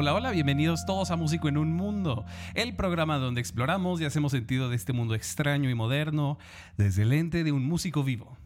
Hola, 0.00 0.14
hola, 0.14 0.30
bienvenidos 0.30 0.86
todos 0.86 1.10
a 1.10 1.16
Músico 1.16 1.48
en 1.48 1.58
un 1.58 1.74
Mundo, 1.74 2.24
el 2.54 2.74
programa 2.74 3.18
donde 3.18 3.42
exploramos 3.42 4.00
y 4.00 4.06
hacemos 4.06 4.32
sentido 4.32 4.70
de 4.70 4.76
este 4.76 4.94
mundo 4.94 5.14
extraño 5.14 5.68
y 5.68 5.74
moderno 5.74 6.38
desde 6.78 7.02
el 7.02 7.10
lente 7.10 7.44
de 7.44 7.52
un 7.52 7.66
músico 7.66 8.02
vivo. 8.02 8.38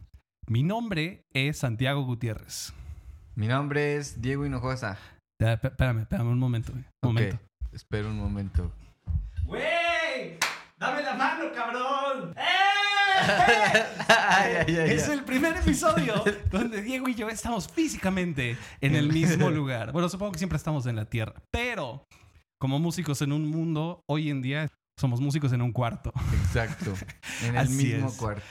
Mi 0.49 0.65
nombre 0.65 1.23
es 1.33 1.59
Santiago 1.59 2.03
Gutiérrez. 2.03 2.73
Mi 3.37 3.47
nombre 3.47 3.95
es 3.95 4.21
Diego 4.21 4.45
Hinojosa. 4.45 4.99
Ya, 5.41 5.53
espé- 5.53 5.69
espérame, 5.69 6.01
espérame 6.01 6.27
un 6.33 6.41
momento, 6.41 6.73
un 6.73 6.85
momento. 7.05 7.39
Espera 7.71 8.09
un 8.09 8.19
momento. 8.19 8.73
¡Güey! 9.45 10.39
¡Dame 10.77 11.03
la 11.05 11.15
mano, 11.15 11.45
cabrón! 11.55 12.04
Ay, 14.09 14.53
ay, 14.67 14.77
ay, 14.77 14.91
Es 14.91 15.09
el 15.09 15.23
primer 15.25 15.57
episodio 15.57 16.23
donde 16.51 16.83
Diego 16.83 17.09
y 17.09 17.15
yo 17.15 17.29
estamos 17.29 17.69
físicamente 17.69 18.57
en 18.81 18.95
el 18.97 19.13
mismo 19.13 19.51
lugar. 19.51 19.93
Bueno, 19.93 20.09
supongo 20.09 20.33
que 20.33 20.39
siempre 20.39 20.57
estamos 20.57 20.87
en 20.87 20.97
la 20.97 21.05
Tierra, 21.05 21.35
pero 21.51 22.05
como 22.59 22.79
músicos 22.79 23.23
en 23.23 23.33
un 23.33 23.47
mundo, 23.47 24.03
hoy 24.07 24.31
en 24.31 24.43
día 24.43 24.69
somos 24.99 25.21
músicos 25.21 25.53
en 25.53 25.63
un 25.63 25.73
cuarto. 25.73 26.13
Exacto. 26.43 26.95
En 27.43 27.57
el 27.57 27.69
mismo 27.71 28.09
es. 28.09 28.15
cuarto. 28.15 28.43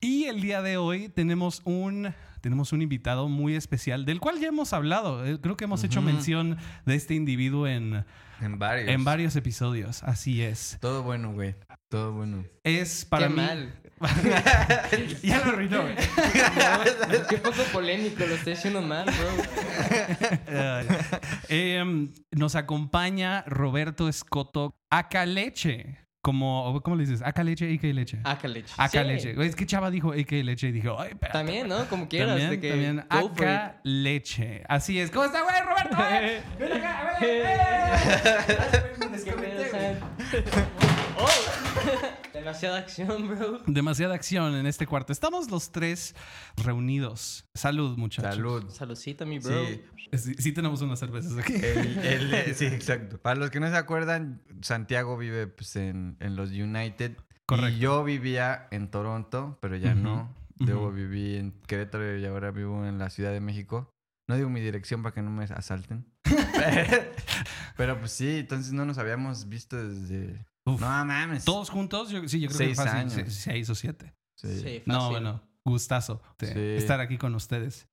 Y 0.00 0.24
el 0.24 0.40
día 0.40 0.62
de 0.62 0.76
hoy 0.78 1.08
tenemos 1.08 1.60
un, 1.64 2.14
tenemos 2.40 2.72
un 2.72 2.80
invitado 2.82 3.28
muy 3.28 3.54
especial, 3.54 4.04
del 4.06 4.18
cual 4.20 4.38
ya 4.40 4.48
hemos 4.48 4.72
hablado. 4.72 5.26
Eh, 5.26 5.38
Creo 5.40 5.56
que 5.56 5.64
hemos 5.64 5.84
hecho 5.84 6.00
mención 6.00 6.56
de 6.86 6.94
este 6.94 7.14
individuo 7.14 7.66
en, 7.66 8.04
En 8.40 8.58
varios. 8.58 8.88
en 8.88 9.04
varios 9.04 9.36
episodios. 9.36 10.02
Así 10.02 10.42
es. 10.42 10.78
Todo 10.80 11.02
bueno, 11.02 11.32
güey. 11.32 11.54
Todo 11.90 12.12
bueno. 12.12 12.44
Es 12.64 13.04
para 13.04 13.26
Qué 13.28 13.34
mí... 13.34 13.36
mal. 13.42 13.74
ya 15.22 15.38
lo 15.44 15.52
arruinó. 15.52 15.82
güey. 15.82 15.94
No, 15.94 17.26
qué 17.28 17.36
poco 17.36 17.62
polémico, 17.72 18.24
lo 18.26 18.34
estoy 18.34 18.54
haciendo 18.54 18.80
mal, 18.80 19.04
bro. 19.04 19.44
Em, 21.48 22.12
nos 22.30 22.54
acompaña 22.54 23.44
Roberto 23.46 24.08
Escoto 24.08 24.74
Acaleche. 24.90 25.98
Como, 26.22 26.80
¿Cómo 26.82 26.96
le 26.96 27.06
dices? 27.06 27.22
AK 27.22 27.38
Leche. 27.44 27.78
Acaleche. 28.24 28.72
Acaleche. 28.76 29.30
Sí. 29.30 29.34
Güey, 29.34 29.48
Es 29.48 29.56
que 29.56 29.64
Chava 29.64 29.90
dijo 29.90 30.12
AK 30.12 30.32
Leche 30.44 30.68
y 30.68 30.72
dijo, 30.72 31.00
ay, 31.00 31.12
espérate, 31.12 31.38
También, 31.38 31.66
¿no? 31.66 31.86
Como 31.88 32.08
quieras. 32.08 32.38
También, 32.38 32.50
de 32.50 32.60
que. 32.60 33.02
Acá 33.08 33.80
Leche. 33.84 34.62
Así 34.68 35.00
es. 35.00 35.10
¿Cómo 35.10 35.24
está, 35.24 35.42
güey, 35.42 35.62
Roberto? 35.62 35.96
¡Ven 36.58 36.72
acá! 36.72 37.18
¡Ven! 37.20 37.50
Demasiada 42.34 42.78
acción, 42.78 43.28
bro. 43.28 43.60
Demasiada 43.66 44.14
acción 44.14 44.54
en 44.54 44.66
este 44.66 44.86
cuarto. 44.86 45.12
Estamos 45.12 45.50
los 45.50 45.72
tres 45.72 46.14
reunidos. 46.56 47.44
Salud, 47.54 47.96
muchachos. 47.96 48.34
Salud. 48.34 48.70
Saludcita, 48.70 49.24
mi 49.24 49.38
bro. 49.38 49.66
Sí. 49.66 49.82
Sí, 50.12 50.34
sí 50.38 50.52
tenemos 50.52 50.80
unas 50.82 50.98
cervezas 50.98 51.36
aquí. 51.38 51.54
El- 51.54 51.98
el- 52.04 52.34
eh, 52.34 52.54
sí, 52.54 52.66
exacto. 52.66 53.18
Para 53.18 53.38
los 53.38 53.50
que 53.50 53.60
no 53.60 53.68
se 53.68 53.76
acuerdan, 53.76 54.42
Santiago 54.62 55.16
vive 55.16 55.46
pues, 55.46 55.76
en, 55.76 56.16
en 56.20 56.36
los 56.36 56.50
United. 56.50 57.16
Correcto. 57.46 57.76
Y 57.76 57.78
yo 57.78 58.04
vivía 58.04 58.68
en 58.70 58.90
Toronto, 58.90 59.58
pero 59.60 59.76
ya 59.76 59.94
no. 59.94 60.34
Luego 60.58 60.88
ujú. 60.88 60.92
viví 60.96 61.36
en 61.36 61.52
Querétaro 61.66 62.18
y 62.18 62.24
ahora 62.26 62.50
vivo 62.50 62.84
en 62.86 62.98
la 62.98 63.08
Ciudad 63.10 63.32
de 63.32 63.40
México. 63.40 63.92
No 64.28 64.36
digo 64.36 64.48
mi 64.50 64.60
dirección 64.60 65.02
para 65.02 65.14
que 65.14 65.22
no 65.22 65.30
me 65.30 65.44
asalten. 65.44 66.06
pero 67.76 67.98
pues 67.98 68.12
sí, 68.12 68.38
entonces 68.38 68.72
no 68.72 68.84
nos 68.84 68.98
habíamos 68.98 69.48
visto 69.48 69.76
desde... 69.76 70.44
Uf. 70.74 70.80
No 70.80 71.04
mames. 71.04 71.44
Todos 71.44 71.70
juntos, 71.70 72.10
yo, 72.10 72.26
sí, 72.28 72.40
yo 72.40 72.48
creo 72.48 72.58
Seis 72.58 72.70
que 72.78 72.84
fácil, 72.84 72.98
años. 73.00 73.12
se- 73.12 73.30
seis 73.30 73.68
o 73.70 73.74
siete. 73.74 74.14
Sí. 74.38 74.60
Sí, 74.60 74.82
No, 74.86 75.10
bueno, 75.10 75.42
gustazo 75.66 76.22
de 76.38 76.46
Sí. 76.78 76.82
estar 76.82 77.00
aquí 77.00 77.18
con 77.18 77.34
ustedes. 77.34 77.88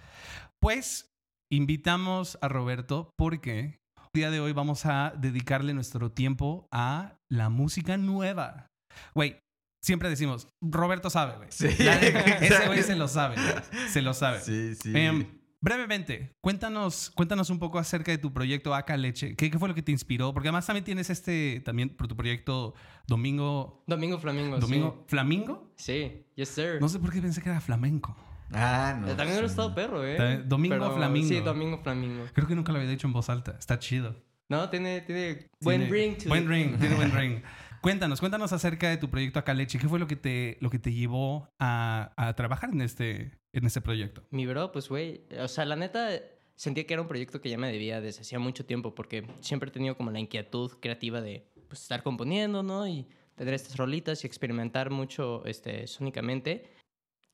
Pues 0.61 1.11
invitamos 1.51 2.37
a 2.41 2.47
Roberto 2.47 3.11
porque 3.17 3.59
el 3.97 4.03
día 4.13 4.31
de 4.31 4.39
hoy 4.39 4.53
vamos 4.53 4.85
a 4.85 5.13
dedicarle 5.17 5.73
nuestro 5.73 6.11
tiempo 6.11 6.67
a 6.71 7.19
la 7.29 7.49
música 7.49 7.97
nueva. 7.97 8.71
Güey, 9.13 9.39
siempre 9.83 10.09
decimos, 10.09 10.47
Roberto 10.61 11.09
sabe, 11.09 11.35
güey. 11.37 11.49
Sí. 11.51 11.67
Ese 12.41 12.65
güey 12.67 12.83
se 12.83 12.95
lo 12.95 13.07
sabe, 13.07 13.35
se 13.89 14.01
lo 14.01 14.13
sabe. 14.13 14.39
Sí, 14.41 14.75
sí. 14.75 14.91
Em, 14.95 15.27
brevemente, 15.61 16.35
cuéntanos, 16.41 17.11
cuéntanos 17.15 17.49
un 17.49 17.59
poco 17.59 17.79
acerca 17.79 18.11
de 18.11 18.17
tu 18.17 18.33
proyecto 18.33 18.73
Acá 18.75 18.97
Leche. 18.97 19.35
¿Qué, 19.35 19.49
qué 19.51 19.59
fue 19.59 19.67
lo 19.69 19.75
que 19.75 19.81
te 19.81 19.91
inspiró? 19.91 20.33
Porque 20.33 20.49
además 20.49 20.65
también 20.65 20.83
tienes 20.83 21.09
este, 21.09 21.61
también 21.65 21.89
por 21.89 22.07
tu 22.07 22.15
proyecto 22.15 22.73
Domingo, 23.07 23.83
Domingo 23.87 24.17
Flamingo. 24.19 24.57
Domingo, 24.59 25.03
¿Flamingo? 25.07 25.71
Sí. 25.75 26.23
Yes, 26.35 26.49
sir. 26.49 26.77
No 26.81 26.89
sé 26.89 26.99
por 26.99 27.11
qué 27.11 27.21
pensé 27.21 27.41
que 27.41 27.49
era 27.49 27.61
flamenco. 27.61 28.15
ah, 28.53 28.95
no. 28.99 29.07
También 29.07 29.27
sí. 29.27 29.33
hubiera 29.33 29.47
estado 29.47 29.73
perro, 29.75 30.05
¿eh? 30.05 30.15
También- 30.15 30.49
Domingo 30.49 30.95
Flamingo. 30.95 31.27
Sí, 31.27 31.39
Domingo 31.39 31.79
Flamingo. 31.83 32.25
Creo 32.33 32.47
que 32.47 32.55
nunca 32.55 32.71
lo 32.71 32.77
había 32.79 32.89
dicho 32.91 33.07
en 33.07 33.13
voz 33.13 33.29
alta. 33.29 33.55
Está 33.59 33.79
chido. 33.79 34.15
No, 34.49 34.69
tiene, 34.69 35.01
tiene 35.01 35.49
buen 35.59 35.87
Tiene- 35.87 35.91
ring. 35.93 36.17
to 36.17 36.29
Buen 36.29 36.47
ring, 36.47 36.77
tiene 36.79 36.95
buen 36.95 37.11
ring. 37.15 37.41
Cuéntanos, 37.87 38.19
cuéntanos 38.19 38.51
acerca 38.51 38.89
de 38.89 38.97
tu 38.97 39.09
proyecto 39.09 39.39
Acá 39.39 39.53
Leche. 39.53 39.79
¿Qué 39.79 39.87
fue 39.87 39.97
lo 39.97 40.07
que 40.07 40.17
te, 40.17 40.57
lo 40.59 40.69
que 40.69 40.77
te 40.77 40.91
llevó 40.91 41.47
a, 41.57 42.11
a 42.17 42.33
trabajar 42.35 42.71
en 42.71 42.81
este, 42.81 43.39
en 43.53 43.65
este 43.65 43.79
proyecto? 43.79 44.23
Mi 44.29 44.45
bro, 44.45 44.73
pues, 44.73 44.89
güey, 44.89 45.21
o 45.39 45.47
sea, 45.47 45.63
la 45.63 45.77
neta, 45.77 46.09
sentía 46.55 46.85
que 46.85 46.93
era 46.95 47.01
un 47.01 47.07
proyecto 47.07 47.39
que 47.39 47.49
ya 47.49 47.57
me 47.57 47.71
debía 47.71 48.01
desde 48.01 48.23
hacía 48.23 48.39
mucho 48.39 48.65
tiempo, 48.65 48.93
porque 48.93 49.25
siempre 49.39 49.69
he 49.69 49.71
tenido 49.71 49.95
como 49.95 50.11
la 50.11 50.19
inquietud 50.19 50.69
creativa 50.81 51.21
de 51.21 51.47
pues, 51.69 51.81
estar 51.83 52.03
componiendo, 52.03 52.61
¿no? 52.61 52.85
Y 52.85 53.07
tener 53.35 53.53
estas 53.53 53.77
rolitas 53.77 54.21
y 54.21 54.27
experimentar 54.27 54.89
mucho 54.89 55.45
este, 55.45 55.87
sónicamente. 55.87 56.69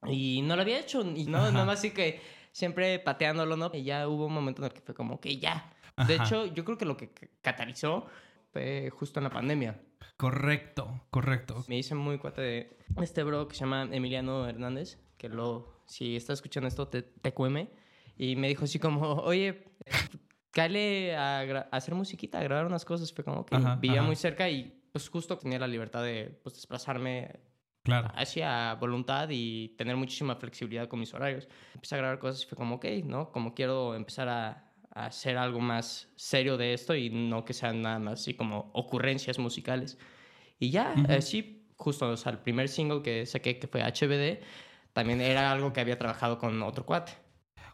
Y 0.05 0.43
no 0.43 0.55
lo 0.55 0.61
había 0.61 0.79
hecho, 0.79 1.01
y 1.01 1.25
no, 1.25 1.39
Ajá. 1.39 1.51
nada 1.51 1.65
más 1.65 1.79
así 1.79 1.89
que 1.89 2.21
siempre 2.51 2.99
pateándolo, 2.99 3.57
¿no? 3.57 3.71
Y 3.73 3.85
ya 3.85 4.07
hubo 4.07 4.27
un 4.27 4.33
momento 4.33 4.61
en 4.61 4.67
el 4.67 4.73
que 4.73 4.81
fue 4.81 4.93
como 4.93 5.19
que 5.19 5.39
ya. 5.39 5.73
De 6.07 6.13
Ajá. 6.13 6.25
hecho, 6.25 6.45
yo 6.45 6.63
creo 6.63 6.77
que 6.77 6.85
lo 6.85 6.95
que 6.95 7.09
ca- 7.09 7.27
catalizó 7.41 8.05
justo 8.91 9.19
en 9.19 9.23
la 9.25 9.29
pandemia. 9.29 9.81
Correcto, 10.17 11.01
correcto. 11.09 11.63
Me 11.67 11.77
hice 11.77 11.95
muy 11.95 12.17
cuate 12.17 12.41
de 12.41 12.77
este 13.01 13.23
bro 13.23 13.47
que 13.47 13.55
se 13.55 13.61
llama 13.61 13.87
Emiliano 13.91 14.47
Hernández, 14.47 14.99
que 15.17 15.27
lo, 15.29 15.81
si 15.85 16.15
está 16.15 16.33
escuchando 16.33 16.67
esto, 16.67 16.87
te, 16.87 17.01
te 17.01 17.33
cueme. 17.33 17.69
Y 18.15 18.35
me 18.35 18.47
dijo 18.47 18.65
así 18.65 18.77
como, 18.79 19.01
oye, 19.23 19.63
a, 21.15 21.43
gra- 21.45 21.67
a 21.71 21.77
hacer 21.77 21.95
musiquita, 21.95 22.39
a 22.39 22.43
grabar 22.43 22.65
unas 22.65 22.85
cosas. 22.85 23.11
Fue 23.11 23.23
como 23.23 23.45
que 23.45 23.55
Ajá, 23.55 23.75
vivía 23.77 23.99
ajá. 23.99 24.07
muy 24.07 24.15
cerca 24.15 24.49
y 24.49 24.81
pues 24.91 25.09
justo 25.09 25.37
tenía 25.37 25.57
la 25.59 25.67
libertad 25.67 26.03
de 26.03 26.39
pues, 26.43 26.55
desplazarme 26.55 27.39
Claro. 27.83 28.09
hacia 28.15 28.75
voluntad 28.75 29.27
y 29.29 29.75
tener 29.77 29.97
muchísima 29.97 30.37
flexibilidad 30.37 30.87
con 30.87 31.01
mis 31.01 31.13
horarios. 31.13 31.49
Empecé 31.73 31.95
a 31.95 31.97
grabar 31.97 32.17
cosas 32.19 32.41
y 32.43 32.47
fue 32.47 32.55
como, 32.55 32.75
ok, 32.75 32.85
¿no? 33.03 33.29
Como 33.33 33.53
quiero 33.53 33.93
empezar 33.95 34.29
a, 34.29 34.72
a 34.95 35.07
hacer 35.07 35.37
algo 35.37 35.59
más 35.59 36.09
serio 36.15 36.57
de 36.57 36.73
esto 36.73 36.95
y 36.95 37.09
no 37.09 37.45
que 37.45 37.53
sean 37.53 37.81
nada 37.81 37.99
más 37.99 38.21
así 38.21 38.33
como 38.33 38.71
ocurrencias 38.73 39.39
musicales. 39.39 39.97
Y 40.59 40.69
ya, 40.69 40.93
Ujú. 40.95 41.11
así, 41.11 41.65
justo, 41.75 42.09
o 42.09 42.17
sea, 42.17 42.31
el 42.31 42.39
primer 42.39 42.69
single 42.69 43.01
que 43.01 43.25
saqué, 43.25 43.59
que 43.59 43.67
fue 43.67 43.81
HBD, 43.81 44.41
también 44.93 45.21
era 45.21 45.51
algo 45.51 45.73
que 45.73 45.81
había 45.81 45.97
trabajado 45.97 46.37
con 46.37 46.61
otro 46.61 46.85
cuate. 46.85 47.13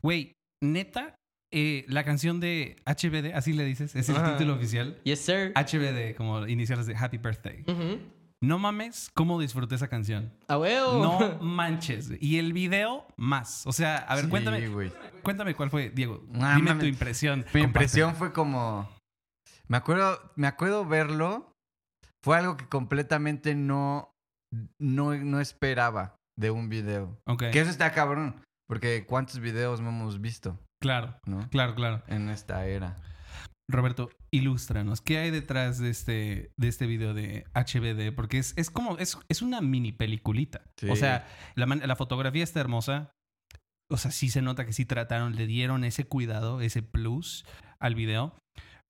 Güey, 0.02 0.31
neta, 0.62 1.16
eh, 1.52 1.84
la 1.88 2.03
canción 2.03 2.40
de 2.40 2.78
HBD, 2.85 3.34
así 3.34 3.53
le 3.53 3.66
dices, 3.66 3.96
es 3.96 4.07
el 4.09 4.16
Ajá. 4.16 4.38
título 4.38 4.53
oficial. 4.56 4.97
Yes, 5.03 5.19
sir. 5.19 5.51
HBD, 5.56 6.16
como 6.16 6.47
iniciales 6.47 6.86
de 6.88 6.96
Happy 6.96 7.18
Birthday. 7.18 7.63
Ujú. 7.68 8.00
No 8.41 8.57
mames, 8.57 9.09
cómo 9.13 9.39
disfruté 9.39 9.75
esa 9.75 9.89
canción. 9.89 10.31
¡A 10.47 10.57
huevo! 10.57 11.01
No 11.03 11.38
manches. 11.41 12.11
Y 12.22 12.39
el 12.39 12.53
video, 12.53 13.05
más. 13.17 13.67
O 13.67 13.73
sea, 13.73 13.97
a 13.97 14.16
ver, 14.16 14.25
Sí, 14.25 14.29
cuéntame, 14.29 14.67
güey. 14.69 14.91
cuéntame 15.23 15.55
cuál 15.55 15.69
fue, 15.69 15.89
Diego. 15.89 16.23
Ah, 16.35 16.53
Dime 16.55 16.69
mames. 16.69 16.79
tu 16.79 16.85
impresión. 16.85 17.45
Mi 17.53 17.61
impresión 17.61 18.16
fue 18.16 18.31
como. 18.31 18.89
Me 19.67 19.77
acuerdo, 19.77 20.31
me 20.36 20.47
acuerdo 20.47 20.86
verlo. 20.86 21.51
Fue 22.24 22.38
algo 22.38 22.56
que 22.57 22.68
completamente 22.68 23.56
no, 23.56 24.12
no, 24.80 25.13
no 25.15 25.39
esperaba 25.42 26.15
de 26.38 26.51
un 26.51 26.69
video. 26.69 27.18
Ok. 27.27 27.44
Que 27.51 27.59
eso 27.59 27.69
está 27.69 27.92
cabrón. 27.92 28.42
Porque 28.68 29.06
cuántos 29.06 29.39
videos 29.39 29.81
no 29.81 29.89
hemos 29.89 30.21
visto, 30.21 30.59
Claro, 30.81 31.19
¿no? 31.25 31.50
claro, 31.50 31.74
claro. 31.75 32.03
En 32.07 32.30
esta 32.30 32.65
era. 32.68 33.01
Roberto, 33.69 34.10
ilústranos. 34.31 35.00
¿Qué 35.00 35.19
hay 35.19 35.30
detrás 35.30 35.77
de 35.77 35.92
este, 35.92 36.51
de 36.57 36.68
este 36.68 36.88
video 36.88 37.13
de 37.13 37.45
HBD? 37.54 38.16
Porque 38.16 38.39
es, 38.39 38.54
es 38.57 38.71
como, 38.71 38.98
es, 38.98 39.19
es 39.30 39.44
una 39.44 39.62
mini 39.62 39.92
peliculita. 39.92 40.63
Sí. 40.77 40.89
O 40.89 40.95
sea, 40.95 41.27
la, 41.56 41.68
la 41.68 41.95
fotografía 41.95 42.44
está 42.44 42.60
hermosa. 42.60 43.12
O 43.92 43.98
sea, 43.98 44.10
sí 44.10 44.30
se 44.30 44.42
nota 44.42 44.66
que 44.66 44.74
sí 44.74 44.86
trataron, 44.86 45.36
le 45.36 45.45
dieron 45.45 45.83
ese 45.83 46.06
cuidado, 46.06 46.62
ese 46.62 46.81
plus 46.81 47.45
al 47.80 47.94
video. 47.94 48.36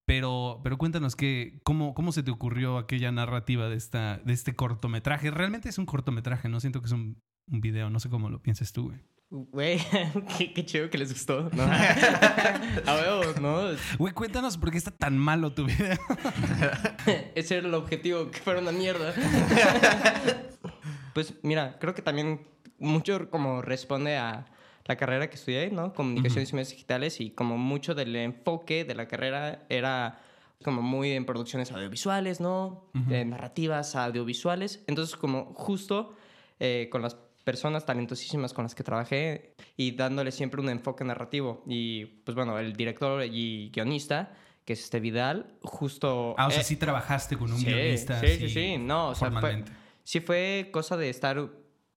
Pero, 0.08 0.62
pero 0.64 0.78
cuéntanos 0.78 1.16
que, 1.16 1.60
cómo, 1.64 1.94
cómo 1.94 2.14
se 2.14 2.24
te 2.24 2.32
ocurrió 2.32 2.78
aquella 2.78 3.12
narrativa 3.12 3.68
de, 3.68 3.76
esta, 3.76 4.18
de 4.24 4.34
este 4.34 4.56
cortometraje. 4.56 5.30
Realmente 5.30 5.70
es 5.70 5.78
un 5.78 5.86
cortometraje, 5.86 6.48
no 6.48 6.62
siento 6.62 6.80
que 6.80 6.88
es 6.88 6.94
un, 6.94 7.22
un 7.52 7.62
video. 7.62 7.90
No 7.90 8.00
sé 8.00 8.10
cómo 8.10 8.30
lo 8.30 8.42
piensas 8.42 8.72
tú, 8.72 8.86
güey. 8.86 9.00
Güey, 9.32 9.80
qué, 10.38 10.54
qué 10.54 10.66
chido 10.66 10.90
que 10.90 10.98
les 10.98 11.14
gustó. 11.14 11.50
¿no? 11.54 11.64
A 12.88 12.96
huevo, 12.96 13.40
¿no? 13.40 13.78
Güey, 14.00 14.14
cuéntanos 14.14 14.58
por 14.58 14.72
qué 14.72 14.78
está 14.78 14.92
tan 14.92 15.18
malo 15.18 15.54
tu 15.54 15.66
video. 15.66 15.98
Ese 17.36 17.58
era 17.58 17.68
el 17.68 17.74
objetivo, 17.76 18.32
que 18.32 18.40
fuera 18.40 18.60
una 18.60 18.72
mierda. 18.72 19.14
pues 21.14 21.36
mira, 21.44 21.78
creo 21.80 21.94
que 21.94 22.02
también 22.02 22.48
mucho 22.80 23.30
como 23.30 23.62
responde 23.62 24.18
a 24.18 24.46
la 24.86 24.96
carrera 24.96 25.30
que 25.30 25.36
estudié, 25.36 25.70
¿no? 25.70 25.94
Comunicaciones 25.94 26.52
y 26.52 26.56
medios 26.56 26.72
digitales 26.72 27.22
y 27.22 27.30
como 27.30 27.56
mucho 27.58 27.94
del 27.94 28.16
enfoque 28.16 28.84
de 28.84 28.96
la 28.96 29.08
carrera 29.08 29.64
era 29.70 30.20
como 30.64 30.82
muy 30.82 31.12
en 31.12 31.26
producciones 31.26 31.72
audiovisuales, 31.72 32.42
¿no? 32.42 32.90
De 32.94 33.24
narrativas 33.26 33.96
audiovisuales. 33.96 34.84
Entonces, 34.88 35.16
como 35.16 35.54
justo 35.54 36.16
eh, 36.60 36.90
con 36.92 37.04
las 37.04 37.16
personas 37.50 37.84
talentosísimas 37.84 38.54
con 38.54 38.64
las 38.66 38.76
que 38.76 38.84
trabajé 38.84 39.56
y 39.76 39.92
dándole 39.94 40.32
siempre 40.32 40.62
un 40.62 40.70
enfoque 40.70 41.04
narrativo. 41.04 41.64
Y 41.66 42.06
pues 42.06 42.36
bueno, 42.36 42.60
el 42.60 42.74
director 42.74 43.24
y 43.26 43.72
guionista, 43.74 44.36
que 44.66 44.74
es 44.74 44.84
este 44.84 45.00
Vidal, 45.00 45.58
justo... 45.64 46.36
Ah, 46.38 46.46
o 46.48 46.52
sea, 46.52 46.62
eh, 46.62 46.64
sí 46.64 46.76
trabajaste 46.76 47.36
con 47.38 47.52
un 47.52 47.58
sí, 47.58 47.66
guionista. 47.66 48.20
sí, 48.22 48.28
sí, 48.38 48.50
sí. 48.50 48.78
No, 48.78 49.10
o 49.10 49.16
sea, 49.16 49.32
fue- 49.32 49.64
sí 50.04 50.20
fue 50.20 50.70
cosa 50.72 50.96
de 50.96 51.10
estar, 51.10 51.50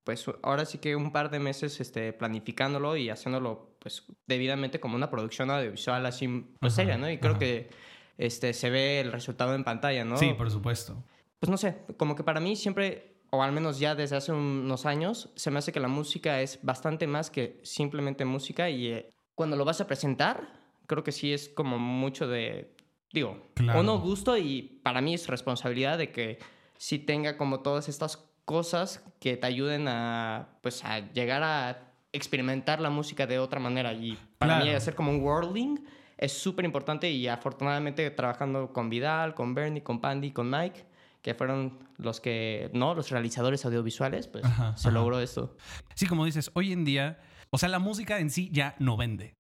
pues 0.05 0.25
ahora 0.43 0.65
sí 0.65 0.79
que 0.79 0.97
un 0.97 1.13
par 1.13 1.31
de 1.31 1.39
meses 1.39 1.81
este, 1.81 2.15
planificándolo 2.15 2.97
y 2.97 3.11
haciéndolo, 3.11 3.77
pues 3.79 4.05
debidamente 4.27 4.81
como 4.81 4.97
una 4.97 5.11
producción 5.11 5.51
audiovisual 5.51 6.07
así, 6.07 6.27
pues 6.61 6.73
Ajá, 6.73 6.83
seria, 6.83 6.97
¿no? 6.97 7.11
Y 7.11 7.19
creo 7.19 7.33
ajá. 7.33 7.41
que 7.41 7.69
este, 8.17 8.55
se 8.55 8.71
ve 8.71 9.01
el 9.01 9.13
resultado 9.13 9.55
en 9.55 9.65
pantalla, 9.65 10.05
¿no? 10.07 10.17
Sí, 10.17 10.33
por 10.33 10.51
supuesto. 10.51 11.05
Pues 11.41 11.51
no 11.51 11.57
sé, 11.59 11.77
como 11.99 12.15
que 12.15 12.23
para 12.23 12.41
mí 12.41 12.55
siempre, 12.57 13.12
o 13.35 13.43
al 13.43 13.51
menos 13.53 13.79
ya 13.79 13.95
desde 13.95 14.17
hace 14.17 14.31
unos 14.31 14.85
años, 14.85 15.31
se 15.37 15.51
me 15.51 15.59
hace 15.59 15.73
que 15.73 15.81
la 15.81 15.89
música 15.89 16.43
es 16.43 16.59
bastante 16.63 17.07
más 17.07 17.31
que 17.31 17.59
simplemente 17.63 18.27
música 18.27 18.69
y 18.69 18.89
eh, 18.89 19.11
cuando 19.35 19.57
lo 19.57 19.65
vas 19.65 19.81
a 19.81 19.87
presentar, 19.87 20.53
creo 20.87 21.03
que 21.03 21.13
sí 21.13 21.33
es 21.33 21.49
como 21.49 21.79
mucho 21.79 22.29
de, 22.29 22.77
digo, 23.11 23.39
Claro. 23.55 23.81
uno 23.81 23.99
gusto 23.99 24.37
y 24.37 24.81
para 24.83 25.01
mí 25.01 25.15
es 25.15 25.29
responsabilidad 25.29 25.97
de 25.97 26.13
que 26.13 26.41
sí 26.77 26.99
tenga 26.99 27.39
como 27.39 27.61
todas 27.61 27.89
estas 27.89 28.19
cosas 28.45 29.03
que 29.19 29.39
te 29.39 29.47
ayuden 29.47 29.89
a, 29.89 30.59
pues, 30.61 30.85
a 30.85 30.99
llegar 31.15 31.43
a 31.43 31.91
experimentar 32.13 32.83
la 32.83 32.91
música 32.91 33.27
de 33.27 33.39
otra 33.39 33.59
manera 33.61 33.95
y 33.95 34.19
para 34.37 34.57
mí 34.59 34.65
Claro. 34.65 34.77
hacer 34.77 34.95
como 34.95 35.11
un 35.11 35.23
worlding 35.23 35.79
es 36.19 36.35
súper 36.35 36.67
importante 36.67 37.11
y 37.11 37.29
afortunadamente 37.29 38.11
trabajando 38.11 38.75
con 38.75 38.91
Vidal, 38.91 39.35
con 39.35 39.55
Bernie, 39.55 39.83
con 39.83 40.03
Pandy, 40.03 40.33
con 40.33 40.51
Mike, 40.51 40.85
que 41.23 41.35
fueron 41.35 41.79
los 41.97 42.21
que, 42.21 42.71
¿no? 42.75 42.95
Los 42.95 43.11
realizadores 43.11 43.65
audiovisuales, 43.65 44.27
pues 44.29 44.45
Ajá, 44.45 44.77
se 44.77 44.89
ajá. 44.89 44.99
logró 44.99 45.21
esto. 45.21 45.57
Sí, 45.95 46.07
como 46.07 46.25
dices, 46.25 46.51
hoy 46.55 46.73
en 46.73 46.85
día, 46.85 47.21
o 47.51 47.59
sea, 47.59 47.69
la 47.69 47.79
música 47.79 48.19
en 48.19 48.31
sí 48.31 48.51
ya 48.53 48.75
no 48.79 48.97
vende. 48.97 49.35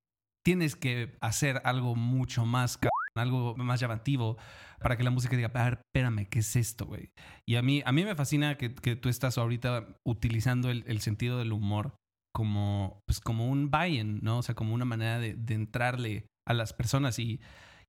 Tienes 0.44 0.76
que 0.76 1.16
hacer 1.20 1.60
algo 1.64 1.94
mucho 1.94 2.44
más, 2.44 2.78
algo 3.16 3.54
más 3.56 3.80
llamativo 3.80 4.36
para 4.80 4.96
que 4.96 5.04
la 5.04 5.10
música 5.10 5.36
diga, 5.36 5.50
a 5.54 5.64
ver, 5.64 5.80
espérame, 5.86 6.26
¿qué 6.28 6.40
es 6.40 6.56
esto, 6.56 6.86
güey? 6.86 7.10
Y 7.48 7.56
a 7.56 7.62
mí, 7.62 7.82
a 7.84 7.92
mí 7.92 8.04
me 8.04 8.14
fascina 8.16 8.56
que, 8.56 8.74
que 8.74 8.96
tú 8.96 9.08
estás 9.08 9.38
ahorita 9.38 9.96
utilizando 10.04 10.70
el, 10.70 10.84
el 10.86 11.00
sentido 11.00 11.38
del 11.38 11.52
humor 11.52 11.94
como, 12.34 13.00
pues, 13.06 13.20
como 13.20 13.48
un 13.48 13.70
buy-in, 13.70 14.20
¿no? 14.22 14.38
O 14.38 14.42
sea, 14.42 14.54
como 14.54 14.74
una 14.74 14.84
manera 14.84 15.18
de, 15.18 15.34
de 15.34 15.54
entrarle 15.54 16.26
a 16.48 16.54
las 16.54 16.72
personas 16.72 17.18
y, 17.18 17.40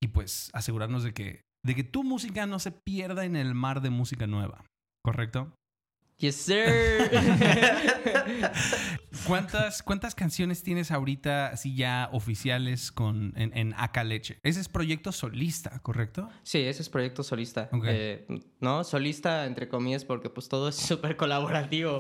y 0.01 0.09
pues 0.09 0.49
asegurarnos 0.53 1.03
de 1.03 1.13
que, 1.13 1.41
de 1.63 1.75
que 1.75 1.83
tu 1.83 2.03
música 2.03 2.45
no 2.45 2.59
se 2.59 2.71
pierda 2.71 3.25
en 3.25 3.35
el 3.35 3.55
mar 3.55 3.81
de 3.81 3.89
música 3.89 4.27
nueva, 4.27 4.65
¿correcto? 5.03 5.53
Yes, 6.17 6.35
sir. 6.35 6.65
¿Cuántas, 9.27 9.83
¿Cuántas 9.83 10.15
canciones 10.15 10.63
tienes 10.63 10.91
ahorita 10.91 11.47
así 11.47 11.75
ya 11.75 12.07
oficiales 12.11 12.91
con, 12.91 13.33
en, 13.35 13.55
en 13.57 13.73
Aca 13.77 14.03
Leche? 14.03 14.39
Ese 14.43 14.61
es 14.61 14.69
proyecto 14.69 15.11
solista, 15.11 15.79
¿correcto? 15.81 16.29
sí, 16.43 16.59
ese 16.59 16.81
es 16.81 16.89
proyecto 16.89 17.23
solista. 17.23 17.67
Ok. 17.71 17.85
Eh, 17.87 18.25
no, 18.59 18.83
solista 18.83 19.45
entre 19.45 19.67
comillas 19.67 20.05
porque 20.05 20.29
pues 20.29 20.47
todo 20.47 20.69
es 20.69 20.75
súper 20.77 21.17
colaborativo. 21.17 21.97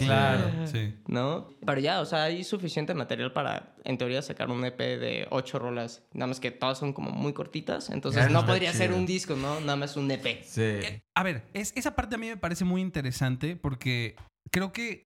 sí. 0.65 0.95
¿No? 1.07 1.49
Pero 1.65 1.81
ya, 1.81 1.99
o 1.99 2.05
sea, 2.05 2.23
hay 2.23 2.43
suficiente 2.43 2.93
material 2.93 3.33
para, 3.33 3.72
en 3.85 3.97
teoría, 3.97 4.21
sacar 4.21 4.49
un 4.49 4.63
EP 4.65 4.77
de 4.79 5.27
ocho 5.31 5.59
rolas. 5.59 6.03
Nada 6.13 6.27
más 6.27 6.39
que 6.39 6.51
todas 6.51 6.77
son 6.77 6.93
como 6.93 7.11
muy 7.11 7.33
cortitas. 7.33 7.89
Entonces 7.89 8.23
Ya, 8.23 8.29
no 8.29 8.45
podría 8.45 8.73
ser 8.73 8.93
un 8.93 9.05
disco, 9.05 9.35
¿no? 9.35 9.59
Nada 9.59 9.75
más 9.75 9.97
un 9.97 10.09
EP. 10.11 10.43
Sí. 10.43 10.79
A 11.15 11.23
ver, 11.23 11.43
es, 11.53 11.73
esa 11.75 11.95
parte 11.95 12.15
a 12.15 12.17
mí 12.17 12.27
me 12.27 12.37
parece 12.37 12.65
muy 12.65 12.81
interesante 12.81 13.55
porque 13.55 14.15
creo 14.51 14.71
que 14.71 15.05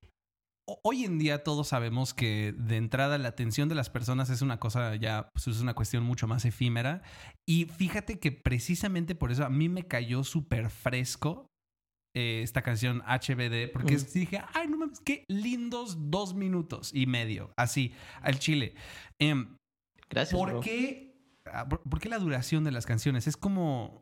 ho- 0.69 0.79
hoy 0.83 1.05
en 1.05 1.17
día 1.17 1.43
todos 1.43 1.69
sabemos 1.69 2.13
que 2.13 2.53
de 2.57 2.77
entrada 2.77 3.17
la 3.17 3.29
atención 3.29 3.69
de 3.69 3.75
las 3.75 3.89
personas 3.89 4.29
es 4.29 4.41
una 4.41 4.59
cosa 4.59 4.95
ya, 4.95 5.29
pues 5.33 5.47
es 5.47 5.61
una 5.61 5.73
cuestión 5.73 6.03
mucho 6.03 6.27
más 6.27 6.45
efímera. 6.45 7.01
Y 7.47 7.65
fíjate 7.65 8.19
que 8.19 8.31
precisamente 8.31 9.15
por 9.15 9.31
eso 9.31 9.45
a 9.45 9.49
mí 9.49 9.69
me 9.69 9.87
cayó 9.87 10.23
súper 10.23 10.69
fresco 10.69 11.47
eh, 12.19 12.41
esta 12.41 12.61
canción 12.63 13.01
HBD, 13.05 13.69
porque 13.71 13.95
Mm. 13.97 14.13
dije, 14.13 14.41
ay, 14.53 14.67
no 14.67 14.77
mames, 14.77 14.99
qué 15.01 15.23
lindos 15.27 15.95
dos 16.09 16.33
minutos 16.33 16.91
y 16.93 17.05
medio, 17.05 17.51
así, 17.57 17.93
al 18.21 18.39
chile. 18.39 18.73
Em, 19.19 19.55
Gracias, 20.09 20.39
¿Por 20.39 20.49
bro. 20.49 20.61
qué, 20.61 21.13
ah, 21.45 21.67
por, 21.67 21.81
por 21.81 21.99
qué 21.99 22.09
la 22.09 22.17
duración 22.17 22.63
de 22.63 22.71
las 22.71 22.85
canciones? 22.85 23.27
Es 23.27 23.37
como. 23.37 24.01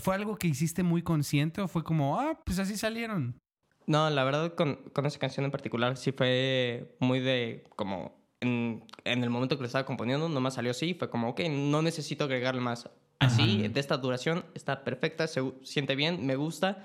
¿Fue 0.00 0.14
algo 0.14 0.36
que 0.36 0.48
hiciste 0.48 0.82
muy 0.82 1.02
consciente 1.02 1.60
o 1.62 1.68
fue 1.68 1.82
como, 1.84 2.18
ah, 2.20 2.38
pues 2.44 2.58
así 2.58 2.76
salieron? 2.76 3.38
No, 3.86 4.10
la 4.10 4.22
verdad 4.24 4.54
con, 4.54 4.76
con 4.92 5.06
esa 5.06 5.18
canción 5.18 5.44
en 5.46 5.50
particular 5.50 5.96
sí 5.96 6.12
fue 6.12 6.94
muy 7.00 7.20
de 7.20 7.64
como 7.74 8.14
en, 8.40 8.84
en 9.04 9.24
el 9.24 9.30
momento 9.30 9.56
que 9.56 9.62
lo 9.62 9.66
estaba 9.66 9.86
componiendo 9.86 10.28
nomás 10.28 10.54
salió 10.54 10.72
así, 10.72 10.92
fue 10.94 11.08
como, 11.08 11.30
ok, 11.30 11.40
no 11.50 11.80
necesito 11.82 12.24
agregarle 12.24 12.60
más. 12.60 12.90
Así, 13.18 13.60
Ajá. 13.62 13.68
de 13.70 13.80
esta 13.80 13.96
duración, 13.96 14.44
está 14.54 14.84
perfecta, 14.84 15.26
se 15.26 15.40
siente 15.62 15.96
bien, 15.96 16.24
me 16.26 16.36
gusta, 16.36 16.68
eh, 16.70 16.84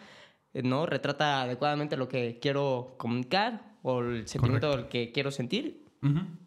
¿no? 0.53 0.85
Retrata 0.85 1.41
adecuadamente 1.41 1.97
lo 1.97 2.07
que 2.07 2.39
quiero 2.39 2.95
comunicar 2.97 3.73
o 3.81 3.99
el 4.01 4.27
sentimiento 4.27 4.87
que 4.89 5.11
quiero 5.11 5.31
sentir. 5.31 5.85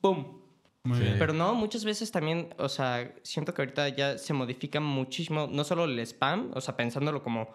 ¡Pum! 0.01 0.39
Muy 0.85 0.99
Sí. 0.99 1.05
bien. 1.05 1.17
Pero 1.19 1.33
no, 1.33 1.55
muchas 1.55 1.85
veces 1.85 2.13
también, 2.13 2.55
o 2.59 2.69
sea, 2.69 3.13
siento 3.23 3.53
que 3.53 3.63
ahorita 3.63 3.89
ya 3.89 4.19
se 4.19 4.33
modifica 4.33 4.79
muchísimo, 4.79 5.49
no 5.51 5.65
solo 5.65 5.85
el 5.85 5.99
spam, 5.99 6.53
o 6.55 6.61
sea, 6.61 6.77
pensándolo 6.77 7.23
como 7.25 7.49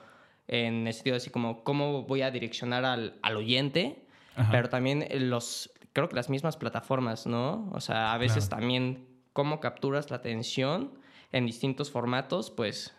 en 0.47 0.85
el 0.85 0.93
sentido 0.93 1.15
así 1.15 1.29
como 1.29 1.63
cómo 1.63 2.03
voy 2.03 2.23
a 2.23 2.31
direccionar 2.31 2.83
al, 2.83 3.17
al 3.21 3.37
oyente, 3.37 4.05
Ajá. 4.35 4.51
pero 4.51 4.67
también 4.67 5.07
los, 5.29 5.71
creo 5.93 6.09
que 6.09 6.15
las 6.15 6.29
mismas 6.29 6.57
plataformas, 6.57 7.25
¿no? 7.25 7.69
O 7.71 7.79
sea, 7.79 8.11
a 8.13 8.17
veces 8.17 8.47
Claro. 8.49 8.59
también 8.61 9.07
cómo 9.31 9.61
capturas 9.61 10.09
la 10.09 10.17
atención 10.17 10.91
en 11.31 11.45
distintos 11.45 11.89
formatos, 11.89 12.51
pues 12.51 12.93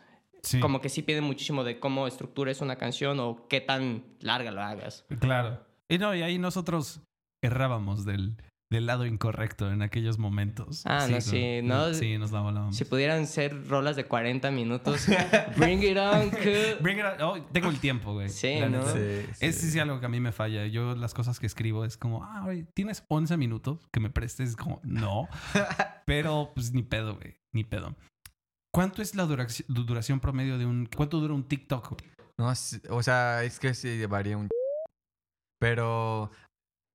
Sí, 0.45 0.61
como 0.61 0.81
que 0.81 0.89
sí 0.89 1.03
pide 1.03 1.21
muchísimo 1.21 1.63
de 1.63 1.79
cómo 1.79 2.07
estructures 2.07 2.61
una 2.61 2.77
canción 2.77 3.21
o 3.21 3.47
qué 3.49 3.61
tan 3.61 4.05
larga 4.21 4.51
lo 4.51 4.63
hagas. 4.63 5.05
Claro. 5.21 5.65
Y 5.89 5.99
no, 5.99 6.15
y 6.15 6.23
ahí 6.23 6.39
nosotros 6.39 7.03
errábamos 7.43 8.05
del, 8.05 8.37
del 8.73 8.87
lado 8.87 9.07
incorrecto 9.07 9.71
en 9.71 9.83
aquellos 9.83 10.19
momentos. 10.19 10.83
Ah, 10.87 11.07
no, 11.09 11.21
sí, 11.21 11.61
no. 11.63 11.93
Sí, 11.95 12.19
nos 12.19 12.33
la 12.33 12.41
volábamos. 12.41 12.77
Si 12.77 12.85
pudieran 12.85 13.27
ser 13.27 13.69
rolas 13.69 13.95
de 13.95 14.05
40 14.05 14.51
minutos, 14.51 15.07
bring 15.57 15.83
it 15.83 15.99
on, 15.99 16.31
cool. 16.43 16.79
Bring 16.81 16.99
it 16.99 17.05
on. 17.05 17.23
Oh, 17.23 17.43
tengo 17.53 17.69
el 17.69 17.79
tiempo, 17.79 18.15
güey. 18.15 18.29
Sí, 18.31 18.59
La 18.59 18.69
¿no? 18.69 18.83
Sí, 18.87 18.99
sí. 19.35 19.47
Es 19.47 19.57
sí 19.61 19.79
algo 19.79 20.01
que 20.01 20.07
a 20.07 20.09
mí 20.09 20.19
me 20.19 20.33
falla. 20.33 20.67
Yo 20.67 20.97
las 20.97 21.15
cosas 21.15 21.39
que 21.39 21.47
escribo 21.47 21.85
es 21.85 21.97
como, 21.97 22.25
ah, 22.25 22.41
güey, 22.45 22.65
tienes 22.75 23.05
11 23.09 23.37
minutos 23.37 23.87
que 23.93 24.01
me 24.01 24.11
prestes. 24.11 24.51
Es 24.51 24.57
como, 24.57 24.81
no. 24.83 25.29
Pero 26.07 26.51
pues 26.55 26.73
ni 26.73 26.83
pedo, 26.83 27.17
güey. 27.17 27.37
Ni 27.53 27.65
pedo. 27.65 27.95
¿Cuánto 28.75 29.03
es 29.03 29.15
la 29.15 29.25
duraci- 29.27 29.65
duración 29.67 30.21
promedio 30.21 30.59
de 30.59 30.67
un... 30.67 30.87
¿Cuánto 30.87 31.21
dura 31.21 31.35
un 31.35 31.47
TikTok? 31.47 32.01
No, 32.39 32.53
o 32.91 33.03
sea, 33.03 33.45
es 33.45 33.59
que 33.59 33.75
sí 33.75 34.05
varía 34.07 34.37
un... 34.39 34.49
Pero 35.61 36.31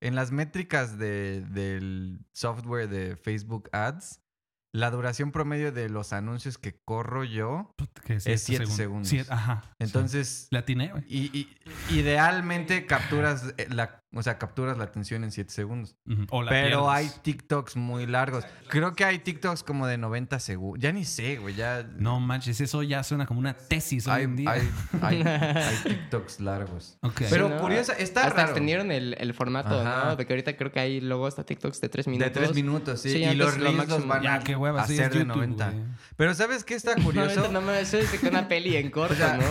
en 0.02 0.16
las 0.16 0.32
métricas 0.32 0.98
de, 0.98 1.42
del 1.42 2.20
software 2.34 2.90
de 2.90 3.16
Facebook 3.16 3.70
Ads, 3.72 4.20
la 4.76 4.92
duración 4.92 5.32
promedio 5.32 5.72
de 5.72 5.90
los 5.90 6.12
anuncios 6.14 6.58
que 6.58 6.78
corro 6.86 7.24
yo, 7.24 7.74
¿Qué, 8.04 8.16
Es 8.16 8.44
siete 8.44 8.66
segundos. 8.68 9.08
Siete- 9.08 9.32
ajá. 9.32 9.64
entonces, 9.80 10.28
Sí. 10.28 10.48
La 10.52 10.66
güey. 10.92 11.04
y, 11.08 11.38
y- 11.38 11.58
idealmente 12.00 12.86
capturas 12.86 13.54
eh, 13.58 13.68
la, 13.70 14.04
o 14.14 14.24
sea, 14.24 14.38
capturas 14.38 14.78
la 14.78 14.86
atención 14.86 15.24
en 15.24 15.32
7 15.32 15.52
segundos. 15.52 15.96
Ujú. 16.10 16.26
O 16.32 16.42
la 16.42 16.50
Pero 16.50 16.90
hay 16.90 17.06
pierdes. 17.06 17.22
TikToks 17.24 17.76
muy 17.76 18.06
largos. 18.06 18.46
Creo 18.70 18.94
que 18.96 19.04
hay 19.06 19.20
TikToks 19.20 19.64
como 19.64 19.86
de 19.88 19.98
90 19.98 20.40
segundos. 20.40 20.82
Ya 20.82 20.92
ni 20.92 21.04
sé, 21.06 21.38
güey, 21.38 21.56
ya... 21.56 21.84
No 21.98 22.20
manches, 22.20 22.60
eso 22.62 22.84
ya 22.84 23.04
suena 23.04 23.26
como 23.26 23.40
una 23.40 23.54
tesis 23.54 24.08
hoy 24.08 24.14
hay, 24.14 24.24
en 24.24 24.36
día. 24.38 24.52
hay, 24.52 24.70
hay, 25.02 25.22
hay 25.26 25.76
TikToks 25.84 26.40
largos. 26.40 26.98
Ok. 27.02 27.22
Pero 27.30 27.48
Sí, 27.48 27.54
¿no? 27.56 27.62
curiosa, 27.62 27.94
está 27.94 28.22
Hasta 28.22 28.34
raro. 28.36 28.48
extendieron 28.50 28.92
el, 28.92 29.16
el 29.20 29.34
formato, 29.34 29.80
Ajá. 29.82 30.06
¿no? 30.06 30.16
De 30.16 30.26
que 30.26 30.34
ahorita 30.34 30.56
creo 30.58 30.72
que 30.72 30.80
hay 30.80 31.02
luego 31.02 31.28
hasta 31.28 31.44
TikToks 31.46 31.82
de 31.82 31.90
3 31.90 32.08
minutos. 32.08 32.34
De 32.34 32.40
tres 32.40 32.56
minutos, 32.56 33.02
sí. 33.02 33.10
Sí, 33.12 33.24
y 33.24 33.36
los 33.36 33.58
lo 33.58 33.64
reels 33.72 33.90
los 33.90 34.08
van 34.08 34.22
ya, 34.24 34.36
a 34.36 34.40
qué 34.40 34.56
hueva, 34.56 34.88
sí, 34.88 34.94
hacer 34.94 35.12
de 35.12 35.20
YouTube, 35.20 35.36
90. 35.36 35.70
güey. 35.72 35.84
Pero 36.16 36.34
¿sabes 36.34 36.64
qué 36.64 36.76
está 36.76 36.96
No, 36.96 37.04
curioso? 37.04 37.52
no 37.52 37.62
me 37.62 37.80
eso 37.82 37.98
es 37.98 38.10
que 38.12 38.28
una 38.30 38.48
peli 38.48 38.76
en 38.78 38.90
corto, 38.90 39.14
O 39.14 39.18
sea, 39.18 39.38
¿no? 39.38 39.44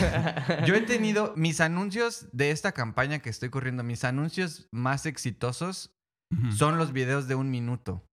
Yo 0.66 0.74
he 0.74 0.80
tenido 0.82 1.32
mis 1.36 1.60
anuncios 1.60 2.28
de 2.32 2.50
esta 2.50 2.72
campaña 2.72 3.18
que 3.20 3.30
estoy 3.30 3.50
corriendo, 3.50 3.82
mis 3.82 4.04
anuncios 4.04 4.68
más 4.72 5.06
exitosos 5.06 5.92
son 6.56 6.76
los 6.76 6.92
videos 6.92 7.26
de 7.26 7.34
un 7.34 7.50
minuto. 7.50 8.04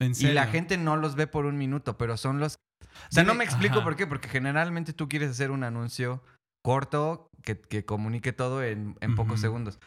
¿En 0.00 0.12
Y 0.18 0.32
la 0.32 0.46
gente 0.46 0.76
no 0.76 0.96
los 0.96 1.14
ve 1.14 1.26
por 1.26 1.46
un 1.46 1.56
minuto, 1.56 1.96
pero 1.96 2.16
son 2.16 2.38
los... 2.38 2.56
O 2.56 3.10
sea, 3.10 3.24
no 3.24 3.34
me 3.34 3.44
explico 3.44 3.76
ajá. 3.76 3.84
por 3.84 3.96
qué, 3.96 4.06
porque 4.06 4.28
generalmente 4.28 4.92
tú 4.92 5.08
quieres 5.08 5.30
hacer 5.30 5.50
un 5.50 5.64
anuncio 5.64 6.22
corto 6.62 7.28
que, 7.42 7.58
que 7.60 7.84
comunique 7.84 8.32
todo 8.32 8.62
en, 8.62 8.96
en 9.00 9.14
pocos 9.14 9.40
segundos. 9.40 9.78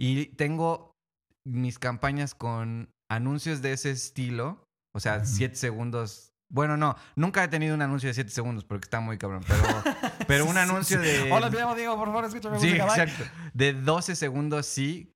Y 0.00 0.26
tengo 0.36 0.92
mis 1.46 1.78
campañas 1.78 2.34
con 2.34 2.90
anuncios 3.10 3.60
de 3.60 3.72
ese 3.72 3.90
estilo, 3.90 4.64
o 4.94 5.00
sea, 5.00 5.18
Ujú. 5.18 5.26
siete 5.26 5.56
segundos 5.56 6.27
Bueno, 6.50 6.76
no, 6.76 6.96
nunca 7.14 7.44
he 7.44 7.48
tenido 7.48 7.74
un 7.74 7.82
anuncio 7.82 8.08
de 8.08 8.14
7 8.14 8.30
segundos 8.30 8.64
porque 8.64 8.84
está 8.86 9.00
muy 9.00 9.18
cabrón. 9.18 9.42
Pero, 9.46 9.62
pero 10.26 10.46
un 10.46 10.56
anuncio 10.56 11.00
de. 11.00 11.30
Hola, 11.30 11.50
me 11.50 11.58
llamo 11.58 11.74
Diego, 11.74 11.96
por 11.96 12.06
favor, 12.06 12.24
escúchame 12.24 12.58
Sí, 12.58 12.66
música. 12.68 12.86
bye. 12.86 13.02
exacto. 13.02 13.24
De 13.54 13.72
12 13.74 14.16
segundos 14.16 14.66
sí. 14.66 15.14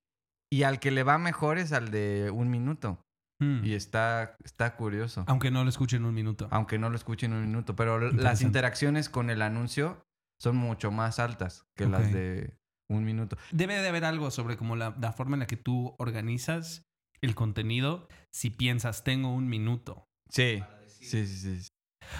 Y 0.50 0.64
al 0.64 0.80
que 0.80 0.90
le 0.90 1.02
va 1.02 1.16
mejor 1.16 1.56
es 1.56 1.72
al 1.72 1.90
de 1.90 2.30
un 2.30 2.50
minuto. 2.50 3.02
Mm. 3.40 3.64
Y 3.64 3.72
está, 3.72 4.36
está 4.44 4.76
curioso. 4.76 5.24
Aunque 5.26 5.50
no 5.50 5.64
lo 5.64 5.70
escuchen 5.70 6.04
un 6.04 6.12
minuto. 6.12 6.46
Aunque 6.50 6.78
no 6.78 6.90
lo 6.90 6.96
escuchen 6.96 7.32
en 7.32 7.38
un 7.38 7.46
minuto. 7.46 7.74
Pero 7.74 7.98
las 8.12 8.42
interacciones 8.42 9.08
con 9.08 9.30
el 9.30 9.40
anuncio 9.40 10.04
son 10.38 10.56
mucho 10.56 10.90
más 10.90 11.18
altas 11.18 11.64
que 11.74 11.86
las 11.86 12.12
de 12.12 12.54
un 12.90 13.04
minuto. 13.04 13.38
Debe 13.50 13.80
de 13.80 13.88
haber 13.88 14.04
algo 14.04 14.30
sobre 14.30 14.58
como 14.58 14.76
la, 14.76 14.94
la 15.00 15.12
forma 15.12 15.36
en 15.36 15.40
la 15.40 15.46
que 15.46 15.56
tú 15.56 15.94
organizas 15.98 16.84
el 17.22 17.34
contenido 17.34 18.06
si 18.30 18.50
piensas, 18.50 19.04
tengo 19.04 19.32
un 19.32 19.48
minuto. 19.48 20.06
Sí. 20.28 20.62
Sí, 21.02 21.26
sí, 21.26 21.58
sí. 21.60 21.68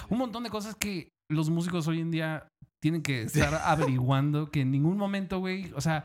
Un 0.09 0.19
montón 0.19 0.43
de 0.45 0.51
cosas 0.51 0.75
que 0.77 1.09
los 1.31 1.49
músicos 1.51 1.87
hoy 1.89 2.01
en 2.01 2.11
día 2.11 2.47
tienen 2.81 3.03
que 3.03 3.23
estar 3.23 3.55
averiguando 3.65 4.51
que 4.51 4.61
en 4.61 4.71
ningún 4.71 4.97
momento, 4.97 5.39
güey, 5.39 5.73
o 5.75 5.81
sea, 5.81 6.05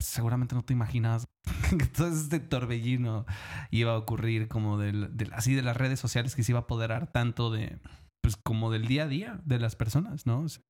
seguramente 0.00 0.54
no 0.54 0.62
te 0.64 0.72
imaginas 0.72 1.26
que 1.78 1.86
todo 1.86 2.08
este 2.08 2.40
torbellino 2.40 3.26
iba 3.70 3.92
a 3.92 3.98
ocurrir 3.98 4.48
como 4.48 4.78
del, 4.78 5.16
del- 5.16 5.32
así 5.32 5.54
de 5.54 5.62
las 5.62 5.76
redes 5.76 6.00
sociales 6.00 6.34
que 6.34 6.42
se 6.42 6.52
iba 6.52 6.60
a 6.60 6.62
apoderar 6.62 7.10
tanto 7.10 7.50
de, 7.50 7.78
pues 8.20 8.36
como 8.36 8.70
del 8.70 8.86
día 8.86 9.04
a 9.04 9.08
día 9.08 9.40
de 9.44 9.58
las 9.58 9.76
personas, 9.76 10.26
¿no? 10.26 10.40
O 10.40 10.48
sea, 10.48 10.62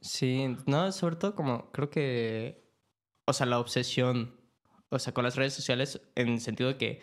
Sí, 0.00 0.56
no, 0.66 0.90
sobre 0.90 1.14
todo 1.14 1.36
como 1.36 1.70
creo 1.70 1.88
que, 1.88 2.68
o 3.24 3.32
sea, 3.32 3.46
la 3.46 3.60
obsesión, 3.60 4.34
o 4.90 4.98
sea, 4.98 5.14
con 5.14 5.22
las 5.22 5.36
redes 5.36 5.54
sociales 5.54 6.00
en 6.16 6.28
el 6.28 6.40
sentido 6.40 6.70
de 6.70 6.76
que, 6.76 7.00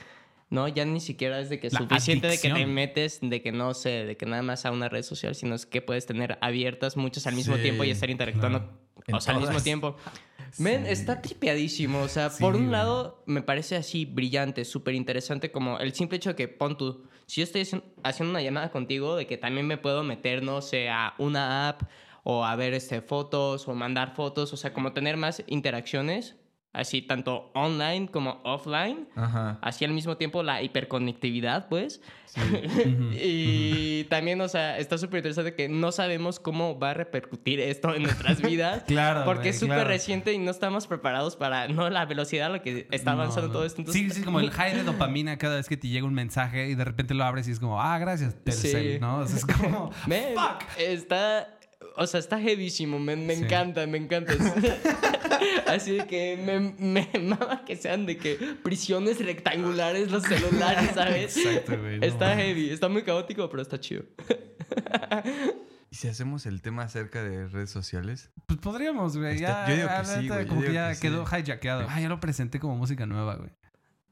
no, 0.49 0.67
ya 0.67 0.85
ni 0.85 0.99
siquiera 0.99 1.39
es 1.39 1.49
de 1.49 1.59
que 1.59 1.69
La 1.69 1.79
suficiente 1.79 2.27
de 2.27 2.39
que 2.39 2.49
te 2.51 2.65
metes, 2.65 3.19
de 3.21 3.41
que 3.41 3.51
no 3.51 3.73
sé, 3.73 4.05
de 4.05 4.17
que 4.17 4.25
nada 4.25 4.41
más 4.41 4.65
a 4.65 4.71
una 4.71 4.89
red 4.89 5.03
social, 5.03 5.35
sino 5.35 5.55
es 5.55 5.65
que 5.65 5.81
puedes 5.81 6.05
tener 6.05 6.37
abiertas 6.41 6.97
muchas 6.97 7.27
al 7.27 7.35
mismo 7.35 7.55
Sí, 7.57 7.61
tiempo 7.63 7.83
y 7.83 7.91
estar 7.91 8.09
interactuando, 8.09 8.59
claro. 8.59 8.79
En 9.07 9.15
o 9.15 9.21
sea, 9.21 9.33
al 9.35 9.39
mismo 9.41 9.61
tiempo. 9.61 9.95
Men, 10.57 10.85
Sí. 10.85 10.91
está 10.93 11.21
tripeadísimo. 11.21 12.01
O 12.01 12.07
sea, 12.07 12.29
Sí, 12.31 12.41
por 12.43 12.55
un 12.55 12.71
lado, 12.71 13.23
me 13.27 13.41
parece 13.43 13.75
así 13.75 14.05
brillante, 14.05 14.65
súper 14.65 14.95
interesante, 14.95 15.51
como 15.51 15.77
el 15.79 15.93
simple 15.93 16.17
hecho 16.17 16.29
de 16.31 16.35
que, 16.35 16.47
pon 16.47 16.75
tú, 16.77 17.03
si 17.27 17.41
yo 17.41 17.43
estoy 17.43 17.61
haci- 17.61 17.83
haciendo 18.03 18.31
una 18.31 18.41
llamada 18.41 18.71
contigo, 18.71 19.15
de 19.15 19.27
que 19.27 19.37
también 19.37 19.67
me 19.67 19.77
puedo 19.77 20.03
meter, 20.03 20.41
no 20.41 20.61
sé, 20.61 20.89
a 20.89 21.13
una 21.19 21.69
app 21.69 21.83
o 22.23 22.43
a 22.43 22.55
ver 22.55 22.73
este, 22.73 23.01
fotos 23.01 23.67
o 23.67 23.75
mandar 23.75 24.15
fotos, 24.15 24.51
o 24.51 24.57
sea, 24.57 24.73
como 24.73 24.91
tener 24.91 25.17
más 25.17 25.43
interacciones, 25.47 26.35
así 26.71 27.01
tanto 27.01 27.51
online 27.55 28.09
como 28.09 28.41
offline, 28.43 29.07
Ajá. 29.15 29.57
así 29.61 29.85
al 29.85 29.91
mismo 29.91 30.17
tiempo 30.17 30.43
la 30.43 30.61
hiperconectividad, 30.61 31.67
pues. 31.67 32.01
Ujú, 32.37 33.09
y 33.19 34.03
también, 34.05 34.39
o 34.41 34.47
sea, 34.47 34.77
está 34.77 34.97
súper 34.99 35.17
interesante 35.19 35.55
que 35.55 35.67
no 35.67 35.91
sabemos 35.91 36.39
cómo 36.39 36.77
va 36.79 36.91
a 36.91 36.93
repercutir 36.93 37.59
esto 37.59 37.95
en 37.95 38.03
nuestras 38.03 38.39
vidas. 38.43 38.83
Claro. 38.85 39.25
Porque 39.25 39.49
es 39.49 39.59
súper 39.59 39.77
claro. 39.77 39.89
reciente 39.89 40.31
y 40.33 40.37
no 40.37 40.51
estamos 40.51 40.85
preparados 40.85 41.35
para 41.35 41.67
no 41.67 41.89
la 41.89 42.05
velocidad 42.05 42.47
a 42.47 42.49
la 42.49 42.61
que 42.61 42.87
está 42.91 43.13
avanzando 43.13 43.47
No, 43.47 43.53
todo 43.53 43.65
esto. 43.65 43.81
Entonces, 43.81 44.01
sí, 44.13 44.19
sí, 44.19 44.23
como 44.23 44.39
el 44.39 44.51
high 44.51 44.75
de 44.75 44.83
dopamina 44.83 45.37
cada 45.39 45.55
vez 45.55 45.67
que 45.67 45.75
te 45.77 45.87
llega 45.87 46.05
un 46.05 46.13
mensaje 46.13 46.69
y 46.69 46.75
de 46.75 46.85
repente 46.85 47.15
lo 47.15 47.23
abres 47.23 47.47
y 47.47 47.51
es 47.51 47.59
como, 47.59 47.81
ah, 47.81 47.97
gracias, 47.97 48.35
Telcel, 48.43 48.93
Sí. 48.93 48.99
¿no? 48.99 49.17
O 49.19 49.27
sea, 49.27 49.37
es 49.37 49.45
como, 49.45 49.91
Men, 50.05 50.35
fuck. 50.35 50.63
está. 50.77 51.55
O 52.01 52.07
sea, 52.07 52.19
está 52.19 52.39
heavísimo, 52.41 52.97
me 52.97 53.15
Sí. 53.35 53.43
encanta, 53.43 53.85
me 53.85 53.97
encanta. 53.97 54.33
Así 55.67 55.97
de 55.97 56.07
que 56.07 56.37
me, 56.37 56.59
me 56.79 57.09
mama 57.19 57.63
que 57.65 57.75
sean 57.75 58.05
de 58.05 58.17
que 58.17 58.35
prisiones 58.63 59.23
rectangulares 59.23 60.09
los 60.09 60.23
celulares, 60.23 60.91
¿sabes? 60.95 61.37
Exacto, 61.37 61.77
güey. 61.79 61.99
no 61.99 62.05
Está 62.05 62.35
heavy, 62.35 62.69
está 62.71 62.89
muy 62.89 63.03
caótico, 63.03 63.49
pero 63.49 63.61
está 63.61 63.79
chido. 63.79 64.03
¿Y 65.91 65.95
si 65.95 66.07
hacemos 66.07 66.45
el 66.45 66.61
tema 66.61 66.83
acerca 66.83 67.23
de 67.23 67.47
redes 67.47 67.71
sociales? 67.71 68.29
Pues 68.45 68.59
podríamos, 68.59 69.17
güey. 69.17 69.39
Ya, 69.39 69.67
yo 69.67 69.75
digo 69.75 69.87
que 69.87 69.93
ya, 69.93 70.05
sí, 70.05 70.27
güey, 70.27 70.45
Como 70.47 70.61
que 70.61 70.73
ya 70.73 70.89
que 70.89 70.95
sí. 70.95 71.01
quedó 71.01 71.23
hijackeado. 71.23 71.87
Ah, 71.89 71.99
ya 71.99 72.09
lo 72.09 72.19
presenté 72.19 72.59
como 72.59 72.75
música 72.75 73.05
nueva, 73.07 73.35
güey. 73.35 73.49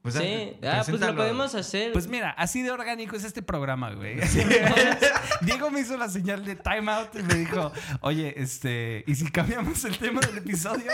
Pues, 0.02 0.14
sí, 0.14 0.56
ah, 0.62 0.82
pues 0.88 1.00
lo 1.00 1.14
podemos 1.16 1.54
hacer. 1.54 1.92
Pues 1.92 2.06
mira, 2.06 2.30
así 2.30 2.62
de 2.62 2.70
orgánico 2.70 3.16
es 3.16 3.24
este 3.24 3.42
programa, 3.42 3.92
güey. 3.92 4.16
Diego 5.42 5.70
me 5.70 5.80
hizo 5.80 5.96
la 5.96 6.08
señal 6.08 6.44
de 6.44 6.56
timeout 6.56 7.14
y 7.16 7.22
me 7.22 7.34
dijo, 7.34 7.72
oye, 8.00 8.32
este, 8.40 9.04
¿y 9.06 9.14
si 9.14 9.30
cambiamos 9.30 9.84
el 9.84 9.98
tema 9.98 10.20
del 10.20 10.38
episodio? 10.38 10.92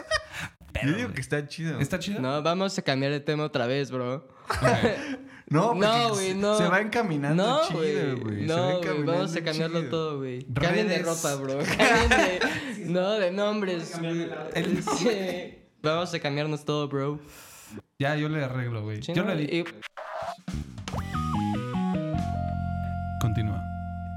Pero, 0.72 0.88
Yo 0.88 0.96
digo 0.96 1.08
güey, 1.08 1.14
que 1.14 1.20
está 1.20 1.46
chido. 1.46 1.78
¿Está 1.78 1.98
chido? 1.98 2.20
No, 2.20 2.42
vamos 2.42 2.76
a 2.78 2.82
cambiar 2.82 3.12
de 3.12 3.20
tema 3.20 3.44
otra 3.44 3.66
vez, 3.66 3.90
bro. 3.92 4.26
No, 5.48 5.74
No, 5.74 6.08
güey, 6.14 6.28
se- 6.30 6.34
no. 6.34 6.56
Se 6.58 6.66
va 6.66 6.80
encaminando 6.80 7.44
No, 7.46 7.68
chido, 7.68 8.16
güey. 8.18 8.46
No, 8.46 8.56
va 8.56 8.62
güey. 8.64 8.76
encaminando 8.78 9.12
Vamos 9.12 9.36
a 9.36 9.44
cambiarlo 9.44 9.78
chido. 9.80 9.90
todo, 9.90 10.18
güey. 10.18 10.44
Cambien 10.54 10.88
de 10.88 10.98
ropa, 11.00 11.34
bro. 11.36 11.58
Cambien 11.58 12.08
de. 12.08 12.86
No, 12.86 13.10
de 13.12 13.30
nombres. 13.30 13.92
El-. 14.54 14.82
Vamos 15.82 16.12
a 16.14 16.18
cambiarnos 16.18 16.64
todo, 16.64 16.88
bro. 16.88 17.20
Ya, 18.00 18.16
yo 18.16 18.28
le 18.28 18.44
arreglo, 18.44 18.82
güey. 18.82 19.00
Yo 19.00 19.14
¿no? 19.24 19.34
le 19.34 19.46
di. 19.46 19.58
Y- 19.58 19.64
Continúa. 23.20 23.62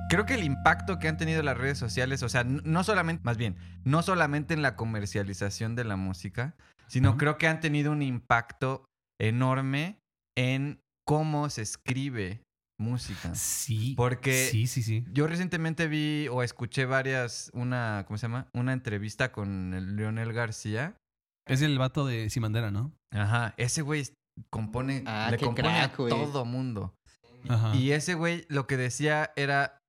Creo 0.09 0.25
que 0.25 0.35
el 0.35 0.43
impacto 0.43 0.99
que 0.99 1.07
han 1.07 1.17
tenido 1.17 1.43
las 1.43 1.57
redes 1.57 1.77
sociales, 1.77 2.23
o 2.23 2.29
sea, 2.29 2.43
no 2.45 2.83
solamente, 2.83 3.23
más 3.25 3.37
bien, 3.37 3.57
no 3.83 4.01
solamente 4.03 4.53
en 4.53 4.61
la 4.61 4.75
comercialización 4.75 5.75
de 5.75 5.83
la 5.83 5.97
música, 5.97 6.55
sino 6.87 7.17
creo 7.17 7.37
que 7.37 7.47
han 7.47 7.59
tenido 7.59 7.91
un 7.91 8.01
impacto 8.01 8.85
enorme 9.19 9.99
en 10.37 10.79
cómo 11.05 11.49
se 11.49 11.61
escribe 11.63 12.41
música. 12.79 13.33
Sí. 13.35 13.95
Porque- 13.97 14.47
Sí, 14.49 14.67
sí, 14.67 14.81
sí. 14.81 15.03
Yo 15.11 15.27
recientemente 15.27 15.87
vi 15.87 16.27
o 16.29 16.41
escuché 16.43 16.85
varias, 16.85 17.49
una, 17.53 18.03
¿cómo 18.07 18.17
se 18.17 18.27
llama? 18.27 18.47
Una 18.53 18.71
entrevista 18.71 19.31
con 19.31 19.73
el 19.73 19.95
Leonel 19.97 20.31
García. 20.31 20.95
Es 21.47 21.61
el 21.61 21.77
vato 21.77 22.05
de 22.05 22.29
Simandera, 22.29 22.71
¿no? 22.71 22.91
Ajá, 23.11 23.53
ese 23.57 23.81
güey 23.81 24.03
compone, 24.49 25.03
Ah, 25.05 25.29
le 25.31 25.37
compone 25.37 25.67
crack, 25.69 25.93
a 25.93 25.97
güey. 25.97 26.09
todo 26.09 26.45
mundo. 26.45 26.93
Ajá. 27.49 27.75
Y 27.75 27.91
ese 27.91 28.13
güey 28.13 28.45
lo 28.49 28.67
que 28.67 28.77
decía 28.77 29.31
era 29.35 29.79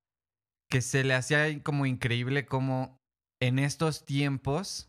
que 0.71 0.81
se 0.81 1.03
le 1.03 1.13
hacía 1.15 1.61
como 1.63 1.85
increíble 1.85 2.45
como 2.45 2.97
en 3.41 3.59
estos 3.59 4.05
tiempos, 4.05 4.87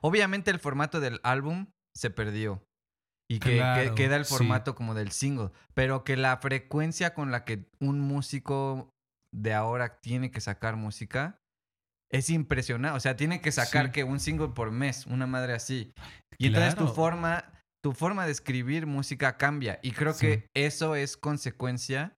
obviamente 0.00 0.50
el 0.50 0.58
formato 0.58 1.00
del 1.00 1.20
álbum 1.22 1.66
se 1.96 2.10
perdió. 2.10 2.62
Y 3.30 3.38
que, 3.38 3.56
queda 3.96 4.16
el 4.16 4.24
sí. 4.26 4.34
formato 4.34 4.74
como 4.74 4.94
del 4.94 5.10
single. 5.10 5.50
Pero 5.72 6.04
que 6.04 6.16
la 6.16 6.36
frecuencia 6.36 7.14
con 7.14 7.30
la 7.30 7.44
que 7.44 7.64
un 7.80 8.00
músico 8.00 8.90
de 9.32 9.54
ahora 9.54 9.98
tiene 10.00 10.30
que 10.30 10.40
sacar 10.40 10.76
música 10.76 11.38
es 12.14 12.30
impresionante. 12.30 12.96
O 12.96 13.00
sea, 13.00 13.16
tiene 13.16 13.40
que 13.40 13.50
sacar 13.52 13.86
Sí. 13.86 13.92
que 13.92 14.04
un 14.04 14.20
single 14.20 14.48
por 14.48 14.70
mes, 14.70 15.06
una 15.06 15.26
madre 15.26 15.52
así. 15.52 15.92
Y 16.38 16.46
entonces 16.46 16.76
tu 16.76 16.86
forma, 16.88 17.44
tu 17.82 17.92
forma 17.92 18.24
de 18.24 18.32
escribir 18.32 18.86
música 18.86 19.36
cambia. 19.36 19.78
Y 19.82 19.90
creo 19.92 20.12
Sí. 20.12 20.26
que 20.26 20.46
eso 20.54 20.94
es 20.94 21.16
consecuencia 21.16 22.14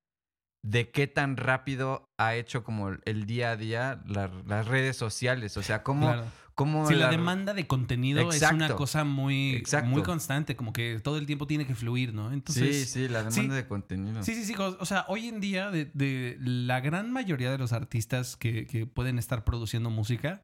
de 0.64 0.90
qué 0.90 1.06
tan 1.06 1.36
rápido 1.36 2.04
ha 2.20 2.34
hecho 2.34 2.62
como 2.64 2.90
el 3.04 3.24
día 3.26 3.52
a 3.52 3.56
día 3.56 4.02
la- 4.06 4.28
las 4.46 4.66
redes 4.66 4.96
sociales. 4.96 5.56
O 5.56 5.62
sea, 5.62 5.82
cómo, 5.82 6.08
Claro. 6.12 6.24
Sí, 6.58 6.94
la 6.94 7.06
la- 7.06 7.10
demanda 7.10 7.52
de 7.52 7.66
contenido 7.66 8.30
es 8.30 8.42
una 8.50 8.74
cosa 8.76 9.04
muy, 9.04 9.56
Exacto. 9.56 9.90
muy 9.90 10.02
constante, 10.02 10.56
como 10.56 10.72
que 10.72 11.00
todo 11.00 11.18
el 11.18 11.26
tiempo 11.26 11.46
tiene 11.46 11.66
que 11.66 11.74
fluir, 11.74 12.14
¿no? 12.14 12.32
Entonces, 12.32 12.88
sí, 12.90 13.00
sí, 13.04 13.08
la 13.08 13.18
demanda 13.24 13.54
sí. 13.54 13.62
de 13.62 13.66
contenido. 13.68 14.22
Sí, 14.22 14.34
sí, 14.34 14.44
sí. 14.44 14.54
O 14.58 14.76
o 14.80 14.86
sea, 14.86 15.04
hoy 15.08 15.28
en 15.28 15.40
día, 15.40 15.70
de, 15.70 15.84
de 15.92 16.38
la 16.40 16.80
gran 16.80 17.12
mayoría 17.12 17.50
de 17.50 17.58
los 17.58 17.72
artistas 17.74 18.36
que, 18.36 18.66
que 18.66 18.86
pueden 18.86 19.18
estar 19.18 19.44
produciendo 19.44 19.90
música, 19.90 20.42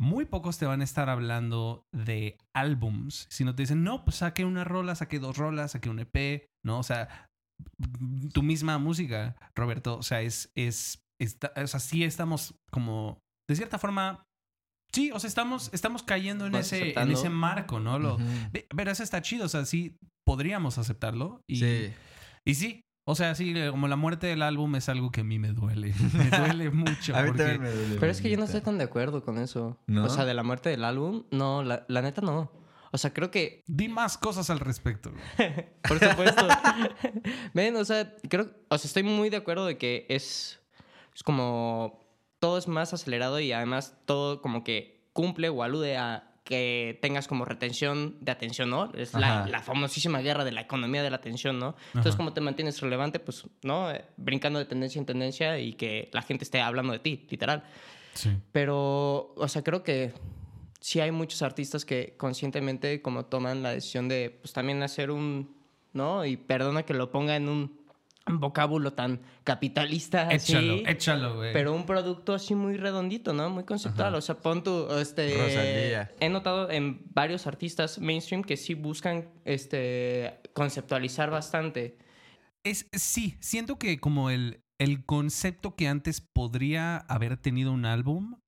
muy 0.00 0.24
pocos 0.24 0.58
te 0.58 0.64
van 0.66 0.80
a 0.80 0.84
estar 0.84 1.08
hablando 1.10 1.84
de 1.92 2.38
álbums, 2.54 3.26
sino 3.30 3.54
te 3.54 3.62
dicen, 3.64 3.84
no, 3.84 4.04
pues 4.04 4.16
saqué 4.16 4.44
una 4.44 4.64
rola, 4.64 4.94
saqué 4.94 5.18
dos 5.18 5.36
rolas, 5.36 5.72
saqué 5.72 5.90
un 5.90 6.00
EP, 6.00 6.46
¿no? 6.64 6.78
O 6.78 6.82
sea, 6.82 7.26
tu 8.32 8.42
misma 8.42 8.78
música, 8.78 9.36
Roberto, 9.54 9.98
o 9.98 10.02
sea, 10.02 10.22
es, 10.22 10.50
es, 10.56 11.02
está- 11.20 11.52
o 11.62 11.66
sea, 11.66 11.80
sí 11.80 12.02
estamos 12.02 12.54
como, 12.72 13.18
de 13.48 13.56
cierta 13.56 13.78
forma, 13.78 14.24
sí, 14.94 15.10
o 15.12 15.18
sea, 15.20 15.28
estamos, 15.28 15.68
estamos 15.74 16.02
cayendo 16.02 16.46
en 16.46 16.54
ese, 16.54 16.98
en 16.98 17.10
ese 17.10 17.28
marco, 17.28 17.80
¿no? 17.80 17.98
Lo, 17.98 18.16
Pero 18.74 18.90
eso 18.90 19.02
está 19.02 19.20
chido, 19.20 19.44
o 19.44 19.48
sea, 19.48 19.64
sí 19.66 19.96
podríamos 20.24 20.78
aceptarlo. 20.78 21.42
Y, 21.46 21.56
Sí. 21.58 21.92
y 22.46 22.54
sí, 22.54 22.80
o 23.06 23.14
sea, 23.14 23.34
sí, 23.34 23.52
como 23.70 23.86
la 23.88 23.96
muerte 23.96 24.26
del 24.28 24.40
álbum 24.40 24.76
es 24.76 24.88
algo 24.88 25.10
que 25.10 25.20
a 25.20 25.24
mí 25.24 25.38
me 25.38 25.48
duele. 25.52 25.92
Me 26.14 26.30
duele 26.30 26.70
mucho. 26.72 27.14
A 27.14 27.20
mí 27.22 27.28
porque- 27.28 27.42
también 27.42 27.62
me 27.62 27.70
duele. 27.70 27.96
Pero 28.00 28.10
es 28.12 28.20
que 28.22 28.30
yo 28.30 28.38
no 28.38 28.44
estoy 28.44 28.62
tan 28.62 28.78
de 28.78 28.84
acuerdo 28.84 29.22
con 29.22 29.36
eso. 29.38 29.78
¿No? 29.86 30.04
O 30.06 30.08
sea, 30.08 30.24
de 30.24 30.32
la 30.32 30.42
muerte 30.42 30.70
del 30.70 30.84
álbum, 30.84 31.24
no, 31.30 31.62
la, 31.62 31.84
la 31.88 32.00
neta 32.00 32.22
no. 32.22 32.50
O 32.92 32.96
sea, 32.98 33.12
creo 33.12 33.30
que 33.32 33.62
Di 33.66 33.88
más 33.88 34.16
cosas 34.16 34.48
al 34.50 34.60
respecto. 34.60 35.12
Por 35.88 35.98
supuesto. 35.98 36.46
Ven, 37.52 37.74
o 37.76 37.84
sea, 37.84 38.14
creo, 38.28 38.50
o 38.68 38.78
sea, 38.78 38.86
estoy 38.88 39.02
muy 39.02 39.30
de 39.30 39.36
acuerdo 39.36 39.66
de 39.66 39.76
que 39.78 40.06
es, 40.08 40.60
es 41.14 41.22
como 41.24 42.03
todo 42.44 42.58
es 42.58 42.68
más 42.68 42.92
acelerado 42.92 43.40
y 43.40 43.52
además 43.52 43.96
todo 44.04 44.42
como 44.42 44.64
que 44.64 45.00
cumple 45.14 45.48
o 45.48 45.62
alude 45.62 45.96
a 45.96 46.30
que 46.44 46.98
tengas 47.00 47.26
como 47.26 47.46
retención 47.46 48.18
de 48.20 48.32
atención, 48.32 48.68
¿no? 48.68 48.92
Es 48.92 49.14
la, 49.14 49.62
famosísima 49.64 50.18
guerra 50.18 50.44
de 50.44 50.52
la 50.52 50.60
economía 50.60 51.02
de 51.02 51.08
la 51.08 51.16
atención, 51.16 51.58
¿no? 51.58 51.74
Entonces, 51.86 52.10
Ajá. 52.10 52.18
¿cómo 52.18 52.34
te 52.34 52.42
mantienes 52.42 52.82
relevante? 52.82 53.18
Pues, 53.18 53.46
¿no? 53.62 53.90
Eh, 53.90 54.04
Brincando 54.18 54.58
de 54.58 54.66
tendencia 54.66 54.98
en 54.98 55.06
tendencia 55.06 55.58
y 55.58 55.72
que 55.72 56.10
la 56.12 56.20
gente 56.20 56.44
esté 56.44 56.60
hablando 56.60 56.92
de 56.92 56.98
ti, 56.98 57.26
literal. 57.30 57.64
Sí. 58.12 58.36
Pero, 58.52 59.32
o 59.36 59.48
sea, 59.48 59.64
creo 59.64 59.82
que 59.82 60.12
sí 60.80 61.00
hay 61.00 61.12
muchos 61.12 61.40
artistas 61.40 61.86
que 61.86 62.14
conscientemente 62.18 63.00
como 63.00 63.24
toman 63.24 63.62
la 63.62 63.70
decisión 63.70 64.06
de, 64.06 64.38
pues 64.42 64.52
también 64.52 64.82
hacer 64.82 65.10
un, 65.10 65.56
¿no? 65.94 66.26
Y 66.26 66.36
perdona 66.36 66.82
que 66.82 66.92
lo 66.92 67.10
ponga 67.10 67.36
en 67.36 67.48
un, 67.48 67.83
un 68.26 68.40
vocábulo 68.40 68.92
tan 68.92 69.20
capitalista. 69.44 70.32
Échalo, 70.32 70.74
así, 70.74 70.82
échalo, 70.86 71.36
güey. 71.36 71.52
Pero 71.52 71.74
un 71.74 71.86
producto 71.86 72.34
así 72.34 72.54
muy 72.54 72.76
redondito, 72.76 73.32
¿no? 73.32 73.50
Muy 73.50 73.64
conceptual. 73.64 74.08
Ajá. 74.08 74.18
O 74.18 74.20
sea, 74.20 74.36
pon 74.36 74.62
tu, 74.62 74.90
este... 74.94 75.36
Rosalía. 75.36 76.12
He 76.20 76.28
notado 76.28 76.70
en 76.70 77.02
varios 77.12 77.46
artistas 77.46 77.98
mainstream 77.98 78.42
que 78.42 78.56
sí 78.56 78.74
buscan, 78.74 79.28
este, 79.44 80.40
conceptualizar 80.54 81.30
bastante. 81.30 81.98
Es, 82.64 82.88
sí, 82.92 83.36
siento 83.40 83.78
que 83.78 83.98
como 83.98 84.30
el, 84.30 84.60
el 84.78 85.04
concepto 85.04 85.76
que 85.76 85.88
antes 85.88 86.20
podría 86.20 86.96
haber 86.96 87.36
tenido 87.36 87.72
un 87.72 87.84
álbum 87.84 88.38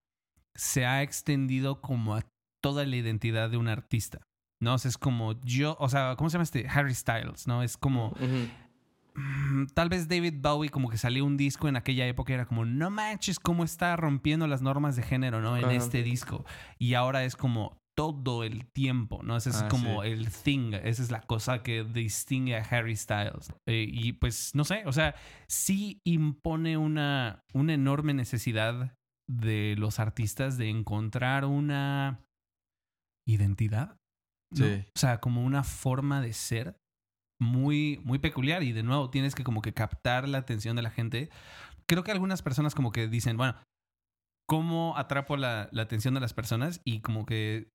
se 0.54 0.86
ha 0.86 1.02
extendido 1.02 1.82
como 1.82 2.16
a 2.16 2.22
toda 2.62 2.86
la 2.86 2.96
identidad 2.96 3.50
de 3.50 3.58
un 3.58 3.68
artista. 3.68 4.20
¿No? 4.58 4.72
O 4.72 4.78
sea, 4.78 4.88
es 4.88 4.96
como 4.96 5.38
yo, 5.42 5.76
o 5.78 5.90
sea, 5.90 6.14
¿cómo 6.16 6.30
se 6.30 6.34
llama 6.34 6.44
este? 6.44 6.66
Harry 6.66 6.94
Styles, 6.94 7.46
¿no? 7.46 7.62
Es 7.62 7.76
como, 7.76 8.14
tal 9.74 9.88
vez 9.88 10.08
David 10.08 10.34
Bowie 10.40 10.70
como 10.70 10.88
que 10.90 10.98
salió 10.98 11.24
un 11.24 11.36
disco 11.36 11.68
en 11.68 11.76
aquella 11.76 12.06
época 12.06 12.32
y 12.32 12.34
era 12.34 12.46
como, 12.46 12.64
no 12.64 12.90
manches, 12.90 13.38
cómo 13.38 13.64
está 13.64 13.96
rompiendo 13.96 14.46
las 14.46 14.62
normas 14.62 14.96
de 14.96 15.02
género, 15.02 15.40
¿no? 15.40 15.56
En 15.56 15.64
Ajá. 15.64 15.74
este 15.74 16.02
disco. 16.02 16.44
Y 16.78 16.94
ahora 16.94 17.24
es 17.24 17.36
como 17.36 17.78
todo 17.96 18.44
el 18.44 18.66
tiempo, 18.66 19.22
¿no? 19.22 19.36
Ese 19.38 19.48
es 19.50 19.62
Ah, 19.62 19.68
como 19.68 20.02
sí. 20.02 20.08
el 20.10 20.30
thing, 20.30 20.74
esa 20.74 21.02
es 21.02 21.10
la 21.10 21.22
cosa 21.22 21.62
que 21.62 21.82
distingue 21.82 22.54
a 22.56 22.60
Harry 22.62 22.94
Styles. 22.94 23.52
Eh, 23.66 23.86
y 23.90 24.12
pues, 24.12 24.54
no 24.54 24.64
sé, 24.64 24.82
o 24.84 24.92
sea, 24.92 25.14
sí 25.48 26.02
impone 26.04 26.76
una, 26.76 27.42
una 27.54 27.72
enorme 27.72 28.12
necesidad 28.12 28.94
de 29.28 29.74
los 29.78 29.98
artistas 29.98 30.58
de 30.58 30.68
encontrar 30.68 31.46
una 31.46 32.20
identidad. 33.26 33.96
¿no? 34.52 34.64
Sí. 34.66 34.84
O 34.94 34.98
sea, 34.98 35.18
como 35.20 35.42
una 35.44 35.64
forma 35.64 36.20
de 36.20 36.32
ser 36.32 36.76
muy, 37.40 38.00
muy 38.04 38.18
peculiar 38.18 38.62
y 38.62 38.72
de 38.72 38.82
nuevo 38.82 39.10
tienes 39.10 39.34
que 39.34 39.44
como 39.44 39.62
que 39.62 39.74
captar 39.74 40.28
la 40.28 40.38
atención 40.38 40.76
de 40.76 40.82
la 40.82 40.90
gente. 40.90 41.30
Creo 41.86 42.02
que 42.04 42.10
algunas 42.12 42.42
personas 42.42 42.74
como 42.74 42.92
que 42.92 43.08
dicen, 43.08 43.36
bueno, 43.36 43.56
¿cómo 44.48 44.96
atrapo 44.96 45.36
la, 45.36 45.68
la 45.72 45.82
atención 45.82 46.14
de 46.14 46.20
las 46.20 46.34
personas? 46.34 46.80
Y 46.84 47.00
como 47.00 47.26
que 47.26 47.68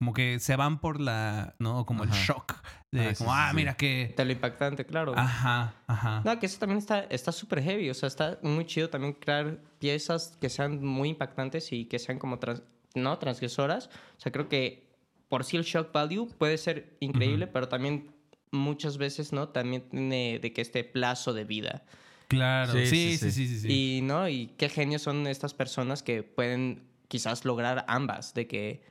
como 0.00 0.14
que 0.14 0.40
se 0.40 0.56
van 0.56 0.80
por 0.80 1.00
la, 1.00 1.54
¿no? 1.60 1.86
Como 1.86 2.02
el 2.02 2.10
shock 2.10 2.54
de 2.90 3.10
Ah, 3.10 3.14
como, 3.16 3.30
sí, 3.30 3.36
ah, 3.38 3.48
sí. 3.50 3.56
mira 3.56 3.74
que... 3.74 4.12
De 4.16 4.24
lo 4.24 4.32
impactante, 4.32 4.84
claro. 4.84 5.14
Ajá, 5.16 5.74
ajá. 5.86 6.22
No, 6.24 6.40
que 6.40 6.46
eso 6.46 6.58
también 6.58 6.78
está 6.78 7.04
está 7.04 7.30
súper 7.30 7.62
heavy. 7.62 7.88
O 7.88 7.94
sea, 7.94 8.08
está 8.08 8.36
muy 8.42 8.66
chido 8.66 8.90
también 8.90 9.12
crear 9.12 9.60
piezas 9.78 10.36
que 10.40 10.48
sean 10.48 10.84
muy 10.84 11.10
impactantes 11.10 11.72
y 11.72 11.84
que 11.84 12.00
sean 12.00 12.18
como 12.18 12.40
trans- 12.40 12.64
no 12.96 13.16
transgresoras. 13.18 13.86
O 14.18 14.20
sea, 14.20 14.32
creo 14.32 14.48
que 14.48 14.90
por 15.28 15.44
sí 15.44 15.56
el 15.56 15.62
shock 15.62 15.92
value 15.92 16.28
puede 16.36 16.58
ser 16.58 16.96
increíble, 16.98 17.46
pero 17.46 17.68
también 17.68 18.12
muchas 18.52 18.98
veces, 18.98 19.32
¿no? 19.32 19.48
También 19.48 19.82
tiene 19.88 20.38
de 20.40 20.52
que 20.52 20.60
este 20.60 20.84
plazo 20.84 21.32
de 21.32 21.44
vida. 21.44 21.84
Claro, 22.28 22.72
sí, 22.72 22.86
Sí, 22.86 23.16
sí, 23.18 23.30
sí, 23.30 23.32
sí, 23.32 23.46
sí. 23.48 23.60
sí. 23.60 23.96
Y, 23.98 24.02
¿no? 24.02 24.28
Y 24.28 24.48
qué 24.56 24.68
genios 24.68 25.02
son 25.02 25.26
estas 25.26 25.52
personas 25.54 26.02
que 26.02 26.22
pueden 26.22 26.84
quizás 27.08 27.44
lograr 27.44 27.84
ambas, 27.88 28.32
de 28.32 28.46
que 28.46 28.82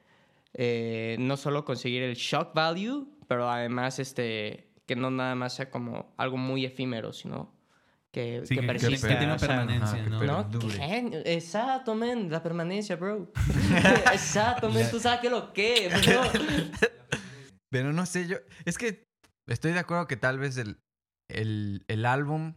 eh, 0.53 1.15
no 1.19 1.37
solo 1.37 1.63
conseguir 1.65 2.03
el 2.03 2.15
shock 2.15 2.53
value, 2.53 3.07
pero 3.27 3.49
además 3.49 3.97
este, 3.99 4.67
que 4.85 4.95
no 4.95 5.09
nada 5.09 5.33
más 5.35 5.55
sea 5.55 5.69
como 5.71 6.13
algo 6.17 6.37
muy 6.37 6.65
efímero, 6.65 7.13
sino 7.13 7.51
que, 8.11 8.41
Sí, 8.45 8.55
que 8.55 8.63
persista. 8.63 9.07
que 9.07 9.15
tiene 9.15 9.33
o 9.33 9.39
sea, 9.39 9.47
permanencia, 9.47 10.03
¿no? 10.03 10.49
Exacto, 11.25 11.95
man. 11.95 12.29
La 12.29 12.43
permanencia, 12.43 12.95
bro. 12.97 13.31
Exacto, 14.11 14.69
man. 14.69 14.83
Tú 14.91 14.99
sabes 14.99 15.21
que 15.21 15.29
lo 15.29 15.53
que, 15.53 15.89
bro. 16.05 16.21
Pero 17.69 17.93
no 17.93 18.05
sé, 18.05 18.27
yo. 18.27 18.37
Es 18.65 18.77
que 18.77 19.05
estoy 19.47 19.71
de 19.73 19.79
acuerdo 19.79 20.07
que 20.07 20.17
tal 20.17 20.39
vez 20.39 20.57
el, 20.57 20.77
el, 21.29 21.83
el 21.87 22.05
álbum, 22.05 22.55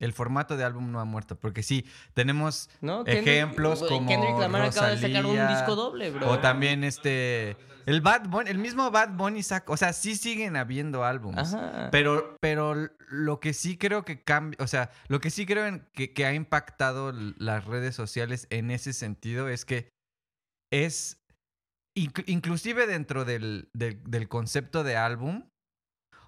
el 0.00 0.12
formato 0.12 0.56
de 0.56 0.64
álbum 0.64 0.90
no 0.90 1.00
ha 1.00 1.04
muerto. 1.04 1.38
Porque 1.38 1.62
sí, 1.62 1.84
tenemos 2.14 2.70
¿No? 2.80 3.04
Ejemplos 3.06 3.82
como 3.82 4.08
Kendrick 4.08 4.38
Lamar 4.38 4.62
acaba 4.62 4.88
de 4.90 4.98
sacar 4.98 5.26
un 5.26 5.48
disco 5.48 5.76
doble, 5.76 6.10
bro. 6.10 6.30
O 6.30 6.38
también 6.38 6.84
este. 6.84 7.56
El 7.86 8.02
Bad 8.02 8.28
Bunny, 8.28 8.50
el 8.50 8.58
mismo 8.58 8.90
Bad 8.90 9.16
Bunny 9.16 9.42
saca. 9.42 9.72
O 9.72 9.76
sea, 9.76 9.92
sí 9.92 10.14
siguen 10.14 10.54
habiendo 10.56 11.04
álbums. 11.04 11.38
Ajá. 11.38 11.88
Pero, 11.90 12.36
pero 12.40 12.74
lo 13.08 13.40
que 13.40 13.52
sí 13.54 13.76
creo 13.78 14.04
que 14.04 14.22
cambia, 14.22 14.56
o 14.62 14.66
sea, 14.66 14.90
lo 15.08 15.18
que 15.20 15.30
sí 15.30 15.44
creo 15.46 15.66
en- 15.66 15.86
que, 15.92 16.12
que 16.12 16.26
ha 16.26 16.34
impactado 16.34 17.12
las 17.12 17.64
redes 17.64 17.94
sociales 17.94 18.46
en 18.50 18.70
ese 18.70 18.92
sentido 18.92 19.48
es 19.48 19.64
que 19.64 19.88
es, 20.70 21.20
inc- 21.96 22.22
inclusive 22.26 22.86
dentro 22.86 23.24
del, 23.24 23.70
del, 23.74 24.00
del 24.04 24.28
concepto 24.28 24.84
de 24.84 24.96
álbum, 24.96 25.48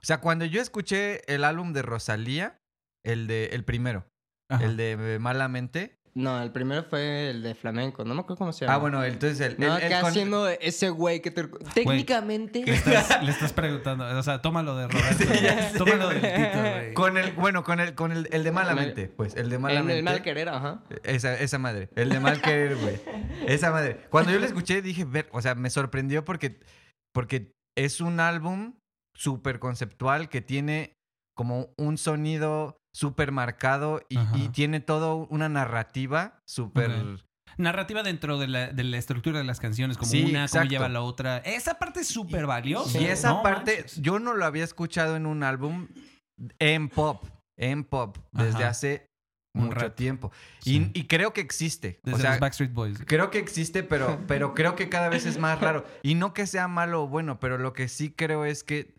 o 0.02 0.06
sea, 0.06 0.18
cuando 0.20 0.44
yo 0.44 0.60
escuché 0.60 1.22
el 1.32 1.44
álbum 1.44 1.72
de 1.72 1.82
Rosalía, 1.82 2.58
el 3.04 3.26
de 3.26 3.46
el 3.52 3.64
primero, 3.64 4.06
Ajá. 4.50 4.64
el 4.64 4.76
de 4.76 5.18
Malamente, 5.20 5.96
No, 6.14 6.42
el 6.42 6.52
primero 6.52 6.84
fue 6.84 7.30
el 7.30 7.42
de 7.42 7.54
flamenco. 7.54 8.04
No 8.04 8.14
me 8.14 8.20
acuerdo 8.20 8.36
cómo 8.36 8.52
se 8.52 8.66
llama. 8.66 8.74
ah, 8.74 8.78
bueno, 8.78 9.02
entonces 9.02 9.40
el, 9.40 9.56
No, 9.58 9.76
el- 9.78 9.82
el 9.84 9.88
que 9.88 10.00
con- 10.00 10.10
haciendo 10.10 10.46
ese 10.48 10.90
güey 10.90 11.22
que 11.22 11.30
te... 11.30 11.44
Técnicamente... 11.72 12.62
Le 12.66 12.74
estás, 12.74 13.22
le 13.24 13.30
estás 13.30 13.52
preguntando, 13.54 14.04
o 14.18 14.22
sea, 14.22 14.42
tómalo 14.42 14.76
de 14.76 14.88
Roberto. 14.88 15.78
tómalo 15.78 16.08
del 16.10 16.20
Tito, 16.20 16.60
güey. 16.60 16.94
con 16.94 17.16
el, 17.16 17.32
bueno, 17.32 17.64
con 17.64 17.80
el, 17.80 17.94
con 17.94 18.12
el, 18.12 18.28
el 18.30 18.44
de 18.44 18.52
Malamente, 18.52 19.08
pues, 19.08 19.34
el 19.36 19.48
de 19.48 19.56
En 19.56 19.62
Malamente. 19.62 19.98
el 19.98 20.04
mal 20.04 20.22
querer, 20.22 20.48
ajá. 20.50 20.84
Esa, 21.02 21.34
esa 21.38 21.58
madre. 21.58 21.88
El 21.96 22.10
de 22.10 22.20
mal 22.20 22.40
querer, 22.42 22.76
güey. 22.76 23.00
Esa 23.46 23.70
madre. 23.70 24.06
Cuando 24.10 24.32
yo 24.32 24.38
lo 24.38 24.44
escuché, 24.46 24.82
dije, 24.82 25.04
ver, 25.04 25.28
o 25.32 25.40
sea, 25.40 25.54
me 25.54 25.70
sorprendió 25.70 26.24
porque, 26.26 26.60
porque 27.14 27.52
es 27.76 28.00
un 28.02 28.20
álbum 28.20 28.74
súper 29.14 29.58
conceptual 29.58 30.28
que 30.28 30.40
tiene 30.40 30.94
como 31.36 31.70
un 31.78 31.98
sonido 31.98 32.76
súper 32.94 33.32
marcado 33.32 34.02
y, 34.08 34.48
tiene 34.48 34.80
todo 34.80 35.26
una 35.30 35.48
narrativa 35.48 36.38
súper... 36.46 36.90
Narrativa 37.58 38.02
dentro 38.02 38.38
de 38.38 38.48
la, 38.48 38.68
de 38.68 38.82
la 38.84 38.96
estructura 38.96 39.38
de 39.38 39.44
las 39.44 39.60
canciones, 39.60 39.98
como 39.98 40.10
Sí, 40.10 40.24
una, 40.24 40.48
cómo 40.48 40.64
lleva 40.64 40.88
la 40.88 41.02
otra. 41.02 41.38
Esa 41.38 41.78
parte 41.78 42.00
es 42.00 42.08
súper 42.08 42.46
valiosa. 42.46 42.98
Y 42.98 43.04
esa 43.06 43.28
No 43.28 43.42
parte, 43.42 43.76
manches. 43.76 44.00
yo 44.00 44.18
no 44.18 44.34
lo 44.34 44.46
había 44.46 44.64
escuchado 44.64 45.16
en 45.16 45.26
un 45.26 45.42
álbum 45.42 45.88
en 46.58 46.88
pop, 46.88 47.26
en 47.58 47.84
pop, 47.84 48.16
desde 48.32 48.64
hace 48.64 49.06
Un 49.54 49.64
mucho 49.64 49.80
rato. 49.80 49.92
tiempo. 49.92 50.32
Sí. 50.60 50.90
Y, 50.94 51.00
y 51.00 51.06
creo 51.06 51.34
que 51.34 51.42
existe. 51.42 52.00
Desde 52.02 52.16
o 52.16 52.20
sea, 52.20 52.30
los 52.30 52.40
Backstreet 52.40 52.72
Boys. 52.72 52.98
Creo 53.06 53.30
que 53.30 53.38
existe, 53.38 53.82
pero, 53.82 54.18
pero 54.26 54.54
creo 54.54 54.74
que 54.74 54.88
cada 54.88 55.10
vez 55.10 55.26
es 55.26 55.38
más 55.38 55.60
raro. 55.60 55.84
Y 56.02 56.14
no 56.14 56.32
que 56.32 56.46
sea 56.46 56.68
malo 56.68 57.02
o 57.04 57.08
bueno, 57.08 57.38
pero 57.38 57.58
lo 57.58 57.74
que 57.74 57.88
sí 57.88 58.10
creo 58.10 58.46
es 58.46 58.64
que 58.64 58.94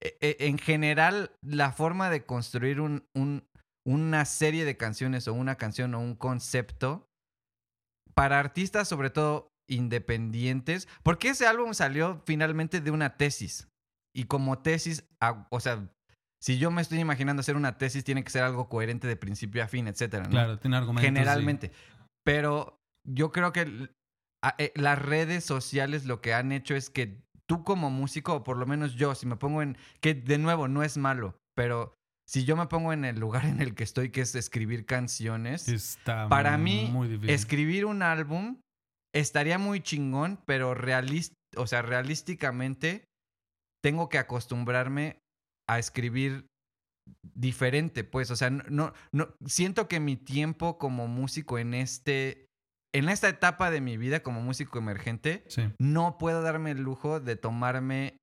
en 0.00 0.58
general 0.58 1.32
la 1.42 1.72
forma 1.72 2.10
de 2.10 2.24
construir 2.24 2.80
un, 2.80 3.04
un- 3.14 3.44
una 3.86 4.24
serie 4.24 4.64
de 4.64 4.76
canciones 4.76 5.26
o 5.28 5.32
una 5.34 5.56
canción 5.56 5.94
o 5.94 6.00
un 6.00 6.14
concepto 6.14 7.08
para 8.14 8.38
artistas 8.38 8.86
sobre 8.88 9.10
todo 9.10 9.50
independientes, 9.68 10.88
porque 11.02 11.30
ese 11.30 11.46
álbum 11.46 11.74
salió 11.74 12.22
finalmente 12.26 12.80
de 12.80 12.90
una 12.90 13.16
tesis. 13.16 13.68
Y 14.14 14.24
como 14.24 14.58
tesis, 14.58 15.04
ah, 15.20 15.46
o 15.50 15.60
sea, 15.60 15.88
si 16.42 16.58
yo 16.58 16.70
me 16.70 16.82
estoy 16.82 16.98
imaginando 17.00 17.40
hacer 17.40 17.56
una 17.56 17.76
tesis, 17.78 18.04
tiene 18.04 18.24
que 18.24 18.30
ser 18.30 18.42
algo 18.42 18.68
coherente 18.68 19.06
de 19.06 19.16
principio 19.16 19.62
a 19.62 19.68
fin, 19.68 19.86
etcétera. 19.88 20.24
¿no? 20.24 20.30
Claro, 20.30 20.58
tiene 20.58 20.76
argumentos. 20.76 21.04
Generalmente. 21.08 21.72
Pero 22.24 22.78
yo 23.06 23.30
creo 23.32 23.52
que 23.52 23.90
eh, 24.58 24.72
las 24.74 24.98
redes 24.98 25.44
sociales 25.44 26.04
lo 26.06 26.20
que 26.20 26.34
han 26.34 26.52
hecho 26.52 26.74
es 26.74 26.90
que 26.90 27.22
tú 27.48 27.64
como 27.64 27.90
músico, 27.90 28.34
o 28.34 28.44
por 28.44 28.56
lo 28.56 28.66
menos 28.66 28.94
yo, 28.94 29.14
si 29.14 29.26
me 29.26 29.36
pongo 29.36 29.62
en, 29.62 29.76
que 30.00 30.14
de 30.14 30.38
nuevo 30.38 30.68
no 30.68 30.82
es 30.82 30.96
malo, 30.98 31.36
pero 31.56 31.94
si 32.28 32.44
yo 32.44 32.56
me 32.56 32.66
pongo 32.66 32.92
en 32.92 33.04
el 33.04 33.18
lugar 33.18 33.46
en 33.46 33.62
el 33.62 33.74
que 33.74 33.84
estoy, 33.84 34.10
que 34.10 34.20
es 34.20 34.34
escribir 34.34 34.84
canciones. 34.84 35.66
Está 35.68 36.28
para 36.28 36.58
mí, 36.58 36.90
escribir 37.32 37.86
un 37.86 38.02
álbum 38.02 38.60
estaría 39.14 39.58
muy 39.58 39.80
chingón, 39.80 40.38
pero 40.46 40.74
o 41.56 41.66
sea, 41.66 41.80
realísticamente 41.80 43.04
tengo 43.82 44.10
que 44.10 44.18
acostumbrarme 44.18 45.18
a 45.66 45.78
escribir 45.78 46.46
diferente, 47.34 48.04
pues, 48.04 48.30
o 48.30 48.36
sea, 48.36 48.50
no, 48.50 48.92
no- 49.12 49.34
siento 49.46 49.88
que 49.88 50.00
mi 50.00 50.16
tiempo 50.16 50.76
como 50.78 51.08
músico 51.08 51.58
en 51.58 51.72
este, 51.72 52.47
en 52.92 53.08
esta 53.08 53.28
etapa 53.28 53.70
de 53.70 53.80
mi 53.80 53.96
vida 53.96 54.20
como 54.22 54.40
músico 54.40 54.78
emergente, 54.78 55.44
Sí. 55.48 55.70
no 55.78 56.18
puedo 56.18 56.42
darme 56.42 56.70
el 56.72 56.80
lujo 56.82 57.20
de 57.20 57.36
tomarme, 57.36 58.18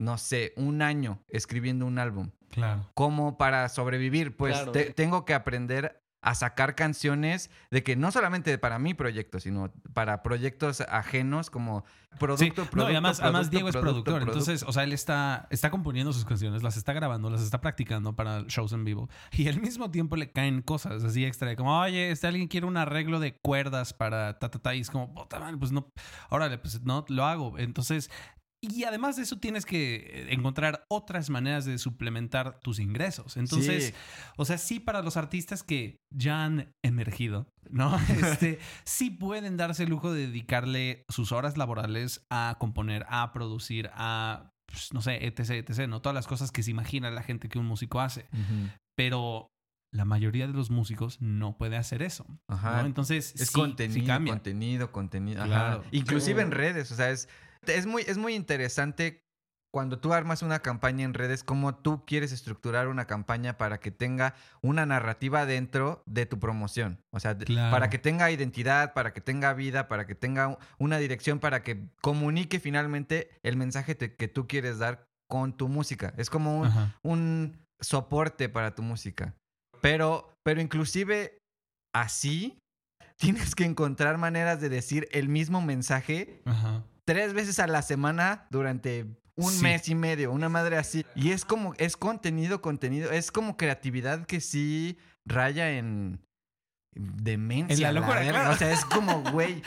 no 0.00 0.18
sé, 0.18 0.52
un 0.56 0.82
año 0.82 1.22
escribiendo 1.28 1.86
un 1.86 1.98
álbum 1.98 2.30
Claro. 2.50 2.90
como 2.94 3.36
para 3.38 3.68
sobrevivir, 3.68 4.36
pues 4.36 4.54
Claro. 4.54 4.72
te- 4.72 4.92
tengo 4.92 5.24
que 5.24 5.34
aprender 5.34 6.00
a 6.22 6.34
sacar 6.34 6.74
canciones 6.74 7.50
de 7.70 7.82
que 7.82 7.96
no 7.96 8.10
solamente 8.10 8.58
para 8.58 8.78
mi 8.78 8.94
proyecto, 8.94 9.38
sino 9.40 9.72
para 9.92 10.22
proyectos 10.22 10.80
ajenos 10.80 11.50
como 11.50 11.84
producto, 12.18 12.44
Sí, 12.44 12.50
producto, 12.50 12.76
no, 12.76 12.82
y 12.84 12.92
además, 12.92 13.20
además 13.20 13.48
producto, 13.48 13.50
Diego 13.50 13.68
es 13.68 13.72
producto, 13.72 14.04
productor, 14.04 14.14
producto. 14.14 14.38
entonces, 14.38 14.68
o 14.68 14.72
sea, 14.72 14.84
él 14.84 14.92
está, 14.92 15.46
está 15.50 15.70
componiendo 15.70 16.12
sus 16.12 16.24
canciones, 16.24 16.62
las 16.62 16.76
está 16.76 16.92
grabando, 16.92 17.30
las 17.30 17.42
está 17.42 17.60
practicando 17.60 18.16
para 18.16 18.42
shows 18.48 18.72
en 18.72 18.84
vivo, 18.84 19.08
y 19.32 19.48
al 19.48 19.60
mismo 19.60 19.90
tiempo 19.90 20.16
le 20.16 20.32
caen 20.32 20.62
cosas 20.62 21.04
así 21.04 21.24
extra, 21.24 21.48
de 21.48 21.56
como, 21.56 21.78
oye, 21.78 22.10
este 22.10 22.26
alguien 22.26 22.48
quiere 22.48 22.66
un 22.66 22.76
arreglo 22.76 23.20
de 23.20 23.36
cuerdas 23.36 23.92
para 23.92 24.38
ta, 24.38 24.50
ta, 24.50 24.58
ta, 24.58 24.74
y 24.74 24.80
es 24.80 24.90
como, 24.90 25.14
puta 25.14 25.40
pues 25.58 25.72
no, 25.72 25.92
órale, 26.30 26.58
pues 26.58 26.82
no, 26.82 27.04
lo 27.08 27.24
hago. 27.24 27.58
Entonces, 27.58 28.10
y 28.62 28.84
además 28.84 29.16
de 29.16 29.22
eso 29.22 29.38
tienes 29.38 29.64
que 29.66 30.26
encontrar 30.30 30.84
otras 30.88 31.30
maneras 31.30 31.64
de 31.64 31.78
suplementar 31.78 32.58
tus 32.60 32.78
ingresos. 32.78 33.36
Entonces, 33.36 33.86
Sí. 33.88 33.94
o 34.36 34.44
sea, 34.44 34.58
sí 34.58 34.80
para 34.80 35.02
los 35.02 35.16
artistas 35.16 35.62
que 35.62 35.98
ya 36.12 36.44
han 36.44 36.72
emergido, 36.84 37.46
¿no? 37.70 37.96
Este, 38.40 38.58
sí 38.84 39.10
pueden 39.10 39.56
darse 39.56 39.84
el 39.84 39.90
lujo 39.90 40.12
de 40.12 40.26
dedicarle 40.26 41.04
sus 41.08 41.32
horas 41.32 41.56
laborales 41.56 42.24
a 42.30 42.56
componer, 42.58 43.04
a 43.08 43.32
producir, 43.32 43.90
a, 43.94 44.50
pues, 44.66 44.92
no 44.92 45.00
sé, 45.02 45.26
etc, 45.26 45.50
etc, 45.50 45.86
¿no? 45.88 46.00
Todas 46.00 46.14
las 46.14 46.26
cosas 46.26 46.50
que 46.50 46.62
se 46.62 46.70
imagina 46.70 47.10
la 47.10 47.22
gente 47.22 47.48
que 47.48 47.58
un 47.58 47.66
músico 47.66 48.00
hace. 48.00 48.26
Pero 48.96 49.48
la 49.94 50.04
mayoría 50.04 50.46
de 50.46 50.52
los 50.52 50.70
músicos 50.70 51.20
no 51.22 51.56
puede 51.56 51.76
hacer 51.76 52.02
eso. 52.02 52.26
Ajá. 52.48 52.80
¿no? 52.82 52.86
Entonces, 52.86 53.34
Es 53.38 53.48
sí, 53.48 53.54
contenido, 53.54 54.00
sí 54.00 54.06
cambia. 54.06 54.32
contenido, 54.32 54.92
contenido. 54.92 55.42
ajá. 55.42 55.48
Claro. 55.48 55.84
Inclusive 55.92 56.42
en 56.42 56.50
redes, 56.50 56.90
o 56.90 56.96
sea, 56.96 57.10
es, 57.10 57.28
es, 57.74 57.86
muy, 57.86 58.02
es 58.02 58.18
muy 58.18 58.34
interesante 58.34 59.22
cuando 59.74 59.98
tú 59.98 60.14
armas 60.14 60.40
una 60.42 60.60
campaña 60.60 61.04
en 61.04 61.12
redes, 61.12 61.44
cómo 61.44 61.74
tú 61.74 62.04
quieres 62.06 62.32
estructurar 62.32 62.88
una 62.88 63.06
campaña 63.06 63.58
para 63.58 63.78
que 63.78 63.90
tenga 63.90 64.34
una 64.62 64.86
narrativa 64.86 65.44
dentro 65.44 66.02
de 66.06 66.24
tu 66.24 66.38
promoción. 66.38 66.98
O 67.12 67.20
sea, 67.20 67.36
Claro. 67.36 67.70
para 67.72 67.90
que 67.90 67.98
tenga 67.98 68.30
identidad, 68.30 68.94
para 68.94 69.12
que 69.12 69.20
tenga 69.20 69.52
vida, 69.52 69.86
para 69.86 70.06
que 70.06 70.14
tenga 70.14 70.56
una 70.78 70.96
dirección, 70.98 71.40
para 71.40 71.62
que 71.62 71.88
comunique 72.00 72.58
finalmente 72.58 73.30
el 73.42 73.56
mensaje 73.56 73.94
te- 73.94 74.14
que 74.14 74.28
tú 74.28 74.46
quieres 74.46 74.78
dar 74.78 75.06
con 75.28 75.54
tu 75.54 75.68
música. 75.68 76.14
Es 76.16 76.30
como 76.30 76.60
un, 76.60 76.92
un 77.02 77.58
soporte 77.80 78.48
para 78.48 78.74
tu 78.74 78.82
música. 78.82 79.34
Pero, 79.82 80.32
pero 80.42 80.62
inclusive 80.62 81.36
así 81.94 82.58
tienes 83.18 83.54
que 83.54 83.64
encontrar 83.64 84.16
maneras 84.16 84.60
de 84.62 84.70
decir 84.70 85.06
el 85.12 85.28
mismo 85.28 85.60
mensaje 85.60 86.40
Ajá. 86.46 86.82
Tres 87.06 87.32
veces 87.32 87.58
a 87.58 87.66
la 87.66 87.82
semana 87.82 88.46
durante 88.50 89.06
un 89.36 89.50
Sí. 89.52 89.62
mes 89.62 89.88
y 89.88 89.94
medio, 89.94 90.32
una 90.32 90.48
madre 90.48 90.76
así. 90.78 91.04
Y 91.14 91.30
es 91.32 91.44
como, 91.44 91.74
es 91.78 91.96
contenido, 91.96 92.60
contenido, 92.62 93.10
es 93.10 93.30
como 93.30 93.56
creatividad 93.56 94.26
que 94.26 94.40
sí 94.40 94.98
raya 95.26 95.72
en 95.78 96.20
demencia. 96.94 97.74
En 97.74 97.82
la 97.82 98.00
locura, 98.00 98.22
claro. 98.26 98.50
O 98.50 98.56
sea, 98.56 98.72
es 98.72 98.84
como, 98.84 99.22
güey. 99.30 99.62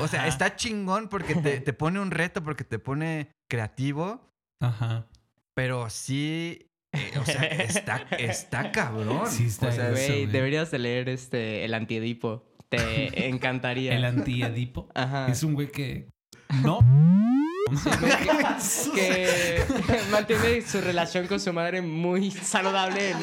O 0.00 0.08
sea, 0.08 0.26
está 0.26 0.56
chingón 0.56 1.08
porque 1.08 1.34
te, 1.34 1.60
te 1.60 1.72
pone 1.72 2.00
un 2.00 2.10
reto, 2.10 2.42
porque 2.42 2.64
te 2.64 2.78
pone 2.78 3.30
creativo, 3.50 4.30
Ajá. 4.60 5.06
pero 5.54 5.90
sí, 5.90 6.70
eh, 6.94 7.12
o 7.20 7.24
sea, 7.26 7.42
está, 7.44 7.96
está 8.18 8.72
cabrón. 8.72 9.26
Sí 9.28 9.46
está 9.46 9.68
O 9.68 9.72
sea, 9.72 9.90
güey. 9.90 10.26
deberías 10.26 10.70
de 10.70 10.78
leer 10.78 11.08
este 11.08 11.64
El 11.64 11.74
Antiedipo. 11.74 12.44
Te 12.70 13.28
encantaría. 13.28 13.94
El 13.94 14.04
antiedipo 14.06 14.88
Ajá. 14.94 15.26
es 15.28 15.42
un 15.42 15.52
güey 15.52 15.70
que 15.70 16.08
no. 16.62 16.80
que 18.94 19.62
mantiene 20.10 20.60
su 20.62 20.80
relación 20.80 21.26
con 21.26 21.40
su 21.40 21.52
madre 21.52 21.82
muy 21.82 22.30
saludable, 22.30 23.14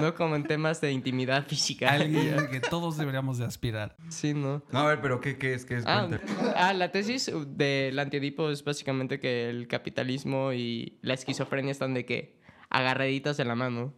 ¿no? 0.00 0.14
Como 0.14 0.36
en 0.36 0.44
temas 0.44 0.80
de 0.80 0.92
intimidad 0.92 1.46
física. 1.46 1.90
Alguien 1.90 2.48
que 2.50 2.60
todos 2.60 2.96
deberíamos 2.96 3.38
de 3.38 3.46
aspirar. 3.46 3.96
Sí, 4.08 4.34
¿no? 4.34 4.62
No, 4.70 4.80
a 4.80 4.86
ver, 4.86 5.00
pero 5.00 5.20
¿qué, 5.20 5.38
qué 5.38 5.54
es? 5.54 5.64
¿Qué 5.64 5.78
es? 5.78 5.84
Ah, 5.86 6.08
ah, 6.54 6.72
la 6.72 6.90
tesis 6.92 7.30
del 7.48 7.98
antiedipo 7.98 8.50
es 8.50 8.64
básicamente 8.64 9.20
que 9.20 9.48
el 9.50 9.68
capitalismo 9.68 10.52
y 10.52 10.98
la 11.02 11.14
esquizofrenia 11.14 11.72
están 11.72 11.94
de 11.94 12.04
que 12.04 12.38
agarraditas 12.70 13.36
de 13.36 13.44
la 13.44 13.54
mano. 13.54 13.94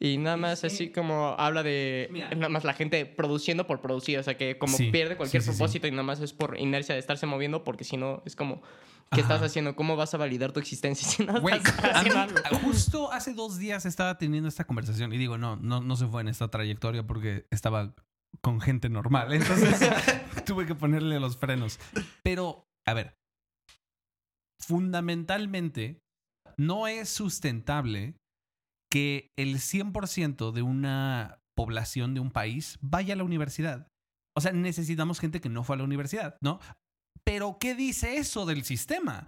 Y 0.00 0.18
nada 0.18 0.36
más 0.36 0.64
así 0.64 0.90
como 0.90 1.36
habla 1.38 1.62
de 1.62 2.08
nada 2.36 2.48
más 2.48 2.64
la 2.64 2.74
gente 2.74 3.06
produciendo 3.06 3.66
por 3.66 3.80
producir, 3.80 4.18
o 4.18 4.22
sea 4.22 4.36
que 4.36 4.58
como 4.58 4.76
Sí, 4.76 4.90
pierde 4.90 5.16
cualquier 5.16 5.42
sí, 5.42 5.46
sí, 5.48 5.52
sí. 5.52 5.58
propósito 5.58 5.86
y 5.86 5.92
nada 5.92 6.02
más 6.02 6.20
es 6.20 6.32
por 6.32 6.58
inercia 6.58 6.94
de 6.94 6.98
estarse 6.98 7.26
moviendo 7.26 7.62
porque 7.64 7.84
si 7.84 7.96
no 7.96 8.22
es 8.26 8.34
como 8.34 8.60
¿qué 9.12 9.20
estás 9.20 9.40
haciendo? 9.42 9.76
¿Cómo 9.76 9.96
vas 9.96 10.12
a 10.12 10.16
validar 10.16 10.52
tu 10.52 10.58
existencia 10.60 11.06
si 11.08 11.24
no 11.24 11.40
Güey, 11.40 11.56
estás 11.56 12.04
mí, 12.04 12.10
justo 12.64 13.12
hace 13.12 13.34
dos 13.34 13.58
días 13.58 13.86
estaba 13.86 14.18
teniendo 14.18 14.48
esta 14.48 14.64
conversación 14.64 15.12
y 15.12 15.18
digo, 15.18 15.38
no, 15.38 15.56
no, 15.56 15.80
no 15.80 15.96
se 15.96 16.06
fue 16.06 16.22
en 16.22 16.28
esta 16.28 16.48
trayectoria 16.48 17.06
porque 17.06 17.46
estaba 17.50 17.94
con 18.40 18.60
gente 18.60 18.88
normal. 18.88 19.32
Entonces 19.32 19.90
tuve 20.44 20.66
que 20.66 20.74
ponerle 20.74 21.20
los 21.20 21.36
frenos. 21.36 21.78
Pero, 22.24 22.66
a 22.84 22.94
ver, 22.94 23.16
fundamentalmente 24.58 26.02
no 26.56 26.86
es 26.86 27.08
sustentable 27.08 28.16
que 28.94 29.32
el 29.34 29.56
100% 29.56 30.52
de 30.52 30.62
una 30.62 31.40
población 31.56 32.14
de 32.14 32.20
un 32.20 32.30
país 32.30 32.78
vaya 32.80 33.14
a 33.14 33.16
la 33.16 33.24
universidad. 33.24 33.88
O 34.36 34.40
sea, 34.40 34.52
necesitamos 34.52 35.18
gente 35.18 35.40
que 35.40 35.48
no 35.48 35.64
fue 35.64 35.74
a 35.74 35.78
la 35.78 35.84
universidad, 35.84 36.36
¿no? 36.40 36.60
Pero, 37.24 37.58
¿qué 37.58 37.74
dice 37.74 38.18
eso 38.18 38.46
del 38.46 38.62
sistema? 38.62 39.26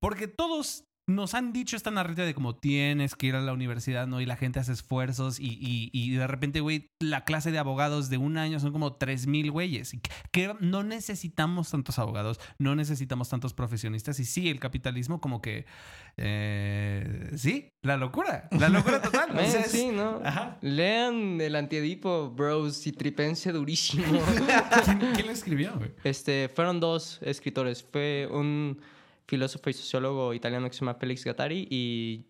Porque 0.00 0.28
todos 0.28 0.86
nos 1.08 1.34
han 1.34 1.52
dicho 1.52 1.76
esta 1.76 1.90
narrativa 1.90 2.24
de 2.26 2.32
como 2.34 2.54
tienes 2.54 3.16
que 3.16 3.26
ir 3.26 3.34
a 3.34 3.40
la 3.40 3.52
universidad, 3.52 4.06
¿no? 4.06 4.20
Y 4.20 4.26
la 4.26 4.36
gente 4.36 4.60
hace 4.60 4.72
esfuerzos 4.72 5.40
y, 5.40 5.46
y- 5.60 5.90
y 5.92 6.10
de 6.12 6.26
repente, 6.26 6.60
güey, 6.60 6.90
la 7.00 7.24
clase 7.24 7.50
de 7.50 7.58
abogados 7.58 8.08
de 8.08 8.18
un 8.18 8.38
año 8.38 8.60
son 8.60 8.72
como 8.72 8.98
3.000 8.98 9.50
güeyes. 9.50 9.94
Y 9.94 10.00
que- 10.30 10.54
no 10.60 10.82
necesitamos 10.84 11.70
tantos 11.70 11.98
abogados, 11.98 12.38
no 12.58 12.76
necesitamos 12.76 13.28
tantos 13.28 13.52
profesionistas. 13.52 14.20
Y 14.20 14.24
sí, 14.24 14.48
el 14.48 14.60
capitalismo 14.60 15.20
como 15.20 15.42
que... 15.42 15.66
eh, 16.16 17.30
sí, 17.36 17.68
la 17.82 17.96
locura, 17.96 18.48
la 18.52 18.68
locura 18.68 19.02
total. 19.02 19.30
O 19.36 19.40
Eh, 19.40 19.64
sí, 19.66 19.88
¿no? 19.92 20.20
Ajá. 20.24 20.58
Lean 20.60 21.40
el 21.40 21.56
antiedipo, 21.56 22.30
bros, 22.30 22.86
y 22.86 22.92
tripense 22.92 23.50
durísimo. 23.52 24.04
¿Quién, 24.84 24.98
quién 25.14 25.26
lo 25.26 25.32
escribió, 25.32 25.72
güey? 25.76 25.90
Este, 26.04 26.48
fueron 26.54 26.80
dos 26.80 27.18
escritores. 27.22 27.82
Fue 27.82 28.28
un 28.30 28.80
filósofo 29.26 29.70
y 29.70 29.72
sociólogo 29.72 30.34
italiano 30.34 30.68
que 30.68 30.74
se 30.74 30.80
llama 30.80 30.94
Félix 30.94 31.24
Gattari 31.24 31.66
y 31.70 32.26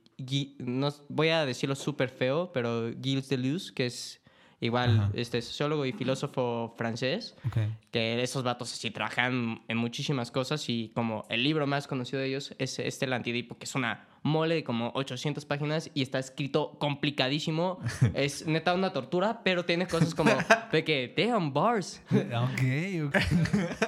no, 0.58 0.88
voy 1.08 1.28
a 1.28 1.44
decirlo 1.44 1.74
súper 1.74 2.08
feo, 2.08 2.52
pero 2.52 2.90
Gilles 3.02 3.28
Deleuze, 3.28 3.72
que 3.74 3.86
es 3.86 4.20
igual 4.60 4.90
Ajá. 5.00 5.10
este 5.14 5.42
sociólogo 5.42 5.84
y 5.84 5.92
filósofo 5.92 6.72
francés, 6.78 7.34
Ok. 7.44 7.56
que 7.90 8.22
esos 8.22 8.44
vatos 8.44 8.72
así 8.72 8.92
trabajan 8.92 9.60
en 9.66 9.76
muchísimas 9.76 10.30
cosas 10.30 10.68
y 10.68 10.92
como 10.94 11.24
el 11.28 11.42
libro 11.42 11.66
más 11.66 11.88
conocido 11.88 12.20
de 12.20 12.28
ellos 12.28 12.54
es 12.58 12.78
este 12.78 13.06
El 13.06 13.12
Antidipo, 13.14 13.58
que 13.58 13.64
es 13.64 13.74
una 13.74 14.06
mole 14.22 14.54
de 14.54 14.62
como 14.64 14.92
800 14.94 15.44
páginas 15.46 15.90
y 15.94 16.02
está 16.02 16.20
escrito 16.20 16.78
complicadísimo. 16.78 17.80
es 18.14 18.46
neta 18.46 18.72
una 18.74 18.92
tortura, 18.92 19.42
pero 19.42 19.64
tiene 19.64 19.88
cosas 19.88 20.14
como 20.14 20.30
de 20.70 20.84
que, 20.84 21.12
damn, 21.16 21.52
bars. 21.52 22.00
Ok, 22.10 23.06
ok. 23.06 23.16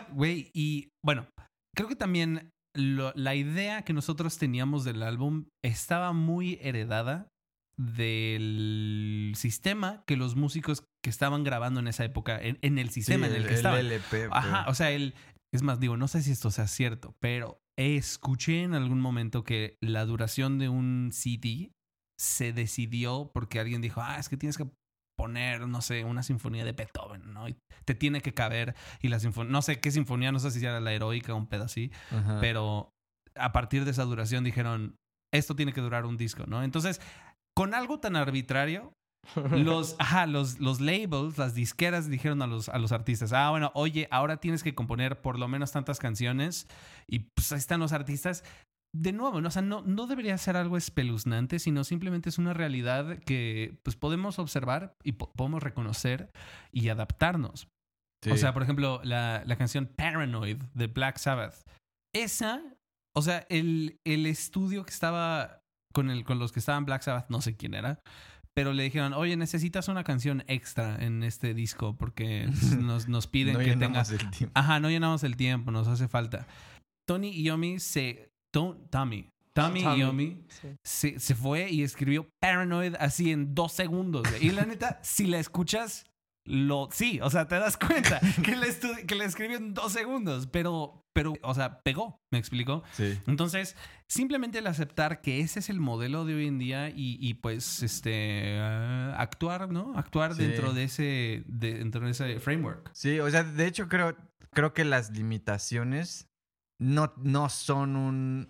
Güey, 0.12 0.51
y 0.53 0.88
bueno, 1.05 1.29
creo 1.77 1.88
que 1.88 1.95
también 1.97 2.51
lo- 2.75 3.13
la 3.15 3.35
idea 3.35 3.83
que 3.83 3.93
nosotros 3.93 4.37
teníamos 4.39 4.85
del 4.85 5.03
álbum 5.03 5.47
estaba 5.63 6.13
muy 6.13 6.59
heredada 6.61 7.29
del 7.77 9.33
sistema 9.37 10.05
que 10.07 10.17
los 10.17 10.37
músicos 10.37 10.85
que 11.03 11.11
estaban 11.11 11.45
grabando 11.45 11.81
en 11.81 11.89
esa 11.89 12.05
época, 12.05 12.41
en, 12.41 12.59
en 12.63 12.79
el 12.79 12.91
sistema 12.91 13.27
en 13.27 13.35
el, 13.35 13.47
que 13.47 13.55
estaban. 13.55 13.81
LP. 13.81 14.29
Ajá, 14.31 14.69
o 14.69 14.75
sea, 14.75 14.91
el, 14.91 15.15
es 15.53 15.63
más, 15.63 15.81
digo, 15.81 15.97
no 15.97 16.09
sé 16.09 16.23
si 16.23 16.31
esto 16.33 16.51
sea 16.51 16.67
cierto, 16.67 17.17
pero 17.21 17.61
escuché 17.77 18.63
en 18.63 18.75
algún 18.75 19.01
momento 19.01 19.45
que 19.45 19.77
la 19.81 20.05
duración 20.07 20.59
de 20.59 20.69
un 20.69 21.11
CD 21.13 21.73
se 22.19 22.53
decidió 22.53 23.31
porque 23.35 23.59
alguien 23.61 23.81
dijo, 23.83 24.01
ah, 24.01 24.19
es 24.19 24.29
que 24.29 24.37
tienes 24.37 24.57
que 24.57 24.67
poner, 25.16 25.66
no 25.66 25.81
sé, 25.81 26.05
una 26.05 26.22
sinfonía 26.22 26.64
de 26.64 26.72
Beethoven, 26.72 27.33
¿no? 27.33 27.48
Y 27.48 27.57
te 27.85 27.94
tiene 27.94 28.20
que 28.20 28.35
caber 28.35 28.74
y 29.00 29.09
la 29.09 29.20
sinfonía, 29.20 29.53
no 29.53 29.62
sé 29.62 29.81
qué 29.81 29.90
sinfonía, 29.90 30.33
no 30.33 30.38
sé 30.38 30.50
si 30.50 30.64
era 30.64 30.81
la 30.81 30.92
heroica 30.92 31.35
o 31.35 31.37
un 31.37 31.46
pedo 31.46 31.64
así, 31.64 31.90
Ajá. 32.11 32.38
pero 32.40 32.90
a 33.37 33.53
partir 33.53 33.85
de 33.85 33.90
esa 33.90 34.05
duración 34.05 34.44
dijeron, 34.44 34.96
esto 35.33 35.57
tiene 35.57 35.72
que 35.72 35.81
durar 35.81 36.07
un 36.07 36.16
disco, 36.16 36.44
¿no? 36.46 36.62
Entonces, 36.62 37.00
con 37.57 37.74
algo 37.74 38.00
tan 38.00 38.16
arbitrario, 38.16 38.92
los, 39.50 39.96
ajá, 39.98 40.27
los, 40.27 40.61
los 40.61 40.81
labels, 40.81 41.38
las 41.38 41.55
disqueras 41.55 42.09
dijeron 42.09 42.42
a 42.42 42.46
los, 42.46 42.68
a 42.68 42.79
los 42.79 42.92
artistas, 42.92 43.33
ah, 43.33 43.50
bueno, 43.50 43.70
oye, 43.74 44.09
ahora 44.11 44.37
tienes 44.37 44.62
que 44.62 44.74
componer 44.74 45.20
por 45.20 45.38
lo 45.38 45.48
menos 45.48 45.72
tantas 45.72 45.98
canciones 45.98 46.66
y 47.09 47.20
pues 47.20 47.53
ahí 47.53 47.59
están 47.59 47.81
los 47.81 47.92
artistas. 47.92 48.44
De 48.97 49.13
nuevo, 49.13 49.41
¿no? 49.41 49.49
O 49.49 49.51
sea, 49.51 49.63
no, 49.63 49.83
no 49.83 50.07
debería 50.07 50.39
ser 50.39 50.57
algo 50.57 50.77
espeluznante, 50.77 51.59
sino 51.59 51.83
simplemente 51.83 52.29
es 52.29 52.39
una 52.39 52.55
realidad 52.55 53.19
que 53.27 53.77
pues 53.83 53.97
podemos 53.97 54.39
observar 54.39 54.95
y 55.03 55.13
po- 55.13 55.33
podemos 55.33 55.63
reconocer 55.63 56.31
y 56.73 56.89
adaptarnos. 56.91 57.67
Sí. 58.23 58.31
O 58.31 58.37
sea, 58.37 58.55
por 58.55 58.63
ejemplo, 58.63 59.01
la, 59.03 59.43
la 59.47 59.57
canción 59.57 59.87
Paranoid 59.87 60.59
de 60.75 60.87
Black 60.87 61.19
Sabbath. 61.19 61.57
Esa, 62.15 62.63
o 63.17 63.23
sea, 63.23 63.45
el, 63.51 63.99
el 64.07 64.27
estudio 64.27 64.85
que 64.85 64.93
estaba 64.93 65.61
con, 65.93 66.09
el, 66.11 66.25
con 66.25 66.39
los 66.39 66.53
que 66.53 66.61
estaban 66.61 66.85
Black 66.85 67.03
Sabbath, 67.03 67.29
no 67.31 67.41
sé 67.43 67.57
quién 67.57 67.75
era, 67.75 67.99
pero 68.57 68.73
le 68.73 68.85
dijeron, 68.85 69.13
oye, 69.13 69.37
necesitas 69.37 69.89
una 69.89 70.05
canción 70.05 70.45
extra 70.47 71.05
en 71.05 71.25
este 71.25 71.53
disco 71.55 71.97
porque 71.97 72.47
nos, 72.81 73.09
nos 73.09 73.27
piden 73.27 73.55
no 73.55 73.59
que 73.59 73.73
tenga... 73.77 73.87
llenamos 74.05 74.11
el 74.13 74.31
tiempo. 74.31 74.53
Ajá, 74.55 74.79
no 74.79 74.89
llenamos 74.89 75.25
el 75.25 75.37
tiempo, 75.37 75.73
nos 75.73 75.89
hace 75.89 76.07
falta. 76.07 76.47
Tony 77.09 77.33
Iommi 77.43 77.81
se... 77.81 78.31
Tom- 78.55 78.79
Tommy. 78.88 79.29
Tommy 79.53 79.83
Tommy. 79.83 80.45
Sí. 80.49 80.69
se, 80.85 81.19
se 81.21 81.35
fue 81.35 81.71
y 81.71 81.83
escribió 81.83 82.29
Paranoid 82.40 82.95
así 82.99 83.31
en 83.31 83.55
dos 83.55 83.73
segundos. 83.73 84.27
Y 84.40 84.51
la 84.51 84.64
neta, 84.64 84.99
si 85.03 85.27
la 85.27 85.38
escuchas, 85.38 86.05
lo... 86.47 86.88
Sí, 86.93 87.21
o 87.23 87.31
sea, 87.31 87.47
te 87.49 87.57
das 87.57 87.77
cuenta 87.77 88.21
que 88.45 88.57
la, 88.57 88.67
que 89.07 89.14
la 89.14 89.25
escribió 89.25 89.57
en 89.57 89.73
dos 89.73 89.93
segundos, 89.93 90.47
pero, 90.49 91.01
pero, 91.14 91.35
o 91.43 91.55
sea, 91.55 91.81
pegó, 91.83 92.19
¿me 92.33 92.38
explicó? 92.38 92.83
Sí. 92.93 93.17
Entonces, 93.29 93.77
simplemente 94.11 94.59
el 94.59 94.67
aceptar 94.67 95.21
que 95.23 95.40
ese 95.40 95.61
es 95.61 95.71
el 95.71 95.79
modelo 95.81 96.25
de 96.25 96.35
hoy 96.35 96.47
en 96.49 96.59
día 96.59 96.90
y, 96.90 97.17
y, 97.21 97.35
pues, 97.35 97.83
este, 97.85 98.59
ah, 98.61 99.14
actuar, 99.19 99.71
¿no? 99.71 99.97
Actuar 99.97 100.35
Sí. 100.35 100.43
dentro 100.43 100.73
de 100.75 100.85
ese, 100.85 101.45
de- 101.47 101.75
dentro 101.79 102.05
de 102.05 102.11
ese 102.11 102.40
framework. 102.40 102.90
Sí, 102.93 103.21
o 103.21 103.31
sea, 103.31 103.43
de 103.45 103.67
hecho 103.67 103.88
creo, 103.88 104.17
creo 104.53 104.75
que 104.75 104.85
las 104.85 105.11
limitaciones 105.12 106.27
no, 106.79 107.13
no 107.17 107.49
son 107.49 107.97
un. 107.97 108.49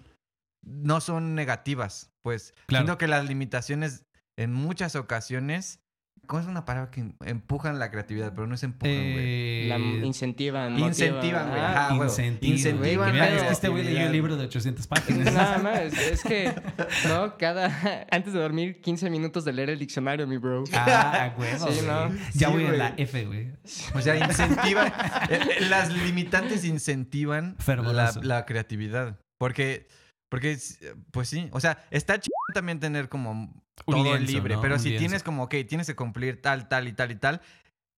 no 0.62 1.00
son 1.00 1.34
negativas. 1.34 2.10
Pues 2.22 2.54
Claro. 2.66 2.84
siento 2.86 2.98
que 2.98 3.06
las 3.08 3.26
limitaciones 3.26 4.06
en 4.36 4.52
muchas 4.52 4.96
ocasiones. 4.96 5.80
¿Cómo 6.26 6.40
es 6.40 6.46
una 6.48 6.64
palabra 6.64 6.90
que 6.90 7.04
empujan 7.24 7.78
la 7.78 7.90
creatividad? 7.90 8.32
Pero 8.34 8.46
no 8.46 8.54
es 8.54 8.62
empujan, 8.62 8.94
güey. 8.94 9.16
Eh, 9.18 9.66
La 9.68 9.78
incentivan. 9.78 10.78
Incentivan, 10.78 11.48
güey. 11.48 11.60
Ah, 11.60 11.98
incentivo. 12.02 12.52
Incentivan 12.52 13.12
Mira, 13.12 13.28
es 13.28 13.42
que 13.42 13.52
este 13.52 13.68
güey 13.68 13.84
leyó 13.84 14.06
el 14.06 14.12
libro 14.12 14.36
de 14.36 14.44
800 14.44 14.86
páginas. 14.86 15.32
Nada 15.32 15.58
más, 15.62 15.92
es 15.92 16.22
que, 16.22 16.52
no, 17.08 17.36
cada, 17.36 18.06
antes 18.10 18.32
de 18.32 18.40
dormir, 18.40 18.80
15 18.80 19.10
minutos 19.10 19.44
de 19.44 19.52
leer 19.52 19.70
el 19.70 19.78
diccionario, 19.78 20.26
mi 20.26 20.36
bro. 20.38 20.64
Ah, 20.72 21.32
güey. 21.36 21.50
Sí, 21.58 21.80
¿no? 21.86 22.08
Ya 22.34 22.48
Sí, 22.48 22.52
voy 22.52 22.64
en 22.64 22.78
la 22.78 22.94
F, 22.96 23.24
güey. 23.24 23.52
O 23.94 24.00
sea, 24.00 24.16
incentivan. 24.16 24.88
eh, 25.30 25.40
eh, 25.58 25.66
las 25.68 25.92
limitantes 25.92 26.64
incentivan 26.64 27.56
la 28.22 28.44
creatividad. 28.46 29.18
Porque. 29.38 29.86
Porque, 30.30 30.58
pues 31.12 31.28
sí. 31.28 31.48
O 31.52 31.60
sea, 31.60 31.84
está 31.90 32.18
chido 32.18 32.34
también 32.54 32.80
tener 32.80 33.08
como 33.08 33.30
Un 33.32 33.62
todo 33.86 34.02
lienzo, 34.04 34.32
libre. 34.32 34.54
¿no? 34.56 34.60
Pero 34.60 34.74
Un 34.74 34.80
si 34.80 34.88
lienzo. 34.90 35.00
tienes 35.02 35.22
como, 35.22 35.44
ok, 35.44 35.54
tienes 35.68 35.86
que 35.86 35.94
cumplir 35.94 36.40
tal, 36.42 36.68
tal 36.68 36.88
y 36.88 36.92
tal 36.92 37.10
y 37.12 37.16
tal, 37.16 37.40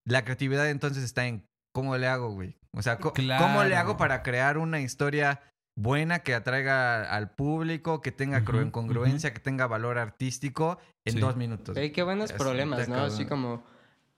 la 0.05 0.23
creatividad 0.23 0.69
entonces 0.69 1.03
está 1.03 1.25
en 1.27 1.45
cómo 1.73 1.97
le 1.97 2.07
hago, 2.07 2.29
güey. 2.31 2.57
O 2.73 2.81
sea, 2.81 2.97
¿cómo 2.99 3.63
le 3.63 3.75
hago 3.75 3.97
para 3.97 4.21
crear 4.23 4.57
una 4.57 4.79
historia 4.79 5.41
buena 5.75 6.19
que 6.19 6.33
atraiga 6.35 7.03
al 7.11 7.31
público, 7.31 8.01
que 8.01 8.11
tenga 8.11 8.41
congru- 8.43 8.71
congruencia, 8.71 9.33
que 9.33 9.39
tenga 9.39 9.67
valor 9.67 9.97
artístico 9.97 10.79
en 11.05 11.13
Sí. 11.13 11.19
dos 11.19 11.35
minutos? 11.35 11.75
Qué 11.75 12.03
buenos 12.03 12.31
Así 12.31 12.37
problemas, 12.39 12.87
¿no? 12.87 13.03
Así 13.03 13.25
como 13.25 13.63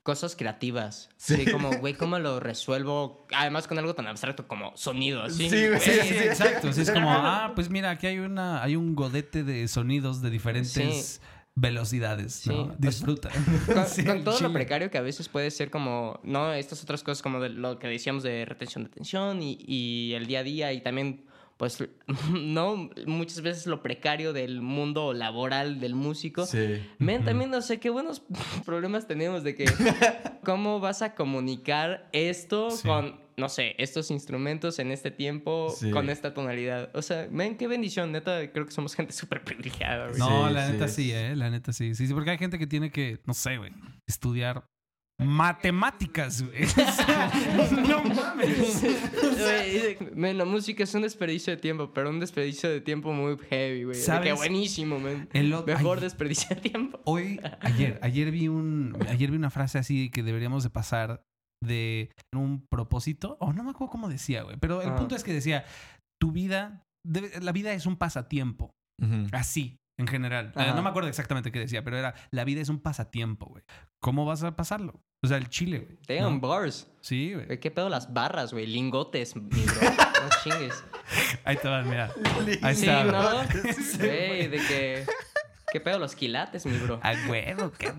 cosas 0.09 0.35
creativas. 0.35 1.07
Sí. 1.17 1.35
Sí, 1.35 1.51
como, 1.51 1.69
güey, 1.77 1.93
¿cómo 1.93 2.17
lo 2.17 2.39
resuelvo? 2.39 3.27
Además 3.31 3.67
con 3.67 3.77
algo 3.77 3.93
tan 3.93 4.07
abstracto 4.07 4.47
como 4.47 4.75
sonido, 4.75 5.29
¿sí? 5.29 5.51
Sí, 5.51 5.67
güey, 5.67 5.79
Sí, 5.79 5.91
sí, 6.01 6.15
exacto. 6.15 6.67
Es 6.67 6.89
como, 6.89 7.11
ah, 7.11 7.51
pues 7.53 7.69
mira, 7.69 7.91
aquí 7.91 8.07
hay 8.07 8.17
una, 8.17 8.63
hay 8.63 8.75
un 8.75 8.95
godete 8.95 9.43
de 9.43 9.67
sonidos 9.67 10.23
de 10.23 10.31
diferentes 10.31 11.21
velocidades, 11.53 12.47
¿no? 12.47 12.53
Sí. 12.53 12.59
O 12.59 12.65
sea, 12.65 12.75
Disfruta. 12.79 13.29
Con, 13.71 13.85
Sí, 13.87 14.03
con 14.03 14.23
todo 14.23 14.39
lo 14.39 14.51
precario 14.51 14.89
que 14.89 14.97
a 14.97 15.01
veces 15.01 15.29
puede 15.29 15.51
ser 15.51 15.69
como, 15.69 16.19
no, 16.23 16.53
estas 16.53 16.81
otras 16.81 17.03
cosas 17.03 17.21
como 17.21 17.39
de 17.39 17.49
lo 17.49 17.77
que 17.77 17.87
decíamos 17.87 18.23
de 18.23 18.45
retención 18.45 18.85
de 18.85 18.89
atención 18.89 19.43
y, 19.43 19.59
y 19.67 20.13
el 20.13 20.25
día 20.25 20.39
a 20.39 20.43
día 20.43 20.73
y 20.73 20.81
también, 20.81 21.27
pues, 21.59 21.77
no, 22.31 22.89
muchas 23.05 23.41
veces 23.41 23.67
lo 23.67 23.83
precario 23.83 24.31
del 24.31 24.61
mundo 24.61 25.11
laboral 25.13 25.81
del 25.81 25.93
músico. 25.93 26.45
Sí. 26.45 26.81
Men, 26.99 27.25
también 27.25 27.51
no 27.51 27.61
sé 27.61 27.81
qué 27.81 27.89
buenos 27.89 28.23
problemas 28.65 29.07
tenemos 29.07 29.43
de 29.43 29.55
que 29.55 29.65
cómo 30.45 30.79
vas 30.79 31.01
a 31.01 31.15
comunicar 31.15 32.07
esto 32.13 32.71
Sí. 32.71 32.87
con, 32.87 33.19
no 33.35 33.49
sé, 33.49 33.75
estos 33.77 34.09
instrumentos 34.09 34.79
en 34.79 34.89
este 34.91 35.11
tiempo, 35.11 35.69
Sí. 35.77 35.91
con 35.91 36.09
esta 36.09 36.33
tonalidad. 36.33 36.91
O 36.95 37.01
sea, 37.01 37.27
men, 37.29 37.57
qué 37.57 37.67
bendición, 37.67 38.13
neta, 38.13 38.49
creo 38.53 38.65
que 38.65 38.71
somos 38.71 38.95
gente 38.95 39.11
súper 39.11 39.43
privilegiada. 39.43 40.07
güey. 40.07 40.17
No, 40.17 40.47
Sí, 40.47 40.53
la 40.53 40.65
sí, 40.65 40.71
neta 40.71 40.87
sí, 40.87 41.11
¿eh? 41.11 41.35
La 41.35 41.49
neta 41.49 41.73
sí. 41.73 41.93
Sí, 41.93 42.07
sí, 42.07 42.13
porque 42.13 42.31
hay 42.31 42.37
gente 42.37 42.57
que 42.57 42.67
tiene 42.67 42.89
que, 42.89 43.19
no 43.25 43.33
sé, 43.33 43.57
güey, 43.57 43.73
estudiar 44.07 44.63
matemáticas, 45.19 46.41
güey. 46.41 46.63
No 47.87 48.03
mames. 48.03 48.83
Men, 50.15 50.37
la 50.37 50.45
música 50.45 50.83
es 50.83 50.93
un 50.95 51.01
desperdicio 51.01 51.53
de 51.55 51.61
tiempo, 51.61 51.91
pero 51.93 52.09
un 52.09 52.19
desperdicio 52.19 52.69
de 52.69 52.81
tiempo 52.81 53.11
muy 53.13 53.37
heavy, 53.49 53.83
güey. 53.83 53.97
Que 54.23 54.33
buenísimo, 54.33 54.99
man. 54.99 55.27
El 55.33 55.53
otro- 55.53 55.75
Mejor 55.75 55.97
ay. 55.97 56.03
desperdicio 56.03 56.55
de 56.55 56.61
tiempo. 56.61 56.99
Hoy, 57.05 57.39
ayer, 57.61 57.99
ayer 58.01 58.31
vi 58.31 58.47
un, 58.47 58.97
ayer 59.09 59.29
vi 59.31 59.37
una 59.37 59.49
frase 59.49 59.77
así 59.77 60.09
que 60.09 60.23
deberíamos 60.23 60.63
de 60.63 60.69
pasar 60.69 61.21
de 61.63 62.09
un 62.33 62.65
propósito, 62.71 63.35
o 63.41 63.51
no 63.51 63.63
me 63.63 63.71
acuerdo 63.71 63.91
cómo 63.91 64.07
decía, 64.07 64.43
güey, 64.43 64.55
pero 64.57 64.81
el 64.81 64.89
Ah. 64.91 64.95
punto 64.95 65.15
es 65.15 65.23
que 65.25 65.33
decía, 65.33 65.65
tu 66.21 66.31
vida, 66.31 66.83
debe- 67.05 67.41
la 67.41 67.51
vida 67.51 67.73
es 67.73 67.85
un 67.85 67.97
pasatiempo, 67.97 68.71
así, 69.33 69.75
en 69.99 70.07
general. 70.07 70.53
Eh, 70.55 70.61
Ajá. 70.61 70.73
no 70.73 70.81
me 70.81 70.89
acuerdo 70.89 71.09
exactamente 71.09 71.51
qué 71.51 71.59
decía, 71.59 71.83
pero 71.83 71.97
era, 71.97 72.15
la 72.31 72.45
vida 72.45 72.61
es 72.61 72.69
un 72.69 72.79
pasatiempo, 72.79 73.47
güey. 73.47 73.63
¿Cómo 74.01 74.25
vas 74.25 74.43
a 74.43 74.55
pasarlo? 74.55 75.01
O 75.23 75.27
sea, 75.27 75.37
el 75.37 75.49
chile, 75.49 75.79
güey. 75.79 75.97
Damn, 76.19 76.35
¿no? 76.35 76.47
bars. 76.47 76.87
Sí, 77.01 77.33
güey. 77.33 77.59
¿Qué 77.59 77.71
pedo 77.71 77.89
las 77.89 78.13
barras, 78.13 78.53
güey? 78.53 78.65
Lingotes, 78.67 79.35
mi 79.35 79.41
bro. 79.65 79.81
No 79.91 80.29
chingues. 80.43 80.83
Ahí 81.43 81.57
te 81.57 81.67
van, 81.67 81.89
mira. 81.89 82.11
Ahí 82.61 82.75
Sí, 82.75 82.87
está. 82.87 83.03
¿no? 83.03 83.43
Sí, 83.73 83.97
Güey, 83.97 84.47
de 84.47 84.57
que... 84.57 85.05
¿Qué 85.71 85.79
pedo 85.81 85.99
los 85.99 86.15
quilates, 86.15 86.65
mi 86.65 86.77
bro? 86.77 86.99
A 87.03 87.13
huevo, 87.29 87.71
¿qué? 87.77 87.91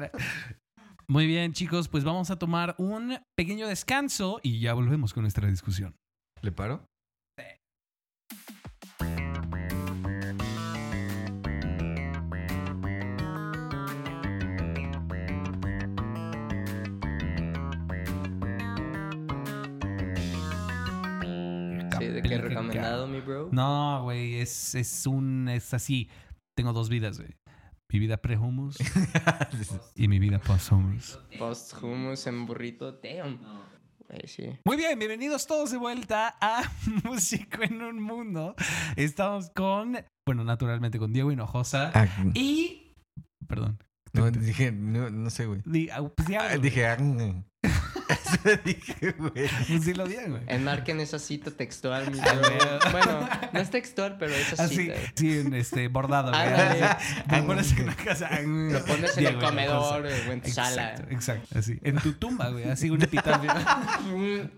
Muy 1.09 1.27
bien, 1.27 1.53
chicos, 1.53 1.89
pues 1.89 2.05
vamos 2.05 2.31
a 2.31 2.39
tomar 2.39 2.75
un 2.79 3.19
pequeño 3.37 3.69
descanso 3.69 4.41
y 4.43 4.61
ya 4.61 4.75
volvemos 4.75 5.13
con 5.13 5.23
nuestra 5.23 5.49
discusión. 5.49 5.97
¿Le 6.41 6.53
paro? 6.53 6.87
Recomendado, 23.01 23.09
mi 23.09 23.21
bro. 23.21 23.49
No, 23.53 24.03
güey, 24.05 24.37
es, 24.37 24.75
es 24.75 25.07
un. 25.07 25.49
Es 25.49 25.73
así. 25.75 26.09
Tengo 26.57 26.73
dos 26.73 26.89
vidas, 26.89 27.19
güey. 27.19 27.35
Mi 27.93 27.99
vida 27.99 28.19
pre-humus 28.19 28.77
y 29.97 30.07
mi 30.07 30.19
vida 30.21 30.39
post-humus. 30.39 31.19
Post 31.39 31.75
hummus 31.83 32.27
en 32.29 32.47
burrito. 32.47 32.93
Damn. 32.93 33.41
Güey, 34.09 34.27
sí. 34.29 34.45
Muy 34.65 34.77
bien, 34.77 34.97
bienvenidos 34.99 35.47
todos 35.47 35.73
de 35.73 35.77
vuelta 35.79 36.37
a 36.41 36.63
Músico 37.05 37.63
en 37.63 37.83
un 37.83 38.01
Mundo. 38.01 38.55
Estamos 38.97 39.51
con, 39.51 39.97
bueno, 40.27 40.45
naturalmente 40.45 40.99
con 41.01 41.13
Diego 41.13 41.33
Hinojosa 41.33 41.91
Ah, 41.95 42.07
y. 42.35 42.93
Perdón. 43.49 43.79
no, 44.13 44.31
dije, 44.31 44.71
no, 44.71 45.11
no 45.11 45.31
sé, 45.31 45.47
güey. 45.47 45.61
Di- 45.65 45.89
ah, 45.91 46.03
pues, 46.15 46.29
Ah, 46.39 46.47
güey. 46.51 46.61
dije, 46.61 46.87
ah. 46.87 46.97
Eso 47.63 48.61
dije, 48.65 49.13
güey. 49.19 49.49
Pues 49.69 49.85
dilo 49.85 50.05
bien, 50.07 50.31
güey. 50.31 50.43
Enmarquen 50.49 50.99
esa 51.01 51.19
cita 51.19 51.51
textual, 51.51 52.11
mi 52.11 52.19
Ah, 52.21 52.35
güey. 52.41 52.93
Bueno, 52.93 53.29
no 53.53 53.61
es 53.61 53.71
textual, 53.71 54.17
pero 54.19 54.33
esa 54.35 54.65
Así, 54.65 54.77
cita. 54.77 54.95
sí, 55.15 55.39
en 55.41 55.55
este 55.55 55.87
bordado. 55.89 56.31
güey. 56.31 56.43
Ándale. 56.43 56.83
Así, 56.85 57.23
Lo 57.41 57.47
pones 57.47 57.73
en 57.73 57.83
una 57.85 57.95
casa. 57.97 58.29
Lo 58.41 58.85
pones 58.85 59.17
en 59.19 59.27
el 59.27 59.39
comedor 59.39 60.07
o 60.07 60.33
en 60.33 60.41
tu 60.41 60.51
sala. 60.51 60.91
Exacto, 60.91 61.15
exacto, 61.15 61.59
así. 61.59 61.79
En 61.83 61.97
tu 61.99 62.13
tumba, 62.15 62.49
güey, 62.51 62.65
así 62.69 62.91
un 62.91 63.03
epitafio. 63.03 63.53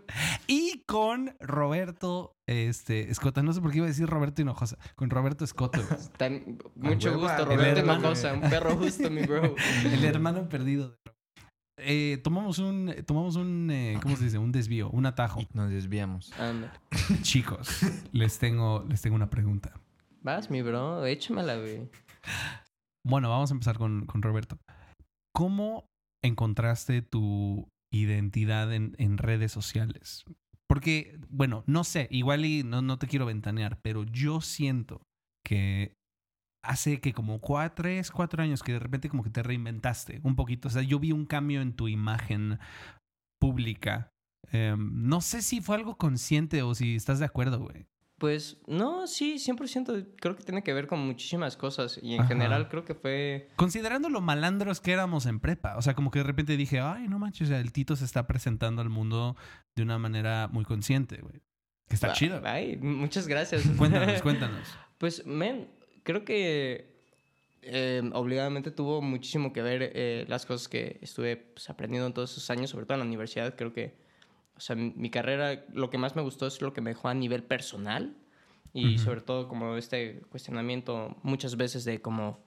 y 0.46 0.82
con 0.86 1.34
Roberto 1.40 2.36
este, 2.46 3.10
Escota. 3.10 3.42
No 3.42 3.52
sé 3.52 3.60
por 3.60 3.70
qué 3.70 3.78
iba 3.78 3.86
a 3.86 3.90
decir 3.90 4.06
Roberto 4.06 4.42
Hinojosa. 4.42 4.78
Con 4.94 5.10
Roberto 5.10 5.44
Escota, 5.44 5.78
güey. 5.80 6.00
Tan- 6.16 6.58
mucho 6.76 7.18
gusto, 7.18 7.44
Roberto. 7.44 7.80
Hinojosa. 7.80 8.32
Un 8.34 8.40
perro 8.42 8.76
justo, 8.76 9.10
mi 9.10 9.22
bro. 9.22 9.54
El 9.84 10.04
hermano 10.04 10.48
perdido. 10.48 10.98
Eh, 11.84 12.18
tomamos 12.22 12.58
un, 12.58 12.94
tomamos 13.06 13.36
un, 13.36 13.70
eh, 13.70 13.98
¿cómo 14.02 14.16
se 14.16 14.24
dice? 14.24 14.38
Un 14.38 14.52
desvío, 14.52 14.90
un 14.90 15.06
atajo. 15.06 15.42
Nos 15.52 15.70
desviamos. 15.70 16.32
Anda. 16.38 16.72
Chicos, 17.22 17.80
les 18.12 18.38
tengo, 18.38 18.84
les 18.88 19.02
tengo 19.02 19.16
una 19.16 19.30
pregunta. 19.30 19.74
Vas, 20.22 20.50
mi 20.50 20.62
bro. 20.62 21.04
Échamela, 21.04 21.56
güey. 21.56 21.88
Bueno, 23.04 23.28
vamos 23.28 23.50
a 23.50 23.54
empezar 23.54 23.78
con, 23.78 24.06
con 24.06 24.22
Roberto. 24.22 24.58
¿Cómo 25.34 25.86
encontraste 26.22 27.02
tu 27.02 27.68
identidad 27.92 28.72
en, 28.72 28.94
en 28.98 29.18
redes 29.18 29.50
sociales? 29.50 30.24
Porque, 30.68 31.18
bueno, 31.28 31.64
no 31.66 31.84
sé, 31.84 32.08
igual 32.10 32.44
y 32.44 32.62
no, 32.62 32.80
no 32.80 32.98
te 32.98 33.06
quiero 33.06 33.26
ventanear, 33.26 33.78
pero 33.82 34.04
yo 34.04 34.40
siento 34.40 35.02
que 35.44 35.94
hace 36.62 37.00
que 37.00 37.12
como 37.12 37.40
cuatro, 37.40 37.82
tres, 37.82 38.10
cuatro 38.10 38.42
años 38.42 38.62
que 38.62 38.72
de 38.72 38.78
repente 38.78 39.08
como 39.08 39.22
que 39.22 39.30
te 39.30 39.42
reinventaste 39.42 40.20
un 40.22 40.36
poquito. 40.36 40.68
O 40.68 40.70
sea, 40.70 40.82
yo 40.82 40.98
vi 40.98 41.12
un 41.12 41.26
cambio 41.26 41.60
en 41.60 41.74
tu 41.74 41.88
imagen 41.88 42.58
pública. 43.40 44.12
Em, 44.50 45.08
no 45.08 45.20
sé 45.20 45.42
si 45.42 45.60
fue 45.60 45.76
algo 45.76 45.96
consciente 45.96 46.62
o 46.62 46.74
si 46.74 46.96
estás 46.96 47.18
de 47.18 47.24
acuerdo, 47.24 47.60
güey. 47.60 47.86
Pues 48.18 48.60
no, 48.68 49.08
sí, 49.08 49.34
100%. 49.34 50.14
Creo 50.20 50.36
que 50.36 50.44
tiene 50.44 50.62
que 50.62 50.72
ver 50.72 50.86
con 50.86 51.00
muchísimas 51.00 51.56
cosas. 51.56 51.98
Y 52.00 52.14
en 52.14 52.20
Ajá. 52.20 52.28
general 52.28 52.68
creo 52.68 52.84
que 52.84 52.94
fue... 52.94 53.48
Considerando 53.56 54.08
lo 54.08 54.20
malandros 54.20 54.80
que 54.80 54.92
éramos 54.92 55.26
en 55.26 55.40
prepa. 55.40 55.76
O 55.76 55.82
sea, 55.82 55.94
como 55.94 56.12
que 56.12 56.20
de 56.20 56.24
repente 56.24 56.56
dije, 56.56 56.78
ay, 56.78 57.08
no 57.08 57.18
manches, 57.18 57.50
el 57.50 57.72
Tito 57.72 57.96
se 57.96 58.04
está 58.04 58.28
presentando 58.28 58.80
al 58.80 58.90
mundo 58.90 59.36
de 59.74 59.82
una 59.82 59.98
manera 59.98 60.48
muy 60.52 60.64
consciente, 60.64 61.16
güey. 61.20 61.42
Que 61.88 61.96
está 61.96 62.12
chido. 62.12 62.40
Ay, 62.44 62.76
muchas 62.76 63.26
gracias. 63.26 63.66
Cuéntanos, 63.76 64.22
cuéntanos. 64.22 64.68
Pues, 64.98 65.26
men, 65.26 65.68
creo 66.02 66.24
que 66.24 66.92
eh, 67.62 68.02
obligadamente 68.12 68.70
tuvo 68.70 69.00
muchísimo 69.02 69.52
que 69.52 69.62
ver 69.62 69.92
eh, 69.94 70.24
las 70.28 70.46
cosas 70.46 70.68
que 70.68 70.98
estuve 71.00 71.36
pues, 71.36 71.70
aprendiendo 71.70 72.06
en 72.06 72.12
todos 72.12 72.32
esos 72.32 72.50
años, 72.50 72.70
sobre 72.70 72.86
todo 72.86 72.94
en 72.94 73.00
la 73.00 73.06
universidad. 73.06 73.54
Creo 73.56 73.72
que, 73.72 73.94
o 74.56 74.60
sea, 74.60 74.76
mi, 74.76 75.10
carrera, 75.10 75.64
lo 75.72 75.90
que 75.90 75.98
más 75.98 76.16
me 76.16 76.22
gustó 76.22 76.46
es 76.46 76.60
lo 76.60 76.72
que 76.72 76.80
me 76.80 76.90
dejó 76.90 77.08
a 77.08 77.14
nivel 77.14 77.44
personal 77.44 78.16
y 78.74 78.94
Ujú. 78.96 79.04
sobre 79.04 79.20
todo 79.20 79.48
como 79.48 79.76
este 79.76 80.22
cuestionamiento 80.30 81.16
muchas 81.22 81.56
veces 81.56 81.84
de 81.84 82.00
como 82.00 82.40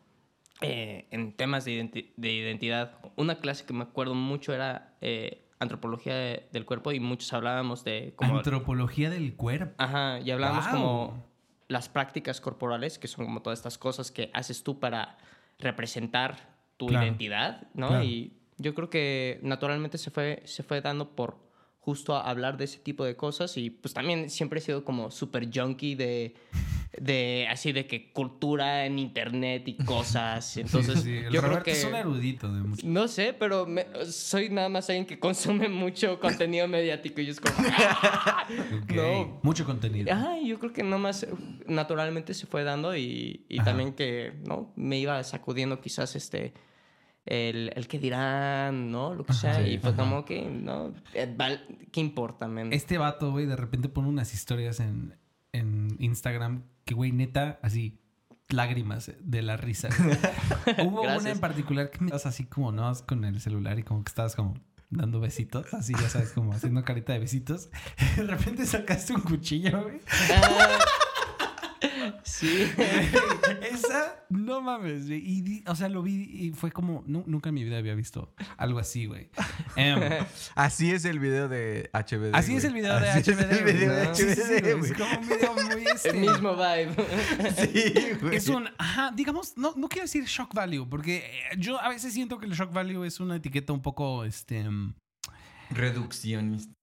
eh, 0.62 1.08
en 1.12 1.34
temas 1.34 1.66
de, 1.66 1.72
identi- 1.82 2.14
de 2.18 2.34
identidad. 2.34 3.00
Una 3.16 3.40
clase 3.40 3.66
que 3.66 3.74
me 3.74 3.84
acuerdo 3.84 4.16
mucho 4.16 4.54
era 4.54 4.98
eh, 5.02 5.48
antropología 5.60 6.16
de- 6.16 6.48
del 6.52 6.66
cuerpo 6.66 6.92
y 6.92 7.00
muchos 7.00 7.32
hablábamos 7.34 7.84
de 7.84 8.14
como... 8.16 8.38
Antropología 8.38 9.10
del 9.10 9.36
cuerpo. 9.36 9.76
Ajá, 9.78 10.20
y 10.20 10.32
hablábamos 10.32 10.68
como 10.68 11.26
las 11.68 11.90
prácticas 11.90 12.42
corporales, 12.42 13.00
que 13.00 13.08
son 13.08 13.26
como 13.26 13.42
todas 13.42 13.60
estas 13.60 13.78
cosas 13.78 14.12
que 14.12 14.30
haces 14.34 14.64
tú 14.64 14.80
para 14.80 15.18
representar 15.60 16.56
tu 16.78 16.88
Claro. 16.88 17.06
identidad, 17.06 17.68
¿no? 17.74 17.88
Claro. 17.88 18.04
Y 18.04 18.34
yo 18.58 18.74
creo 18.76 18.90
que 18.90 19.40
naturalmente 19.42 19.98
se 19.98 20.12
fue, 20.12 20.42
se 20.46 20.64
fue 20.64 20.82
dando 20.82 21.16
por 21.16 21.38
justo 21.80 22.16
a 22.16 22.30
hablar 22.30 22.58
de 22.58 22.66
ese 22.66 22.80
tipo 22.80 23.06
de 23.06 23.16
cosas 23.16 23.58
y 23.58 23.70
pues 23.70 23.94
también 23.94 24.30
siempre 24.30 24.60
he 24.60 24.62
sido 24.62 24.84
como 24.84 25.12
súper 25.12 25.50
junkie 25.54 25.96
de, 25.96 26.36
de 27.02 27.48
así 27.50 27.72
de 27.72 27.88
que 27.88 28.12
cultura 28.12 28.86
en 28.86 29.00
internet 29.00 29.68
y 29.68 29.76
cosas. 29.78 30.58
Enentonces, 30.58 30.96
Sí, 31.04 31.04
sí, 31.04 31.20
sí. 31.20 31.26
El 31.26 31.34
yo 31.34 31.42
creo 31.42 31.64
que... 31.64 31.72
es 31.72 31.84
un 31.86 31.96
erudito 31.96 32.52
de 32.54 32.62
mucho. 32.62 32.86
No 32.88 33.08
sé, 33.08 33.34
pero 33.38 33.66
me- 33.66 33.86
soy 34.06 34.50
nada 34.50 34.70
más 34.70 34.90
alguien 34.90 35.06
que 35.06 35.20
consume 35.20 35.68
mucho 35.70 36.20
contenido 36.22 36.68
mediático 36.68 37.22
y 37.22 37.30
es 37.30 37.40
como... 37.40 37.56
¡ah! 37.70 38.48
No. 38.94 39.40
Mucho 39.44 39.66
contenido. 39.66 40.10
Ay, 40.14 40.48
yo 40.48 40.60
creo 40.60 40.72
que 40.72 40.84
nomás 40.84 41.24
eh, 41.24 41.30
naturalmente 41.68 42.34
se 42.34 42.46
fue 42.48 42.64
dando 42.64 42.96
y, 42.96 43.46
y 43.50 43.58
Ajá. 43.60 43.66
también 43.72 43.94
que, 43.94 44.34
¿no? 44.46 44.72
Me 44.76 44.98
iba 45.00 45.24
sacudiendo 45.24 45.82
quizás 45.82 46.16
este... 46.16 46.54
El, 47.26 47.72
el 47.76 47.88
que 47.88 47.98
dirán, 47.98 48.92
¿no? 48.92 49.16
Lo 49.16 49.26
que 49.26 49.34
sea. 49.34 49.54
Ajá, 49.54 49.68
y 49.68 49.80
pues 49.80 49.94
ajá. 49.96 50.04
como 50.04 50.26
que, 50.26 50.44
¿no? 50.44 50.94
Eh, 51.16 51.36
¿Qué 51.92 52.00
importa, 52.00 52.48
man? 52.48 52.72
Este 52.72 53.00
vato, 53.00 53.32
güey, 53.32 53.48
de 53.48 53.56
repente 53.56 53.90
pone 53.90 54.10
unas 54.10 54.32
historias 54.36 54.80
en, 54.80 55.16
en 55.56 55.96
Instagram 56.00 56.64
que, 56.86 56.94
güey, 56.94 57.12
neta, 57.12 57.60
así, 57.62 58.00
lágrimas 58.50 59.12
de 59.20 59.42
la 59.42 59.58
risa. 59.58 59.90
Hubo 60.84 61.02
una 61.02 61.30
en 61.30 61.40
particular 61.40 61.90
que 61.90 62.04
me 62.04 62.12
das 62.12 62.26
así 62.26 62.46
como, 62.46 62.72
¿no? 62.72 62.92
Con 63.06 63.26
el 63.26 63.42
celular 63.42 63.80
y 63.80 63.84
como 63.84 64.04
que 64.04 64.10
estabas 64.10 64.36
como 64.36 64.56
dando 64.90 65.20
besitos, 65.20 65.74
así, 65.74 65.94
ya 66.00 66.10
sabes, 66.10 66.32
como 66.32 66.54
haciendo 66.54 66.84
carita 66.84 67.14
de 67.14 67.20
besitos. 67.20 67.70
De 68.16 68.24
repente 68.24 68.66
sacaste 68.66 69.14
un 69.14 69.22
cuchillo, 69.22 69.84
güey. 69.84 70.00
Sí. 72.26 72.72
Esa, 73.72 74.26
no 74.30 74.60
mames, 74.62 75.06
güey. 75.08 75.20
Y, 75.24 75.64
o 75.68 75.76
sea, 75.76 75.90
lo 75.90 76.02
vi 76.02 76.24
y 76.24 76.52
fue 76.54 76.72
como, 76.72 77.04
nu- 77.06 77.24
nunca 77.28 77.50
en 77.50 77.56
mi 77.56 77.64
vida 77.64 77.78
había 77.78 77.94
visto 77.96 78.34
algo 78.58 78.80
así, 78.80 79.06
güey. 79.06 79.30
Em, 79.76 80.00
Así 80.56 80.92
es 80.92 81.06
el 81.06 81.20
video 81.20 81.48
de 81.48 81.90
HBD. 81.94 82.34
así 82.36 82.56
es 82.56 82.64
el 82.64 82.74
video 82.74 83.00
de 83.00 83.10
Así 83.10 83.32
HBD. 83.32 83.40
Es 83.52 83.58
el 83.60 83.64
video 83.66 83.94
de. 83.94 84.16
Sí, 84.16 84.24
sí, 84.24 84.36
sí, 84.36 84.42
HBD, 84.42 84.62
güey. 84.62 84.74
güey. 84.80 84.92
Es 84.92 84.98
como 84.98 85.20
un 85.20 85.28
video 85.28 85.54
muy 85.54 85.84
este, 85.94 86.10
El 86.10 86.18
mismo 86.18 86.56
vibe. 86.56 86.96
Sí, 87.72 87.94
güey. 88.22 88.36
Es 88.36 88.48
un, 88.50 88.68
ajá, 88.78 89.12
digamos, 89.16 89.56
no, 89.58 89.74
no 89.78 89.88
quiero 89.88 90.04
decir 90.06 90.24
shock 90.26 90.54
value, 90.54 90.88
porque 90.90 91.18
eh, 91.18 91.56
yo 91.58 91.80
a 91.80 91.90
veces 91.90 92.14
siento 92.14 92.40
que 92.40 92.48
el 92.48 92.54
shock 92.54 92.74
value 92.74 93.06
es 93.06 93.20
una 93.20 93.36
etiqueta 93.36 93.72
un 93.72 93.82
poco, 93.82 94.24
este, 94.26 94.68
mm, 94.68 94.96
Reduccionista. 95.72 96.74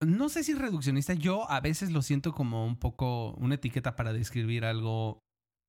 No 0.00 0.28
sé 0.28 0.44
si 0.44 0.54
reduccionista, 0.54 1.14
yo 1.14 1.50
a 1.50 1.60
veces 1.60 1.90
lo 1.90 2.02
siento 2.02 2.32
como 2.32 2.66
un 2.66 2.76
poco 2.78 3.32
una 3.34 3.54
etiqueta 3.56 3.96
para 3.96 4.12
describir 4.12 4.64
algo 4.64 5.18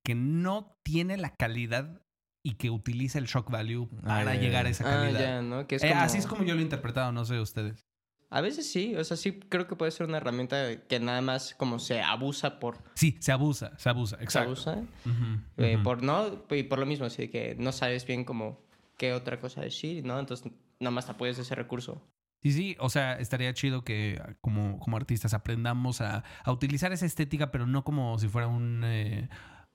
que 0.04 0.16
no 0.16 0.78
tiene 0.84 1.18
la 1.18 1.34
calidad 1.36 2.02
y 2.44 2.56
que 2.56 2.70
utiliza 2.70 3.18
el 3.18 3.26
shock 3.26 3.50
value 3.50 3.90
Ah, 4.04 4.18
para 4.20 4.36
llegar 4.36 4.66
a 4.68 4.70
esa 4.70 4.84
Ah, 4.86 5.02
calidad. 5.02 5.20
ya, 5.20 5.42
¿no? 5.42 5.68
Que 5.68 5.76
es 5.78 5.84
Eh. 5.84 5.94
Así 5.94 6.20
es 6.20 6.28
como 6.28 6.44
yo 6.44 6.54
lo 6.54 6.60
he 6.60 6.64
interpretado, 6.64 7.12
no 7.12 7.26
sé 7.26 7.40
ustedes. 7.40 7.84
A 8.30 8.42
veces 8.42 8.70
sí, 8.70 8.96
o 8.96 9.04
sea, 9.04 9.18
sí 9.18 9.40
creo 9.40 9.68
que 9.68 9.76
puede 9.76 9.92
ser 9.92 10.08
una 10.08 10.18
herramienta 10.18 10.82
que 10.88 11.00
nada 11.00 11.22
más 11.22 11.56
como 11.56 11.80
se 11.80 12.02
abusa 12.02 12.60
por... 12.60 12.78
Sí, 12.96 13.16
se 13.20 13.32
abusa, 13.32 13.78
se 13.78 13.90
abusa, 13.90 14.18
Se 14.18 14.24
exacto. 14.24 14.48
abusa. 14.50 14.74
Ujú, 15.06 15.40
Eh, 15.58 15.80
por 15.84 16.04
no 16.04 16.44
y 16.52 16.64
por 16.64 16.80
lo 16.80 16.86
mismo 16.86 17.06
así 17.06 17.30
que 17.30 17.56
no 17.58 17.72
sabes 17.72 18.06
bien 18.06 18.26
como 18.26 18.60
qué 18.98 19.14
otra 19.14 19.40
cosa 19.40 19.62
decir 19.62 20.06
no 20.06 20.20
entonces 20.20 20.52
nada 20.80 20.92
más 20.92 21.06
te 21.06 21.12
apoyas 21.14 21.38
de 21.38 21.44
ese 21.44 21.56
recurso 21.56 22.02
Sí, 22.46 22.52
sí, 22.52 22.76
o 22.80 22.90
sea, 22.90 23.14
estaría 23.14 23.52
chido 23.56 23.84
que 23.84 24.22
ah, 24.24 24.34
como, 24.40 24.78
como 24.80 24.98
artistas 24.98 25.34
aprendamos 25.34 26.00
a, 26.02 26.24
a 26.44 26.52
utilizar 26.52 26.92
esa 26.94 27.08
estética, 27.08 27.50
pero 27.50 27.66
no 27.66 27.84
como 27.84 28.20
si 28.20 28.28
fuera 28.28 28.46
un... 28.48 28.84
eh, 28.86 29.30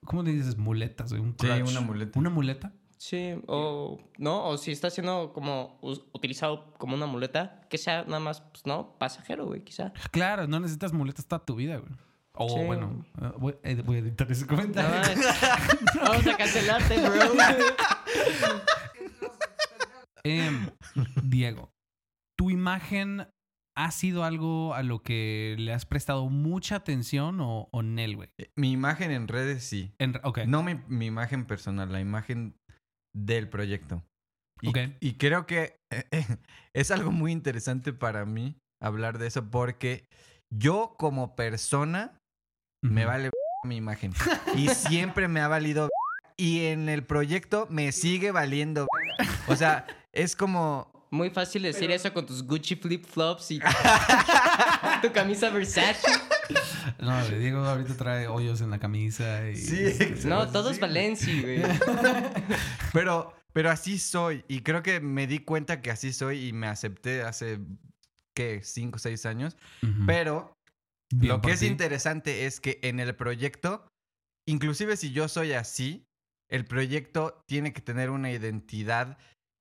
¿Cómo 0.05 0.23
le 0.23 0.31
dices? 0.31 0.57
Muletas, 0.57 1.11
güey, 1.13 1.21
un 1.21 1.33
Sí, 1.37 1.49
crutch. 1.49 1.69
una 1.69 1.81
muleta. 1.81 2.19
¿Una 2.19 2.31
muleta? 2.31 2.73
sí 2.97 3.35
o 3.49 3.99
no 4.19 4.45
o 4.47 4.57
si 4.59 4.71
está 4.73 4.89
siendo 4.91 5.33
como 5.33 5.79
utilizado 6.13 6.75
como 6.75 6.95
una 6.95 7.07
muleta 7.07 7.63
que 7.71 7.79
sea 7.79 8.05
nada 8.05 8.21
más 8.21 8.43
pues 8.43 8.67
no 8.67 8.99
pasajero 8.99 9.47
güey 9.47 9.65
quizá 9.65 9.93
Claro, 10.11 10.47
no 10.47 10.61
necesitas 10.61 10.93
muletas 10.93 11.27
toda 11.27 11.45
tu 11.45 11.57
vida, 11.57 11.79
güey. 11.79 11.91
O 12.35 12.49
Sí. 12.51 12.63
bueno, 12.67 13.05
eh, 13.21 13.33
voy, 13.39 13.57
eh, 13.65 13.83
voy 13.85 13.97
a 13.97 13.99
editar 14.01 14.31
ese 14.31 14.43
No, 14.43 14.49
comentario. 14.49 14.91
vamos 16.03 16.27
a 16.27 16.37
cancelarte 16.37 16.99
bro 17.01 17.19
Em, 20.23 20.69
Diego, 21.25 21.73
¿tu 22.41 22.49
imagen 22.49 23.29
ha 23.77 23.91
sido 23.91 24.25
algo 24.25 24.73
a 24.75 24.83
lo 24.83 25.03
que 25.03 25.57
le 25.59 25.75
has 25.75 25.85
prestado 25.85 26.31
mucha 26.31 26.77
atención 26.77 27.39
o, 27.43 27.69
o 27.71 27.83
Nel, 27.83 28.17
güey? 28.17 28.31
Mi 28.57 28.73
imagen 28.73 29.11
en 29.11 29.29
redes 29.29 29.63
sí. 29.65 29.93
En 29.99 30.15
re- 30.15 30.21
ok. 30.25 30.39
No 30.47 30.63
mi, 30.63 30.77
mi 30.89 31.05
imagen 31.05 31.45
personal, 31.45 31.93
la 31.93 32.01
imagen 32.01 32.57
del 33.15 33.49
proyecto. 33.51 34.03
Y, 34.63 34.69
Ok. 34.71 34.79
y 35.01 35.15
creo 35.19 35.47
que 35.47 35.77
es 36.75 36.91
algo 36.91 37.11
muy 37.13 37.31
interesante 37.33 37.93
para 37.93 38.25
mí 38.25 38.57
hablar 38.83 39.19
de 39.19 39.27
eso 39.27 39.51
porque 39.51 40.07
yo 40.51 40.95
como 40.99 41.37
persona 41.37 42.19
me 42.83 43.05
vale 43.05 43.31
mi 43.67 43.77
imagen. 43.77 44.13
Y 44.57 44.69
siempre 44.69 45.29
me 45.29 45.41
ha 45.41 45.49
valido 45.49 45.91
y 46.39 46.65
en 46.69 46.89
el 46.89 47.05
proyecto 47.05 47.67
me 47.69 47.93
sigue 47.93 48.31
valiendo. 48.31 48.87
O 49.47 49.57
sea, 49.57 49.87
es 50.15 50.37
como 50.37 50.91
muy 51.11 51.31
fácil 51.31 51.63
decir 51.63 51.91
eso 51.91 52.13
con 52.13 52.25
tus 52.25 52.43
Gucci 52.43 52.77
flip 52.77 53.05
flops 53.05 53.51
y 53.51 53.61
tu 55.03 55.13
camisa 55.13 55.51
Versace 55.51 56.09
No, 57.01 57.27
güey, 57.27 57.39
Diego 57.41 57.65
ahorita 57.65 57.97
trae 57.97 58.29
hoyos 58.29 58.61
en 58.61 58.71
la 58.71 58.79
camisa 58.79 59.49
y... 59.49 59.57
Sí, 59.57 59.83
este, 59.83 60.29
no 60.29 60.51
todo 60.51 60.71
es 60.71 60.79
güey 60.79 61.63
Pero, 62.93 63.35
pero 63.53 63.71
así 63.71 63.99
soy. 63.99 64.45
Y 64.49 64.61
creo 64.61 64.83
que 64.83 65.01
me 65.01 65.27
di 65.27 65.41
cuenta 65.41 65.83
que 65.83 65.91
así 65.91 66.13
soy 66.13 66.47
y 66.47 66.53
me 66.53 66.69
acepté 66.69 67.23
hace, 67.23 67.59
¿qué? 68.35 68.61
Cinco 68.63 68.97
o 68.97 68.99
seis 69.01 69.27
años. 69.27 69.57
Pero 70.07 70.53
Bien 71.13 71.33
lo 71.33 71.41
que 71.41 71.53
es 71.53 71.61
ti. 71.61 71.67
interesante 71.67 72.47
es 72.47 72.61
que 72.61 72.79
en 72.83 73.01
el 73.01 73.17
proyecto, 73.17 73.89
inclusive 74.47 74.97
si 74.97 75.11
yo 75.13 75.29
soy 75.29 75.53
así, 75.53 76.07
el 76.49 76.65
proyecto 76.65 77.43
tiene 77.47 77.73
que 77.73 77.81
tener 77.81 78.11
una 78.11 78.31
identidad 78.31 79.19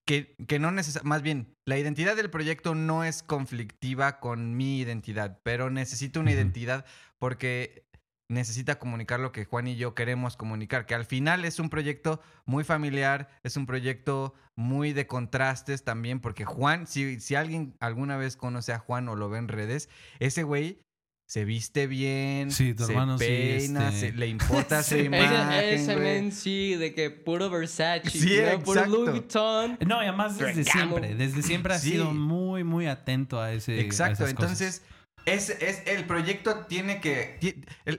que, 0.09 0.35
que 0.47 0.57
no 0.57 0.71
necesita, 0.71 1.03
más 1.03 1.21
bien, 1.21 1.55
la 1.67 1.77
identidad 1.77 2.15
del 2.15 2.31
proyecto 2.31 2.73
no 2.73 3.03
es 3.03 3.21
conflictiva 3.21 4.19
con 4.19 4.57
mi 4.57 4.79
identidad, 4.79 5.39
pero 5.43 5.69
necesito 5.69 6.19
una 6.19 6.31
identidad 6.31 6.83
porque 7.19 7.85
necesita 8.27 8.79
comunicar 8.79 9.19
lo 9.19 9.31
que 9.31 9.45
Juan 9.45 9.67
y 9.67 9.75
yo 9.75 9.93
queremos 9.93 10.35
comunicar, 10.35 10.87
que 10.87 10.95
al 10.95 11.05
final 11.05 11.45
es 11.45 11.59
un 11.59 11.69
proyecto 11.69 12.21
muy 12.45 12.63
familiar, 12.63 13.29
es 13.43 13.55
un 13.55 13.67
proyecto 13.67 14.33
muy 14.55 14.93
de 14.93 15.05
contrastes 15.05 15.83
también, 15.83 16.21
porque 16.21 16.43
Juan, 16.43 16.87
si, 16.87 17.19
si 17.19 17.35
alguien 17.35 17.75
alguna 17.79 18.17
vez 18.17 18.35
conoce 18.35 18.73
a 18.73 18.79
Juan 18.79 19.09
o 19.09 19.15
lo 19.15 19.29
ve 19.29 19.37
en 19.37 19.47
redes, 19.47 19.89
ese 20.17 20.41
güey 20.41 20.81
se 21.29 21.45
viste 21.45 21.85
bien, 21.85 22.49
Sí, 22.49 22.73
tu 22.73 22.85
se 22.87 22.91
hermano 22.91 23.19
sí, 23.19 23.25
peina, 23.25 23.89
este- 23.89 23.99
se- 23.99 24.17
le 24.17 24.25
importa 24.25 24.81
su 24.83 24.95
Sí. 24.95 25.01
imagen, 25.01 25.51
ese, 25.63 25.95
men 25.95 26.31
sí 26.31 26.73
de 26.73 26.95
que 26.95 27.11
puro 27.11 27.51
Versace 27.51 28.09
Sí, 28.09 28.39
¿no? 28.51 28.63
puro. 28.63 28.83
Louis 28.87 29.11
Vuitton 29.11 29.77
No, 29.85 30.01
y 30.01 30.07
además 30.07 30.39
desde 30.39 30.63
Ferragamo. 30.63 30.97
siempre, 30.97 31.13
desde 31.15 31.43
siempre 31.43 31.75
ha 31.75 31.77
Sí. 31.77 31.91
sido 31.91 32.11
muy, 32.15 32.63
muy 32.63 32.87
atento 32.87 33.39
a 33.39 33.53
ese. 33.53 33.73
a 33.73 33.81
Exacto, 33.81 34.23
cosas. 34.23 34.29
entonces 34.31 34.81
es, 35.27 35.51
es 35.51 35.83
el 35.85 36.05
proyecto 36.05 36.65
tiene 36.67 36.99
que 36.99 37.37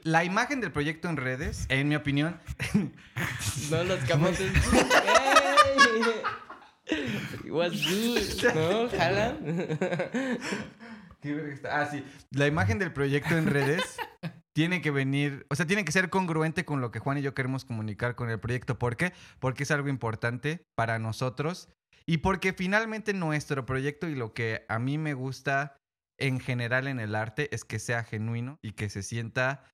la 0.02 0.24
imagen 0.24 0.60
del 0.60 0.72
proyecto 0.72 1.08
en 1.08 1.16
redes, 1.16 1.66
en 1.68 1.86
mi 1.88 1.94
opinión, 1.94 2.36
no 3.70 3.84
los 3.84 4.00
camotes 4.06 4.50
Ey. 6.90 7.48
What's 7.48 7.80
good 7.88 8.54
no 8.56 8.88
jalan 8.88 9.78
¿Qué 11.20 11.34
verga 11.34 11.52
está? 11.52 11.80
Ah, 11.80 11.86
sí. 11.86 12.04
La 12.30 12.46
imagen 12.46 12.78
del 12.78 12.92
proyecto 12.92 13.36
en 13.36 13.46
redes 13.46 13.82
tiene 14.54 14.80
que 14.80 14.90
venir, 14.90 15.46
o 15.50 15.54
sea, 15.54 15.66
tiene 15.66 15.84
que 15.84 15.92
ser 15.92 16.10
congruente 16.10 16.64
con 16.64 16.80
lo 16.80 16.90
que 16.90 16.98
Juan 16.98 17.18
y 17.18 17.22
yo 17.22 17.34
queremos 17.34 17.64
comunicar 17.64 18.14
con 18.14 18.30
el 18.30 18.40
proyecto. 18.40 18.78
¿Por 18.78 18.96
qué? 18.96 19.12
Porque 19.38 19.64
es 19.64 19.70
algo 19.70 19.88
importante 19.88 20.64
para 20.74 20.98
nosotros 20.98 21.68
y 22.06 22.18
porque 22.18 22.52
finalmente 22.52 23.12
nuestro 23.12 23.66
proyecto 23.66 24.08
y 24.08 24.14
lo 24.14 24.32
que 24.32 24.64
a 24.68 24.78
mí 24.78 24.98
me 24.98 25.14
gusta 25.14 25.76
en 26.18 26.40
general 26.40 26.88
en 26.88 27.00
el 27.00 27.14
arte 27.14 27.54
es 27.54 27.64
que 27.64 27.78
sea 27.78 28.04
genuino 28.04 28.58
y 28.62 28.72
que 28.72 28.90
se 28.90 29.02
sienta, 29.02 29.64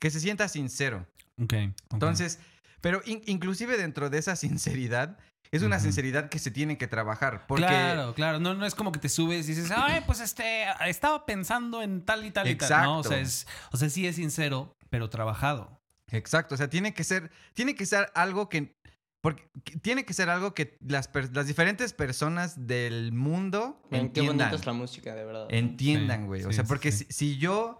que 0.00 0.10
se 0.10 0.20
sienta 0.20 0.48
sincero. 0.48 1.06
Ok. 1.40 1.54
ok. 1.54 1.92
Entonces, 1.92 2.40
pero 2.84 3.00
in- 3.06 3.22
inclusive 3.24 3.78
dentro 3.78 4.10
de 4.10 4.18
esa 4.18 4.36
sinceridad, 4.36 5.16
es 5.50 5.62
una 5.62 5.80
sinceridad 5.80 6.28
que 6.28 6.38
se 6.38 6.50
tiene 6.50 6.76
que 6.76 6.86
trabajar. 6.86 7.46
Porque, 7.46 7.64
Claro, 7.64 8.12
claro. 8.14 8.40
No, 8.40 8.52
no 8.54 8.66
es 8.66 8.74
como 8.74 8.92
que 8.92 8.98
te 8.98 9.08
subes 9.08 9.48
y 9.48 9.54
dices, 9.54 9.70
ay, 9.74 10.02
pues 10.04 10.20
este, 10.20 10.64
estaba 10.86 11.24
pensando 11.26 11.80
en 11.80 12.04
tal 12.04 12.24
y 12.26 12.30
tal 12.30 12.46
y 12.48 12.56
tal. 12.56 12.82
No, 12.84 12.98
o 12.98 13.04
sea, 13.04 13.18
es, 13.18 13.46
o 13.72 13.76
sea, 13.78 13.88
sí 13.88 14.06
es 14.06 14.16
sincero, 14.16 14.74
pero 14.90 15.08
trabajado. 15.08 15.78
Exacto, 16.10 16.54
o 16.54 16.58
sea, 16.58 16.68
tiene 16.68 16.92
que 16.92 17.04
ser, 17.04 17.30
tiene 17.54 17.74
que 17.74 17.86
ser 17.86 18.10
algo 18.14 18.48
que, 18.50 18.74
porque 19.22 19.48
que- 19.64 19.78
tiene 19.78 20.04
que 20.04 20.12
ser 20.12 20.28
algo 20.28 20.52
que 20.54 20.76
las, 20.86 21.08
per- 21.08 21.34
las 21.34 21.46
diferentes 21.46 21.92
personas 21.94 22.66
del 22.66 23.12
mundo 23.12 23.80
Men, 23.90 24.00
qué 24.12 24.20
entiendan. 24.20 24.36
bonita 24.48 24.56
es 24.56 24.66
la 24.66 24.72
música, 24.74 25.14
de 25.14 25.24
verdad. 25.24 25.46
entiendan, 25.50 26.20
Sí, 26.22 26.26
güey. 26.26 26.44
o 26.44 26.52
sea, 26.52 26.64
sí, 26.64 26.68
porque 26.68 26.92
sí. 26.92 27.04
Si, 27.08 27.12
si 27.12 27.38
yo, 27.38 27.78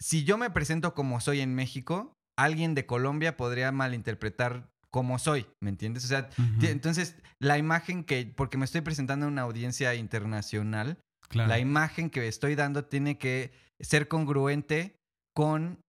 si 0.00 0.24
yo 0.24 0.36
me 0.38 0.50
presento 0.50 0.92
como 0.94 1.20
soy 1.20 1.40
en 1.40 1.54
México, 1.54 2.13
alguien 2.36 2.74
de 2.74 2.86
Colombia 2.86 3.36
podría 3.36 3.72
malinterpretar 3.72 4.70
cómo 4.90 5.18
soy, 5.18 5.46
¿me 5.60 5.70
entiendes? 5.70 6.04
O 6.04 6.08
sea, 6.08 6.28
entonces 6.62 7.16
la 7.40 7.58
imagen 7.58 8.04
que, 8.04 8.32
porque 8.36 8.58
me 8.58 8.64
estoy 8.64 8.80
presentando 8.80 9.26
en 9.26 9.32
una 9.32 9.42
audiencia 9.42 9.94
internacional, 9.94 10.98
claro. 11.28 11.48
la 11.48 11.58
imagen 11.58 12.10
que 12.10 12.26
estoy 12.28 12.54
dando 12.54 12.84
tiene 12.84 13.18
que 13.18 13.52
ser 13.80 14.06
congruente 14.06 14.96
con 15.34 15.80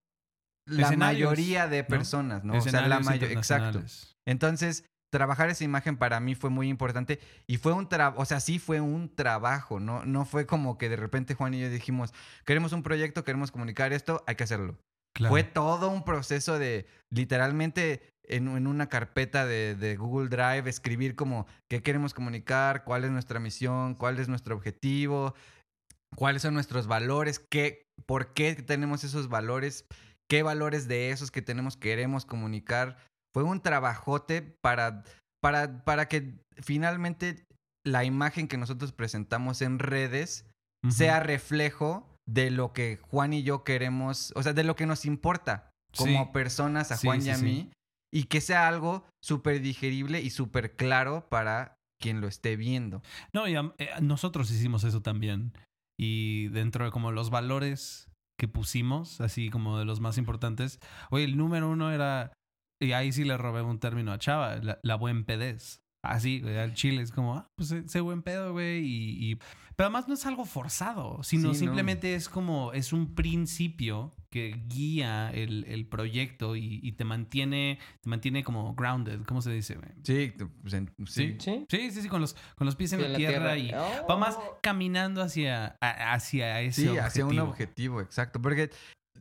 la 0.67 0.87
Escenarios, 0.87 1.29
mayoría 1.29 1.67
de 1.67 1.83
personas, 1.83 2.43
¿no? 2.43 2.57
O 2.57 2.61
sea, 2.61 2.87
la 2.87 2.99
mayoría, 2.99 3.37
exacto. 3.37 3.83
Entonces, 4.25 4.85
trabajar 5.11 5.49
esa 5.49 5.63
imagen 5.63 5.97
para 5.97 6.19
mí 6.19 6.33
fue 6.33 6.49
muy 6.49 6.67
importante 6.67 7.19
y 7.47 7.57
fue 7.57 7.73
un 7.73 7.87
trabajo, 7.87 8.21
o 8.21 8.25
sea, 8.25 8.39
sí 8.39 8.57
fue 8.57 8.81
un 8.81 9.13
trabajo, 9.13 9.79
¿no? 9.79 10.03
No 10.05 10.25
fue 10.25 10.47
como 10.47 10.77
que 10.77 10.89
de 10.89 10.95
repente 10.95 11.35
Juan 11.35 11.53
y 11.53 11.61
yo 11.61 11.69
dijimos, 11.69 12.11
queremos 12.43 12.73
un 12.73 12.81
proyecto, 12.81 13.23
queremos 13.23 13.51
comunicar 13.51 13.93
esto, 13.93 14.23
hay 14.25 14.35
que 14.35 14.43
hacerlo. 14.43 14.77
Claro. 15.15 15.31
Fue 15.31 15.43
todo 15.43 15.89
un 15.89 16.03
proceso 16.03 16.59
de 16.59 16.87
literalmente 17.09 18.01
en, 18.27 18.47
en 18.49 18.67
una 18.67 18.89
carpeta 18.89 19.45
de, 19.45 19.75
de 19.75 19.95
Google 19.95 20.29
Drive 20.29 20.69
escribir 20.69 21.15
como 21.15 21.47
qué 21.69 21.81
queremos 21.81 22.13
comunicar, 22.13 22.83
cuál 22.83 23.05
es 23.05 23.11
nuestra 23.11 23.39
misión, 23.39 23.95
cuál 23.95 24.19
es 24.19 24.27
nuestro 24.27 24.55
objetivo, 24.55 25.33
cuáles 26.15 26.41
son 26.41 26.53
nuestros 26.53 26.87
valores, 26.87 27.39
qué, 27.39 27.83
por 28.05 28.33
qué 28.33 28.55
tenemos 28.55 29.03
esos 29.03 29.29
valores, 29.29 29.85
qué 30.29 30.43
valores 30.43 30.87
de 30.87 31.11
esos 31.11 31.31
que 31.31 31.41
tenemos 31.41 31.77
queremos 31.77 32.25
comunicar. 32.25 32.97
Fue 33.33 33.43
un 33.43 33.61
trabajote 33.61 34.41
para, 34.41 35.03
para, 35.41 35.83
para 35.83 36.07
que 36.07 36.33
finalmente 36.61 37.45
la 37.85 38.03
imagen 38.03 38.47
que 38.47 38.57
nosotros 38.57 38.91
presentamos 38.91 39.61
en 39.61 39.79
redes 39.79 40.45
sea 40.89 41.19
reflejo 41.19 42.14
de 42.27 42.51
lo 42.51 42.73
que 42.73 42.97
Juan 42.97 43.33
y 43.33 43.43
yo 43.43 43.63
queremos, 43.63 44.33
o 44.35 44.43
sea, 44.43 44.53
de 44.53 44.63
lo 44.63 44.75
que 44.75 44.85
nos 44.85 45.05
importa 45.05 45.69
como 45.95 46.25
Sí. 46.25 46.29
personas 46.33 46.91
a 46.91 46.97
Sí, 46.97 47.07
Juan 47.07 47.21
sí, 47.21 47.27
y 47.27 47.31
a 47.31 47.37
mí, 47.37 47.71
y 48.13 48.23
que 48.25 48.41
sea 48.41 48.67
algo 48.67 49.05
súper 49.23 49.61
digerible 49.61 50.21
y 50.21 50.29
súper 50.29 50.75
claro 50.75 51.27
para 51.29 51.75
quien 52.01 52.21
lo 52.21 52.27
esté 52.27 52.55
viendo. 52.55 53.01
No, 53.33 53.47
y 53.47 53.55
a- 53.55 53.73
eh, 53.77 53.89
nosotros 54.01 54.51
hicimos 54.51 54.83
eso 54.83 55.01
también. 55.01 55.53
Y 55.97 56.49
dentro 56.49 56.83
de 56.85 56.91
como 56.91 57.11
los 57.11 57.29
valores 57.29 58.09
que 58.37 58.47
pusimos, 58.49 59.21
así 59.21 59.49
como 59.49 59.79
de 59.79 59.85
los 59.85 60.01
más 60.01 60.17
importantes, 60.17 60.79
oye, 61.09 61.23
el 61.23 61.37
número 61.37 61.69
uno 61.69 61.91
era, 61.91 62.33
y 62.81 62.91
ahí 62.91 63.13
sí 63.13 63.23
le 63.23 63.37
robé 63.37 63.61
un 63.61 63.79
término 63.79 64.11
a 64.11 64.19
Chava, 64.19 64.57
la, 64.57 64.77
la 64.83 64.95
buen 64.95 65.23
pedez. 65.23 65.79
Así, 66.05 66.41
güey, 66.41 66.57
al 66.57 66.73
chile 66.73 67.01
es 67.01 67.11
como, 67.11 67.35
ah, 67.35 67.49
pues 67.55 67.73
sé 67.87 67.99
buen 68.01 68.21
pedo, 68.21 68.53
güey, 68.53 68.79
y, 68.85 69.31
y- 69.31 69.35
Pero 69.75 69.87
además 69.87 70.07
no 70.07 70.13
es 70.13 70.25
algo 70.25 70.45
forzado, 70.45 71.21
sino 71.23 71.41
Sí, 71.41 71.47
no. 71.47 71.53
simplemente 71.55 72.15
es 72.15 72.29
como, 72.29 72.71
es 72.71 72.93
un 72.93 73.13
principio 73.13 74.13
que 74.29 74.55
guía 74.67 75.31
el, 75.33 75.65
el 75.67 75.85
proyecto 75.85 76.55
y, 76.55 76.79
y 76.81 76.93
te 76.93 77.03
mantiene, 77.03 77.79
te 78.01 78.09
mantiene 78.09 78.43
como 78.43 78.73
grounded, 78.75 79.21
¿cómo 79.25 79.41
se 79.41 79.51
dice, 79.51 79.75
güey? 79.75 79.89
Sí, 80.03 80.33
pues, 80.61 80.73
en- 80.75 80.91
sí. 81.07 81.35
¿Sí? 81.39 81.65
Sí, 81.69 81.91
sí, 81.91 82.01
sí, 82.03 82.07
con 82.07 82.21
los, 82.21 82.35
con 82.55 82.65
los 82.65 82.75
pies 82.77 82.93
en 82.93 83.01
Sí, 83.01 83.07
la, 83.09 83.17
tierra, 83.17 83.57
y 83.57 83.71
Oh. 83.73 84.07
va 84.09 84.17
más 84.17 84.37
caminando 84.61 85.21
hacia, 85.21 85.77
a- 85.81 86.13
hacia 86.13 86.61
ese 86.61 86.81
Sí, 86.83 86.87
objetivo. 86.87 87.05
hacia 87.07 87.25
un 87.25 87.39
objetivo, 87.39 88.01
exacto. 88.01 88.41
Porque, 88.41 88.69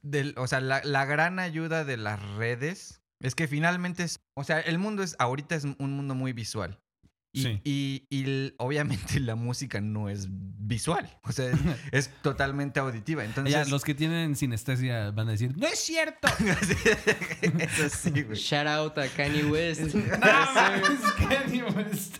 del, 0.02 0.34
o 0.36 0.46
sea, 0.46 0.60
la, 0.60 0.82
la 0.84 1.04
gran 1.04 1.38
ayuda 1.40 1.84
de 1.84 1.96
las 1.96 2.20
redes 2.36 3.00
es 3.24 3.34
que 3.34 3.48
finalmente, 3.48 4.02
es, 4.04 4.20
o 4.36 4.44
sea, 4.44 4.60
el 4.60 4.78
mundo 4.78 5.02
es, 5.02 5.16
ahorita 5.18 5.54
es 5.54 5.64
un 5.64 5.92
mundo 5.96 6.14
muy 6.14 6.32
visual. 6.32 6.78
Y, 7.36 7.42
Sí. 7.64 8.06
y, 8.10 8.52
obviamente 8.58 9.18
la 9.18 9.34
música 9.34 9.80
no 9.80 10.08
es 10.08 10.28
visual, 10.30 11.10
o 11.24 11.32
sea, 11.32 11.50
es, 11.50 11.58
es 11.92 12.10
totalmente 12.22 12.78
auditiva. 12.78 13.24
Entonces, 13.24 13.52
Ya, 13.52 13.64
los 13.64 13.82
que 13.82 13.92
tienen 13.94 14.36
sinestesia 14.36 15.10
van 15.10 15.26
a 15.28 15.32
decir, 15.32 15.52
¡No 15.56 15.66
es 15.66 15.80
cierto! 15.80 16.28
Eso 17.58 17.88
sí, 17.88 18.22
güey. 18.22 18.36
Shout 18.38 18.66
out 18.68 18.98
a 18.98 19.08
Kanye 19.08 19.44
West. 19.46 19.80
¡Ah, 20.22 20.76
Yes, 20.76 20.86
sir. 20.86 21.28
mames, 21.28 21.28
Kanye 21.28 21.64
West! 21.64 22.16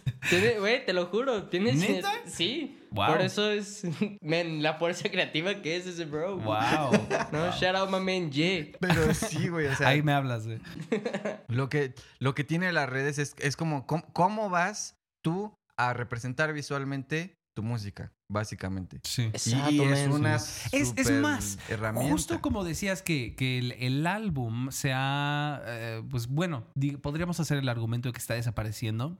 Güey, 0.58 0.84
te 0.84 0.92
lo 0.92 1.06
juro. 1.06 1.44
Tienes. 1.44 1.76
¿Neta? 1.76 2.10
Sí. 2.26 2.78
Wow. 2.94 3.08
Por 3.08 3.20
eso 3.22 3.50
es. 3.50 3.82
Men, 4.22 4.62
la 4.62 4.74
fuerza 4.74 5.08
creativa 5.10 5.60
que 5.60 5.76
es 5.76 5.86
ese 5.86 6.04
bro. 6.04 6.36
¡Wow! 6.38 6.92
No, 7.32 7.50
shout 7.52 7.74
out 7.74 7.90
my 7.90 7.98
man 7.98 8.30
Jay. 8.32 8.72
Pero 8.80 9.12
sí, 9.14 9.48
güey, 9.48 9.66
o 9.66 9.74
sea, 9.74 9.88
Ahí 9.88 10.02
me 10.02 10.12
hablas, 10.12 10.46
güey. 10.46 10.60
Lo 11.48 11.68
que, 11.68 11.94
lo 12.20 12.34
que 12.34 12.44
tiene 12.44 12.72
las 12.72 12.88
redes 12.88 13.18
es, 13.18 13.34
es 13.38 13.56
como, 13.56 13.86
¿cómo, 13.86 14.04
cómo 14.12 14.50
vas 14.50 14.96
tú 15.24 15.52
a 15.76 15.92
representar 15.92 16.52
visualmente 16.52 17.34
tu 17.56 17.62
música, 17.62 18.12
básicamente? 18.30 19.00
Sí. 19.04 19.22
Exacto, 19.24 19.70
y 19.70 19.80
es 19.82 20.08
una 20.08 20.36
Es, 20.36 20.92
es 20.96 21.10
más, 21.10 21.58
herramienta. 21.68 22.12
justo 22.12 22.40
como 22.40 22.64
decías 22.64 23.02
que, 23.02 23.34
que 23.36 23.58
el, 23.58 23.72
el 23.72 24.06
álbum 24.06 24.70
se 24.70 24.92
ha, 24.94 25.62
eh, 25.66 26.02
pues 26.10 26.28
bueno, 26.28 26.66
podríamos 27.02 27.40
hacer 27.40 27.58
el 27.58 27.68
argumento 27.68 28.08
de 28.08 28.12
que 28.12 28.20
está 28.20 28.34
desapareciendo. 28.34 29.18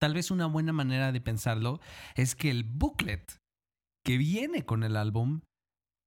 Tal 0.00 0.14
vez 0.14 0.30
una 0.30 0.46
buena 0.46 0.72
manera 0.72 1.12
de 1.12 1.20
pensarlo 1.20 1.80
es 2.14 2.34
que 2.34 2.50
el 2.50 2.64
booklet 2.64 3.38
que 4.04 4.18
viene 4.18 4.64
con 4.64 4.84
el 4.84 4.96
álbum, 4.96 5.40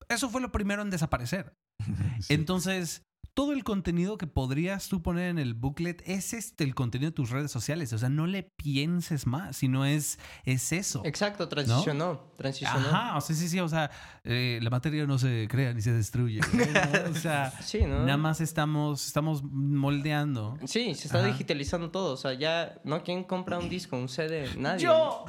eso 0.10 0.30
fue 0.30 0.42
lo 0.42 0.52
primero 0.52 0.82
en 0.82 0.90
desaparecer. 0.90 1.54
Sí. 2.20 2.34
Entonces, 2.34 3.04
todo 3.40 3.54
el 3.54 3.64
contenido 3.64 4.18
que 4.18 4.28
podrías 4.28 4.90
tú 4.90 5.02
poner 5.02 5.30
en 5.30 5.40
el 5.40 5.54
booklet 5.54 6.04
es 6.06 6.34
este 6.34 6.66
el 6.66 6.76
contenido 6.76 7.12
de 7.12 7.16
tus 7.16 7.30
redes 7.30 7.50
sociales. 7.50 7.94
O 7.94 7.98
sea, 7.98 8.10
no 8.10 8.28
le 8.28 8.44
pienses 8.44 9.28
más, 9.28 9.56
sino 9.56 9.86
es, 9.86 10.20
es 10.44 10.74
eso. 10.74 11.04
Exacto, 11.06 11.48
transicionó. 11.48 12.34
Transicionó. 12.36 12.90
Ajá, 12.90 13.16
o 13.16 13.22
sea, 13.22 13.34
sí, 13.34 13.48
sí, 13.48 13.58
o 13.62 13.70
sea, 13.70 13.92
eh, 14.26 14.60
la 14.62 14.70
materia 14.70 15.06
no 15.06 15.18
se 15.18 15.48
crea 15.50 15.74
ni 15.74 15.82
se 15.82 15.94
destruye. 15.94 16.42
¿no? 16.42 17.12
O 17.12 17.16
sea, 17.16 17.54
Sí, 17.62 17.80
¿no? 17.86 18.02
nada 18.02 18.18
más 18.18 18.42
estamos, 18.42 19.08
estamos 19.08 19.42
moldeando. 19.42 20.58
Sí, 20.66 20.94
se 20.94 21.08
está 21.08 21.20
Ajá. 21.20 21.28
digitalizando 21.28 21.92
todo. 21.92 22.16
O 22.16 22.18
sea, 22.18 22.34
ya. 22.34 22.78
¿No? 22.84 23.02
¿Quién 23.04 23.24
compra 23.24 23.58
un 23.58 23.70
disco, 23.70 23.96
un 23.96 24.10
CD? 24.10 24.50
Nadie. 24.58 24.84
¡Yo! 24.84 25.24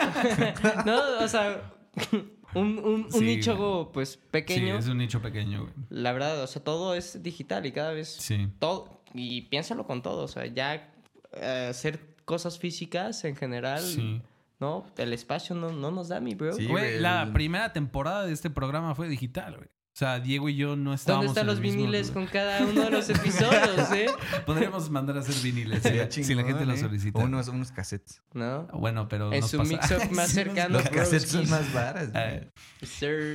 no, 0.86 1.18
o 1.22 1.28
sea. 1.28 1.75
Un, 2.54 2.78
un, 2.78 2.86
un 3.04 3.12
Sí, 3.12 3.20
nicho, 3.20 3.90
pues, 3.92 4.10
Sí, 4.12 4.18
pequeño. 4.30 4.78
es 4.78 4.86
un 4.88 4.96
nicho 4.98 5.20
pequeño, 5.20 5.62
güey. 5.62 5.72
La 5.90 6.12
verdad, 6.12 6.42
o 6.42 6.46
sea, 6.46 6.62
todo 6.64 6.94
es 6.94 7.22
digital 7.22 7.66
y 7.66 7.72
cada 7.72 7.92
vez. 7.92 8.08
Sí. 8.08 8.48
Todo. 8.58 9.02
Y 9.12 9.42
piénsalo 9.42 9.86
con 9.86 10.00
todo. 10.00 10.22
O 10.22 10.28
sea, 10.28 10.46
ya 10.46 10.90
eh, 11.34 11.66
hacer 11.70 12.00
cosas 12.24 12.58
físicas 12.58 13.24
en 13.24 13.36
general. 13.36 13.82
Sí. 13.82 14.22
No, 14.58 14.86
el 14.96 15.12
espacio 15.12 15.54
no, 15.54 15.70
no 15.72 15.90
nos 15.90 16.08
da, 16.08 16.18
mi 16.20 16.34
bro. 16.34 16.54
Sí, 16.54 16.66
Güey, 16.66 16.92
güey, 16.92 17.00
la 17.00 17.30
primera 17.34 17.74
temporada 17.74 18.24
de 18.24 18.32
este 18.32 18.48
programa 18.48 18.94
fue 18.94 19.06
digital, 19.08 19.56
güey. 19.56 19.68
O 19.96 19.98
sea, 19.98 20.20
Diego 20.20 20.46
y 20.50 20.56
yo 20.56 20.76
no 20.76 20.92
estábamos 20.92 21.28
¿Dónde 21.34 21.40
están 21.40 21.48
en 21.48 21.54
los 21.54 21.60
viniles 21.60 22.08
lugar. 22.08 22.24
con 22.24 22.30
cada 22.30 22.66
uno 22.66 22.82
de 22.82 22.90
los 22.90 23.08
episodios, 23.08 23.90
eh? 23.92 24.08
Podríamos 24.44 24.90
mandar 24.90 25.16
a 25.16 25.20
hacer 25.20 25.34
viniles 25.42 25.82
si, 25.82 25.90
la, 25.94 26.10
si 26.10 26.20
la 26.34 26.42
gente 26.42 26.52
chingón, 26.52 26.68
lo 26.68 26.74
¿eh? 26.74 26.76
solicita. 26.76 27.18
O 27.18 27.24
unos, 27.24 27.48
unos 27.48 27.72
cassettes. 27.72 28.20
¿No? 28.34 28.66
Bueno, 28.74 29.08
pero 29.08 29.32
En 29.32 29.40
nos 29.40 29.50
su 29.50 29.56
pasa- 29.56 29.70
mix-up 29.96 30.10
más 30.14 30.28
cercano. 30.30 30.78
Los 30.80 30.90
cassettes 30.90 31.30
son 31.30 31.48
más 31.48 31.72
varas. 31.72 32.10
Eh. 32.14 32.50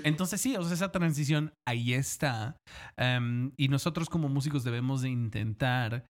Entonces 0.04 0.40
sí, 0.40 0.56
o 0.56 0.64
sea, 0.64 0.74
esa 0.76 0.92
transición 0.92 1.52
ahí 1.68 1.94
está. 1.96 2.56
Em, 2.96 3.54
y 3.58 3.68
nosotros 3.70 4.08
como 4.08 4.30
músicos 4.30 4.64
debemos 4.64 5.02
de 5.02 5.10
intentar 5.10 6.06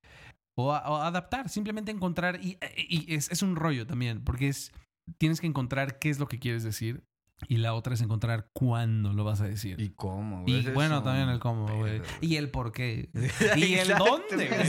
o, 0.57 0.73
a- 0.73 0.81
o 0.89 0.97
adaptar, 0.97 1.47
simplemente 1.47 1.91
encontrar, 1.91 2.39
y, 2.43 2.57
y 2.75 3.15
es, 3.15 3.31
es 3.31 3.41
un 3.41 3.55
rollo 3.55 3.87
también, 3.87 4.21
porque 4.21 4.49
es, 4.49 4.73
tienes 5.17 5.39
que 5.39 5.47
encontrar 5.47 5.97
qué 5.97 6.09
es 6.09 6.19
lo 6.19 6.27
que 6.27 6.39
quieres 6.39 6.63
decir 6.63 7.03
y 7.47 7.57
la 7.57 7.73
otra 7.73 7.93
es 7.93 8.01
encontrar 8.01 8.49
cuándo 8.53 9.13
lo 9.13 9.23
vas 9.23 9.41
a 9.41 9.45
decir. 9.47 9.79
¿Y 9.79 9.89
cómo? 9.89 10.41
Y, 10.47 10.51
güey? 10.51 10.67
Es 10.67 10.73
bueno, 10.73 11.03
también 11.03 11.29
el 11.29 11.39
cómo, 11.39 11.67
güey. 11.77 12.01
Y 12.21 12.35
el 12.37 12.49
por 12.49 12.71
qué. 12.71 13.09
Y 13.57 13.73
el 13.75 13.89
dónde, 13.89 14.47
güey. 14.47 14.65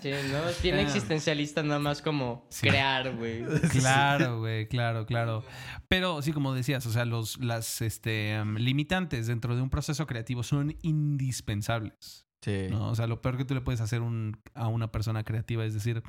Sí. 0.00 0.10
¿no? 0.32 0.48
Es 0.48 0.62
bien 0.62 0.76
Ah. 0.76 0.82
existencialista 0.82 1.62
nada 1.62 1.78
más 1.80 2.02
como 2.02 2.46
Sí. 2.50 2.68
crear, 2.68 3.14
güey. 3.16 3.44
Claro, 3.70 4.38
güey, 4.40 4.68
claro, 4.68 5.06
claro. 5.06 5.44
Pero 5.88 6.22
sí, 6.22 6.32
como 6.32 6.54
decías, 6.54 6.84
o 6.86 6.90
sea, 6.92 7.04
los, 7.04 7.38
las 7.38 7.82
este, 7.82 8.42
limitantes 8.56 9.26
dentro 9.26 9.56
de 9.56 9.62
un 9.62 9.70
proceso 9.70 10.06
creativo 10.06 10.42
son 10.42 10.76
indispensables. 10.82 12.26
Sí. 12.42 12.68
¿no? 12.70 12.88
O 12.88 12.94
sea, 12.94 13.06
lo 13.06 13.20
peor 13.20 13.36
que 13.36 13.44
tú 13.44 13.54
le 13.54 13.60
puedes 13.60 13.80
hacer 13.80 14.00
un- 14.00 14.40
a 14.54 14.68
una 14.68 14.90
persona 14.90 15.24
creativa 15.24 15.64
es 15.64 15.74
decir, 15.74 16.02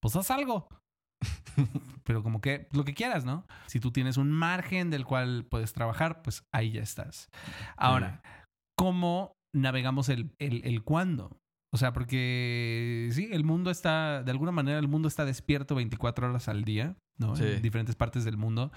pues 0.00 0.16
haz 0.16 0.30
algo. 0.30 0.68
Pero 2.04 2.22
como 2.22 2.40
que 2.40 2.68
lo 2.72 2.84
que 2.84 2.94
quieras, 2.94 3.24
¿no? 3.24 3.46
Si 3.66 3.80
tú 3.80 3.90
tienes 3.92 4.16
un 4.16 4.30
margen 4.30 4.90
del 4.90 5.04
cual 5.04 5.44
puedes 5.48 5.72
trabajar, 5.72 6.22
pues 6.22 6.44
ahí 6.52 6.72
ya 6.72 6.82
estás. 6.82 7.28
Ahora, 7.76 8.22
¿cómo 8.76 9.32
navegamos 9.54 10.08
el, 10.08 10.34
el, 10.38 10.62
el 10.64 10.82
cuándo? 10.82 11.38
O 11.72 11.76
sea, 11.76 11.92
porque 11.92 13.08
sí, 13.12 13.28
el 13.32 13.42
mundo 13.44 13.70
está, 13.70 14.22
de 14.22 14.30
alguna 14.30 14.52
manera, 14.52 14.78
el 14.78 14.86
mundo 14.88 15.08
está 15.08 15.24
despierto 15.24 15.74
24 15.74 16.28
horas 16.28 16.48
al 16.48 16.62
día, 16.64 16.96
¿no? 17.18 17.34
Sí. 17.36 17.44
En 17.44 17.62
diferentes 17.62 17.96
partes 17.96 18.24
del 18.24 18.36
mundo. 18.36 18.70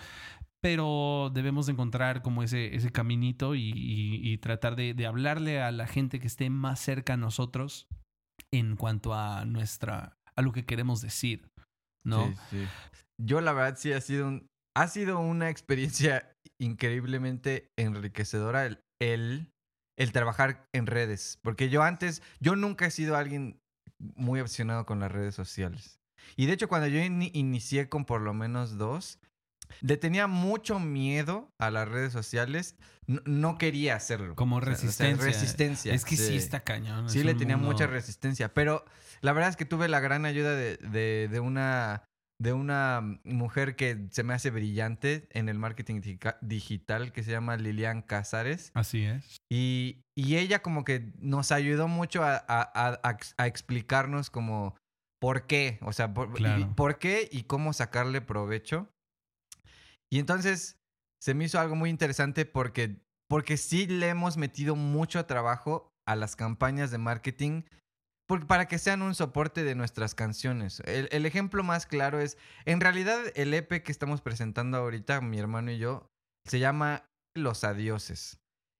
Pero 0.61 1.29
debemos 1.33 1.67
de 1.67 1.73
encontrar 1.73 2.21
como 2.23 2.41
ese, 2.41 2.75
ese 2.75 2.91
caminito 2.91 3.53
y, 3.53 3.71
y- 3.75 4.31
y 4.33 4.37
tratar 4.39 4.75
de, 4.75 4.93
de 4.95 5.05
hablarle 5.05 5.61
a 5.61 5.71
la 5.71 5.85
gente 5.85 6.19
que 6.19 6.27
esté 6.27 6.49
más 6.49 6.79
cerca 6.79 7.13
a 7.13 7.17
nosotros 7.17 7.87
en 8.51 8.75
cuanto 8.75 9.13
a 9.13 9.45
nuestra, 9.45 10.17
a 10.35 10.41
lo 10.41 10.51
que 10.51 10.65
queremos 10.65 11.01
decir, 11.01 11.51
¿no? 12.07 12.27
Sí, 12.27 12.35
sí. 12.51 12.67
Yo 13.19 13.41
la 13.41 13.53
verdad 13.53 13.77
sí 13.77 13.93
ha 13.93 14.01
sido 14.01 14.27
un, 14.27 14.47
ha 14.75 14.87
sido 14.87 15.19
una 15.19 15.49
experiencia 15.49 16.31
increíblemente 16.59 17.71
enriquecedora 17.77 18.65
el, 18.65 18.79
el, 19.01 19.51
el 19.97 20.11
trabajar 20.11 20.67
en 20.73 20.87
redes. 20.87 21.39
Porque 21.41 21.69
yo 21.69 21.83
antes, 21.83 22.21
yo 22.39 22.55
nunca 22.55 22.85
he 22.85 22.91
sido 22.91 23.15
alguien 23.15 23.59
muy 23.99 24.39
obsesionado 24.39 24.85
con 24.85 24.99
las 24.99 25.11
redes 25.11 25.35
sociales. 25.35 25.99
Y 26.35 26.45
de 26.45 26.53
hecho 26.53 26.67
cuando 26.67 26.87
yo 26.87 26.99
ini- 26.99 27.31
inicié 27.33 27.89
con 27.89 28.05
por 28.05 28.21
lo 28.21 28.33
menos 28.33 28.77
dos, 28.77 29.19
le 29.81 29.97
tenía 29.97 30.27
mucho 30.27 30.79
miedo 30.79 31.51
a 31.59 31.71
las 31.71 31.87
redes 31.87 32.13
sociales. 32.13 32.75
No, 33.05 33.21
no 33.25 33.57
quería 33.57 33.95
hacerlo. 33.95 34.35
Como 34.35 34.57
o 34.57 34.59
sea, 34.61 34.69
resistencia. 34.69 35.25
resistencia. 35.25 35.93
Es 35.93 36.05
que 36.05 36.15
sí, 36.17 36.35
está 36.37 36.59
cañón. 36.61 37.09
Sí, 37.09 37.19
es 37.19 37.25
le 37.25 37.33
tenía 37.35 37.57
mundo- 37.57 37.71
mucha 37.73 37.87
resistencia. 37.87 38.53
Pero 38.53 38.85
la 39.21 39.33
verdad 39.33 39.49
es 39.49 39.55
que 39.57 39.65
tuve 39.65 39.87
la 39.87 39.99
gran 39.99 40.25
ayuda 40.25 40.55
de, 40.55 40.77
de- 40.77 41.27
de 41.31 41.39
una, 41.39 42.03
de 42.39 42.53
una 42.53 43.19
mujer 43.23 43.75
que 43.75 44.07
se 44.11 44.23
me 44.23 44.33
hace 44.33 44.49
brillante 44.51 45.27
en 45.31 45.49
el 45.49 45.57
marketing 45.57 46.01
digital 46.41 47.11
que 47.11 47.23
se 47.23 47.31
llama 47.31 47.57
Lilian 47.57 48.01
Casares. 48.01 48.71
Así 48.75 49.03
es. 49.03 49.37
Y, 49.51 50.01
y 50.15 50.37
ella 50.37 50.61
como 50.61 50.83
que 50.83 51.11
nos 51.19 51.51
ayudó 51.51 51.87
mucho 51.87 52.23
a, 52.23 52.35
a- 52.35 52.71
a- 52.73 52.99
a 53.03 53.11
ex- 53.11 53.33
a 53.37 53.47
explicarnos 53.47 54.29
como 54.29 54.75
por 55.19 55.47
qué, 55.47 55.79
o 55.81 55.93
sea, 55.93 56.13
por, 56.13 56.29
y- 56.39 56.65
por 56.75 56.99
qué 56.99 57.27
y 57.31 57.43
cómo 57.43 57.73
sacarle 57.73 58.21
provecho. 58.21 58.87
Y 60.11 60.19
entonces 60.19 60.77
se 61.21 61.33
me 61.33 61.45
hizo 61.45 61.59
algo 61.59 61.75
muy 61.75 61.89
interesante 61.89 62.45
porque, 62.45 62.97
porque 63.29 63.57
sí 63.57 63.87
le 63.87 64.09
hemos 64.09 64.37
metido 64.37 64.75
mucho 64.75 65.25
trabajo 65.25 65.91
a 66.07 66.15
las 66.15 66.35
campañas 66.35 66.91
de 66.91 66.97
marketing 66.99 67.63
porque 68.27 68.45
para 68.45 68.67
que 68.67 68.77
sean 68.77 69.01
un 69.01 69.15
soporte 69.15 69.63
de 69.63 69.73
nuestras 69.75 70.13
canciones. 70.13 70.81
El, 70.85 71.07
el 71.11 71.25
ejemplo 71.25 71.63
más 71.63 71.85
claro 71.85 72.19
es, 72.19 72.37
en 72.65 72.81
realidad 72.81 73.19
el 73.35 73.53
EP 73.53 73.81
que 73.83 73.91
estamos 73.91 74.21
presentando 74.21 74.77
ahorita, 74.77 75.21
mi 75.21 75.39
hermano 75.39 75.71
y 75.71 75.77
yo, 75.77 76.11
se 76.45 76.59
llama 76.59 77.09
Los 77.35 77.63
Adioses. 77.63 78.39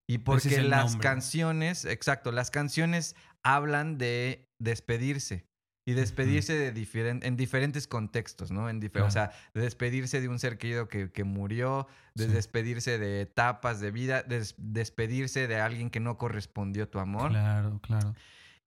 Y 0.10 0.20
porque 0.20 0.62
las 0.62 0.91
nombre. 0.91 1.08
canciones, 1.10 1.84
exacto, 1.86 2.32
las 2.32 2.52
canciones 2.52 3.16
hablan 3.43 3.98
de 3.98 4.48
despedirse. 4.62 5.45
Y 5.86 5.93
despedirse 5.93 6.54
de 6.54 6.74
diferen- 6.74 7.24
en 7.24 7.38
diferentes 7.38 7.88
contextos, 7.88 8.52
¿no? 8.52 8.70
En 8.70 8.82
Claro. 8.82 9.08
O 9.08 9.12
sea, 9.12 9.32
de 9.54 9.62
despedirse 9.62 10.20
de 10.20 10.28
un 10.28 10.38
ser 10.38 10.58
querido 10.58 10.89
que, 10.89 11.12
que 11.14 11.24
murió, 11.24 11.88
de 12.14 12.26
Sí. 12.26 12.32
despedirse 12.34 12.98
de 13.00 13.22
etapas 13.22 13.80
de 13.80 13.91
vida, 13.91 14.22
de 14.24 14.39
des- 14.39 14.56
despedirse 14.58 15.48
de 15.48 15.62
alguien 15.62 15.89
que 15.89 16.02
no 16.02 16.18
correspondió 16.18 16.84
a 16.84 16.88
tu 16.88 17.00
amor. 17.00 17.30
Claro, 17.32 17.80
claro. 17.82 18.14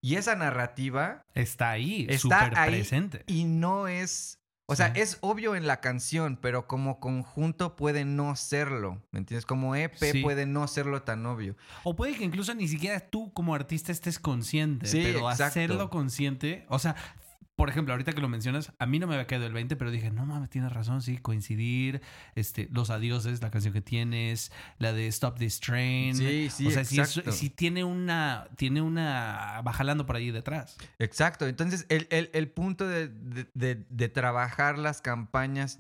Y 0.02 0.16
esa 0.16 0.34
narrativa 0.36 1.24
Está 1.34 1.70
ahí, 1.70 2.06
Está 2.08 2.46
súper 2.46 2.58
ahí 2.58 2.70
presente. 2.70 3.22
y 3.26 3.44
no 3.44 3.86
es, 3.88 4.38
o 4.66 4.76
sea, 4.76 4.86
es 4.88 5.18
obvio 5.20 5.56
en 5.56 5.66
la 5.66 5.80
canción, 5.80 6.38
pero 6.40 6.66
como 6.66 7.00
conjunto 7.00 7.74
puede 7.76 8.04
no 8.04 8.36
serlo, 8.36 9.02
¿me 9.10 9.18
entiendes? 9.18 9.44
Como 9.44 9.74
EP 9.74 9.94
Sí. 10.12 10.22
puede 10.22 10.46
no 10.46 10.66
serlo 10.68 11.02
tan 11.02 11.26
obvio. 11.26 11.56
O 11.82 11.96
puede 11.96 12.14
que 12.14 12.24
incluso 12.24 12.54
ni 12.54 12.68
siquiera 12.68 13.00
tú 13.00 13.32
como 13.32 13.54
artista 13.54 13.90
estés 13.92 14.18
consciente, 14.18 14.86
Sí, 14.86 15.00
pero 15.02 15.20
exacto. 15.30 15.44
hacerlo 15.44 15.90
consciente, 15.90 16.64
o 16.68 16.78
sea, 16.78 16.94
por 17.60 17.68
ejemplo, 17.68 17.92
ahorita 17.92 18.12
que 18.14 18.20
lo 18.22 18.28
mencionas, 18.28 18.72
a 18.78 18.86
mí 18.86 18.98
no 18.98 19.06
me 19.06 19.14
había 19.14 19.26
quedado 19.26 19.46
el 19.46 19.52
20, 19.52 19.76
pero 19.76 19.90
dije, 19.90 20.10
no 20.10 20.24
mames, 20.24 20.48
tienes 20.48 20.72
razón, 20.72 21.02
sí, 21.02 21.18
coincidir, 21.18 22.00
este, 22.34 22.68
Los 22.72 22.88
Adioses, 22.88 23.42
la 23.42 23.50
canción 23.50 23.74
que 23.74 23.82
tienes, 23.82 24.50
la 24.78 24.92
de 24.94 25.06
Stop 25.08 25.38
This 25.38 25.60
Train. 25.60 26.16
Sí, 26.16 26.48
sí, 26.50 26.66
o 26.66 26.70
sea, 26.70 26.84
sí, 26.84 26.98
es- 26.98 27.08
exacto. 27.18 27.32
sí 27.32 27.50
tiene 27.50 27.84
una, 27.84 28.48
tiene 28.56 28.80
una, 28.80 29.60
va 29.66 29.72
jalando 29.74 30.06
por 30.06 30.16
ahí 30.16 30.30
detrás. 30.30 30.78
Exacto, 30.98 31.46
entonces 31.46 31.84
el, 31.90 32.06
el- 32.10 32.30
el 32.32 32.48
punto 32.48 32.88
de, 32.88 33.08
de- 33.08 33.46
de- 33.52 33.84
de 33.88 34.08
trabajar 34.08 34.78
las 34.78 35.02
campañas 35.02 35.78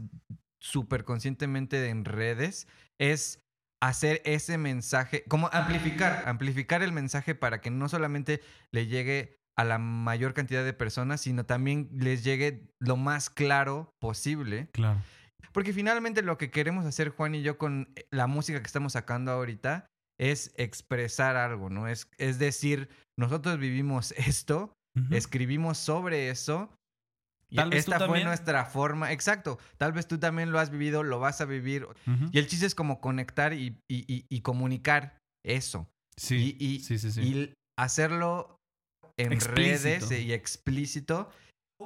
súper 0.58 1.04
conscientemente 1.04 1.88
en 1.88 2.04
redes 2.04 2.68
es 2.98 3.42
hacer 3.82 4.20
ese 4.26 4.58
mensaje, 4.58 5.24
como 5.28 5.48
amplificar, 5.54 6.24
amplificar 6.26 6.82
el 6.82 6.92
mensaje 6.92 7.34
para 7.34 7.62
que 7.62 7.70
no 7.70 7.88
solamente 7.88 8.42
le 8.70 8.86
llegue 8.86 9.39
a 9.60 9.64
la 9.64 9.78
mayor 9.78 10.32
cantidad 10.34 10.64
de 10.64 10.72
personas, 10.72 11.20
sino 11.20 11.44
también 11.44 11.88
les 11.92 12.24
llegue 12.24 12.66
lo 12.80 12.96
más 12.96 13.28
claro 13.30 13.90
posible. 14.00 14.68
Claro. 14.72 15.00
Porque 15.52 15.72
finalmente 15.72 16.22
lo 16.22 16.38
que 16.38 16.50
queremos 16.50 16.84
hacer 16.86 17.08
Juan 17.10 17.34
y 17.34 17.42
yo 17.42 17.58
con 17.58 17.92
la 18.10 18.26
música 18.26 18.60
que 18.60 18.66
estamos 18.66 18.92
sacando 18.92 19.32
ahorita 19.32 19.86
es 20.18 20.52
expresar 20.56 21.36
algo, 21.36 21.70
¿no? 21.70 21.88
Es, 21.88 22.08
es 22.18 22.38
decir, 22.38 22.88
nosotros 23.18 23.58
vivimos 23.58 24.12
esto, 24.16 24.72
escribimos 25.10 25.78
sobre 25.78 26.30
eso. 26.30 26.72
Y 27.52 27.56
Tal 27.56 27.70
vez 27.70 27.84
tú 27.84 27.92
esta 27.92 28.06
fue 28.06 28.22
nuestra 28.22 28.64
forma. 28.64 29.10
Exacto. 29.12 29.58
Tal 29.76 29.92
vez 29.92 30.06
tú 30.06 30.18
también 30.18 30.52
lo 30.52 30.60
has 30.60 30.70
vivido, 30.70 31.02
lo 31.02 31.18
vas 31.18 31.40
a 31.40 31.46
vivir. 31.46 31.86
Y 32.30 32.38
el 32.38 32.46
chiste 32.46 32.66
es 32.66 32.76
como 32.76 33.00
conectar 33.00 33.52
y, 33.54 33.76
y- 33.90 34.04
y- 34.06 34.24
y 34.28 34.40
comunicar 34.42 35.18
eso. 35.44 35.88
Sí, 36.16 36.56
sí, 36.84 36.98
sí, 36.98 37.10
sí. 37.10 37.20
Y 37.22 37.54
hacerlo 37.76 38.59
en 39.22 39.32
Explícito. 39.32 40.06
redes 40.06 40.10
y 40.10 40.32
explícito. 40.32 41.28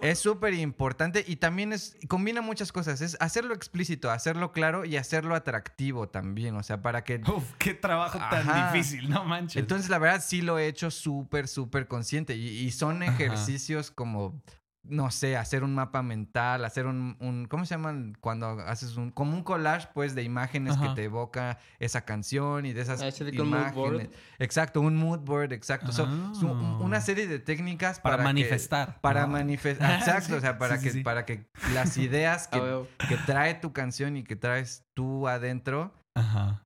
Es 0.03 0.19
súper 0.19 0.55
importante 0.55 1.25
y 1.25 1.37
también 1.37 1.73
es 1.73 1.97
combina 2.09 2.41
muchas 2.41 2.73
cosas. 2.73 3.01
Es 3.01 3.17
hacerlo 3.21 3.55
explícito, 3.55 4.11
hacerlo 4.11 4.51
claro 4.51 4.85
y 4.85 4.97
hacerlo 4.97 5.37
atractivo 5.37 6.09
también. 6.09 6.57
O 6.57 6.65
sea, 6.65 6.83
para 6.83 7.05
que 7.05 7.21
Uf, 7.29 7.53
qué 7.59 7.75
trabajo 7.75 8.19
tan 8.19 8.73
difícil, 8.73 9.09
no 9.09 9.25
manches. 9.25 9.61
entonces, 9.61 9.89
la 9.91 9.99
verdad, 9.99 10.21
sí 10.27 10.43
lo 10.43 10.59
he 10.59 10.67
hecho 10.67 10.91
súper, 10.91 11.47
súper 11.47 11.87
consciente. 11.87 12.35
Y, 12.35 12.49
y 12.49 12.73
son 12.73 13.05
Ajá. 13.05 13.13
ejercicios 13.15 13.93
como, 13.93 14.43
no 14.87 15.11
sé, 15.11 15.37
hacer 15.37 15.65
un 15.65 15.75
mapa 15.75 16.03
mental, 16.03 16.65
hacer 16.65 16.87
un, 16.87 17.17
un- 17.21 17.47
¿cómo 17.47 17.65
se 17.65 17.75
llaman? 17.75 18.17
Cuando 18.21 18.47
haces 18.61 18.97
un, 18.97 19.11
como 19.11 19.33
un 19.35 19.43
collage, 19.43 19.89
pues, 19.95 20.15
de 20.15 20.23
imágenes 20.23 20.75
Ajá. 20.75 20.89
que 20.89 20.95
te 20.95 21.05
evoca 21.05 21.59
esa 21.79 22.05
canción 22.05 22.67
y 22.67 22.73
de 22.73 22.83
esas 22.83 23.01
Ah, 23.03 23.09
con 23.37 23.49
mood 23.51 23.73
board. 23.73 23.95
imágenes. 23.95 24.17
Exacto, 24.39 24.81
un 24.83 24.97
mood 24.97 25.21
board, 25.21 25.53
exacto. 25.53 25.91
So, 25.93 26.07
so, 26.35 26.49
Ah. 26.55 26.79
una 26.81 27.01
serie 27.01 27.27
de 27.27 27.39
técnicas 27.39 27.99
para, 27.99 28.17
para, 28.17 28.23
que- 28.23 28.35
manifestar. 28.35 29.01
para 29.01 29.27
manifestar. 29.27 29.91
Exacto, 30.01 30.27
Sí, 30.29 30.33
o 30.35 30.41
sea, 30.41 30.59
para, 30.59 30.77
sí, 30.79 30.85
que, 30.85 30.91
sí, 30.91 31.01
para 31.03 31.25
que 31.25 31.47
las 31.73 31.97
ideas 31.97 32.49
que, 32.49 32.87
que 33.09 33.17
trae 33.27 33.55
tu 33.55 33.73
canción 33.73 34.17
y 34.17 34.23
que 34.25 34.37
traes 34.37 34.85
tú 34.95 35.29
adentro 35.29 35.95
Ajá. 36.15 36.63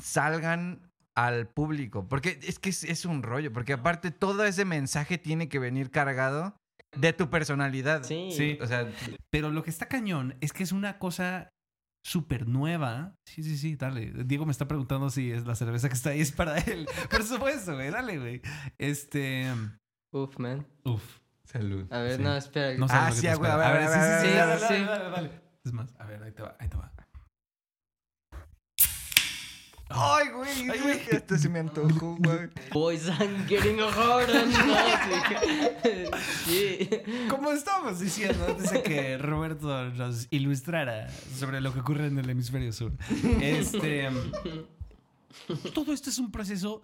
salgan 0.00 0.90
al 1.16 1.46
público. 1.46 2.08
Porque 2.08 2.38
es 2.42 2.58
que 2.58 2.70
es, 2.70 2.84
es 2.84 3.04
un 3.04 3.22
rollo. 3.22 3.52
Porque 3.52 3.72
aparte 3.72 4.10
todo 4.10 4.44
ese 4.44 4.64
mensaje 4.64 5.18
tiene 5.18 5.48
que 5.48 5.58
venir 5.58 5.90
cargado 5.90 6.56
de 6.96 7.12
tu 7.12 7.30
personalidad. 7.30 8.02
Sí. 8.02 8.30
Sí. 8.32 8.58
O 8.60 8.66
sea, 8.66 8.88
Pero 9.30 9.50
lo 9.50 9.62
que 9.62 9.70
está 9.70 9.86
cañón 9.86 10.36
es 10.40 10.52
que 10.52 10.62
es 10.62 10.72
una 10.72 10.98
cosa 10.98 11.48
súper 12.06 12.46
nueva. 12.46 13.14
Sí, 13.24 13.42
sí, 13.42 13.56
sí, 13.56 13.76
dale. 13.76 14.12
Diego 14.24 14.44
me 14.46 14.52
está 14.52 14.68
preguntando 14.68 15.08
si 15.10 15.30
es 15.32 15.46
la 15.46 15.54
cerveza 15.54 15.88
que 15.88 15.94
está 15.94 16.10
ahí 16.10 16.20
es 16.20 16.32
para 16.32 16.58
él. 16.58 16.86
Por 17.10 17.22
supuesto, 17.22 17.74
güey, 17.74 17.90
dale, 17.90 18.18
güey. 18.18 18.42
Este. 18.78 19.46
Uf, 20.12 20.38
man. 20.38 20.66
Uf. 20.84 21.02
salud. 21.44 21.86
A 21.92 21.98
ver, 22.00 22.16
Sí. 22.18 22.22
no, 22.22 22.36
espera. 22.36 22.78
No 22.78 22.86
Ah, 22.90 23.10
sí, 23.12 23.26
güey, 23.36 23.50
a 23.50 23.56
ver, 23.56 23.66
a 23.66 23.72
ver, 23.72 23.88
sí, 23.88 23.94
a 23.94 23.98
ver, 23.98 24.20
sí, 24.20 24.26
sí, 24.28 24.34
ver, 24.34 24.46
dale, 24.46 24.58
sí. 24.60 24.84
dale, 24.84 24.86
dale, 24.86 25.10
dale. 25.10 25.40
Es 25.64 25.72
más, 25.72 25.94
a 25.98 26.04
ver, 26.06 26.22
ahí 26.22 26.32
te 26.32 26.42
va, 26.42 26.56
ahí 26.60 26.68
te 26.68 26.76
va. 26.76 26.92
Ay, 29.96 30.28
güey. 30.28 30.70
Ay, 30.70 30.80
güey. 30.80 31.00
Esto 31.10 31.38
sí 31.38 31.48
me 31.48 31.60
antojó, 31.60 32.16
güey. 32.18 32.50
Boys, 32.72 33.06
I'm 33.06 33.46
getting 33.46 33.78
hard 33.80 34.28
on 34.30 34.50
now. 34.52 36.18
Sí. 36.44 36.90
Como 37.28 37.52
estábamos 37.52 38.00
diciendo 38.00 38.44
antes 38.48 38.70
de 38.72 38.82
que 38.82 39.18
Roberto 39.18 39.90
nos 39.90 40.26
ilustrara 40.30 41.08
sobre 41.10 41.60
lo 41.60 41.72
que 41.72 41.80
ocurre 41.80 42.06
en 42.06 42.18
el 42.18 42.28
hemisferio 42.28 42.72
sur. 42.72 42.92
Este. 43.40 44.08
Todo 45.72 45.92
esto 45.92 46.10
es 46.10 46.18
un 46.18 46.30
proceso 46.30 46.82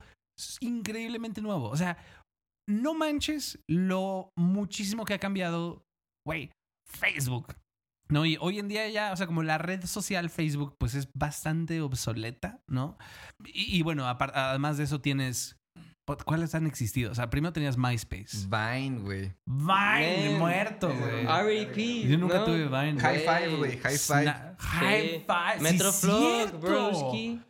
increíblemente 0.60 1.40
nuevo. 1.40 1.68
O 1.68 1.76
sea, 1.76 1.98
no 2.68 2.94
manches 2.94 3.58
lo 3.66 4.30
muchísimo 4.36 5.04
que 5.04 5.14
ha 5.14 5.18
cambiado, 5.18 5.82
güey, 6.24 6.50
Facebook. 6.84 7.54
No, 8.10 8.26
y 8.26 8.36
hoy 8.40 8.58
en 8.58 8.68
día 8.68 8.88
ya, 8.88 9.12
o 9.12 9.16
sea, 9.16 9.26
como 9.26 9.42
la 9.42 9.56
red 9.58 9.84
social 9.86 10.28
Facebook, 10.30 10.76
pues 10.78 10.94
es 10.94 11.08
bastante 11.14 11.80
obsoleta, 11.80 12.60
¿no? 12.66 12.98
Y, 13.44 13.78
y 13.78 13.82
bueno, 13.82 14.06
además 14.06 14.76
de 14.78 14.84
eso 14.84 15.00
tienes. 15.00 15.56
¿Cuáles 16.24 16.56
han 16.56 16.66
existido? 16.66 17.12
O 17.12 17.14
sea, 17.14 17.30
primero 17.30 17.52
tenías 17.52 17.76
MySpace. 17.78 18.48
Vine, 18.48 18.98
güey. 18.98 19.32
Vine, 19.46 20.30
Man, 20.30 20.38
muerto, 20.40 20.88
güey. 20.92 21.20
R.A.P. 21.24 22.08
Yo 22.08 22.18
nunca 22.18 22.38
¿no? 22.38 22.44
tuve 22.46 22.64
Vine. 22.66 23.00
High 23.00 23.18
five, 23.20 23.56
güey. 23.56 23.78
High 23.78 23.96
five. 23.98 24.24
Sna- 24.26 24.56
High 24.58 25.08
Sí. 25.10 25.24
five. 25.26 25.56
sí, 25.58 25.62
Metroflog, 25.62 26.60
broski. 26.60 27.40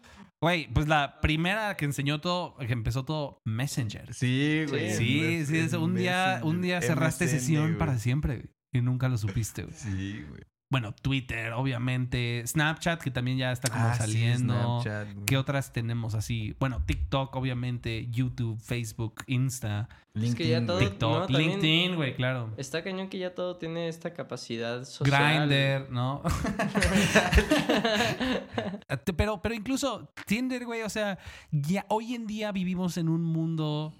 Güey, 0.42 0.70
pues 0.74 0.88
la 0.88 1.20
primera 1.22 1.74
que 1.78 1.86
enseñó 1.86 2.20
todo, 2.20 2.56
que 2.58 2.72
empezó 2.74 3.04
todo, 3.06 3.40
Messenger. 3.46 4.12
Sí, 4.12 4.64
güey. 4.68 4.94
Sí, 4.94 5.46
sí, 5.46 5.56
es 5.58 5.72
un 5.72 5.94
día, 5.94 6.40
un 6.42 6.61
día 6.61 6.82
cerraste 6.82 7.24
MSN, 7.26 7.30
sesión 7.40 7.78
para 7.78 7.98
siempre 7.98 8.36
güey, 8.36 8.50
y 8.74 8.80
nunca 8.82 9.08
lo 9.08 9.16
supiste. 9.16 9.62
güey. 9.62 9.74
Sí, 9.74 10.24
güey. 10.28 10.42
Bueno, 10.73 10.93
Twitter, 10.95 11.53
obviamente, 11.53 12.45
Snapchat, 12.47 13.03
que 13.03 13.11
también 13.11 13.37
ya 13.39 13.51
está 13.51 13.73
como 13.73 13.87
Ah, 13.87 13.95
sí, 13.95 13.99
saliendo. 14.03 14.81
¿Qué 15.27 15.37
otras 15.37 15.73
tenemos 15.73 16.14
así? 16.14 16.55
Bueno, 16.61 16.85
TikTok, 16.87 17.35
obviamente, 17.35 18.07
YouTube, 18.09 18.57
Facebook, 18.61 19.25
Insta, 19.27 19.89
Es 20.14 20.37
que 20.37 20.47
ya 20.47 20.61
LinkedIn, 20.61 20.66
todo- 20.66 20.77
güey. 20.79 20.89
TikTok, 20.91 21.31
no, 21.31 21.39
LinkedIn, 21.39 21.97
güey, 21.97 22.14
claro. 22.14 22.55
Está 22.57 22.85
cañón 22.85 23.09
que 23.09 23.18
ya 23.18 23.35
todo 23.35 23.57
tiene 23.57 23.89
esta 23.89 24.14
capacidad 24.14 24.85
social. 24.85 25.49
Grindr, 25.49 25.91
¿no? 25.91 26.23
pero, 29.16 29.43
pero 29.43 29.55
incluso 29.55 30.12
Tinder, 30.27 30.64
güey, 30.66 30.83
o 30.83 30.89
sea, 30.89 31.18
ya 31.51 31.85
hoy 31.89 32.14
en 32.14 32.27
día 32.29 32.53
vivimos 32.53 32.97
en 32.97 33.09
un 33.09 33.25
mundo. 33.25 33.93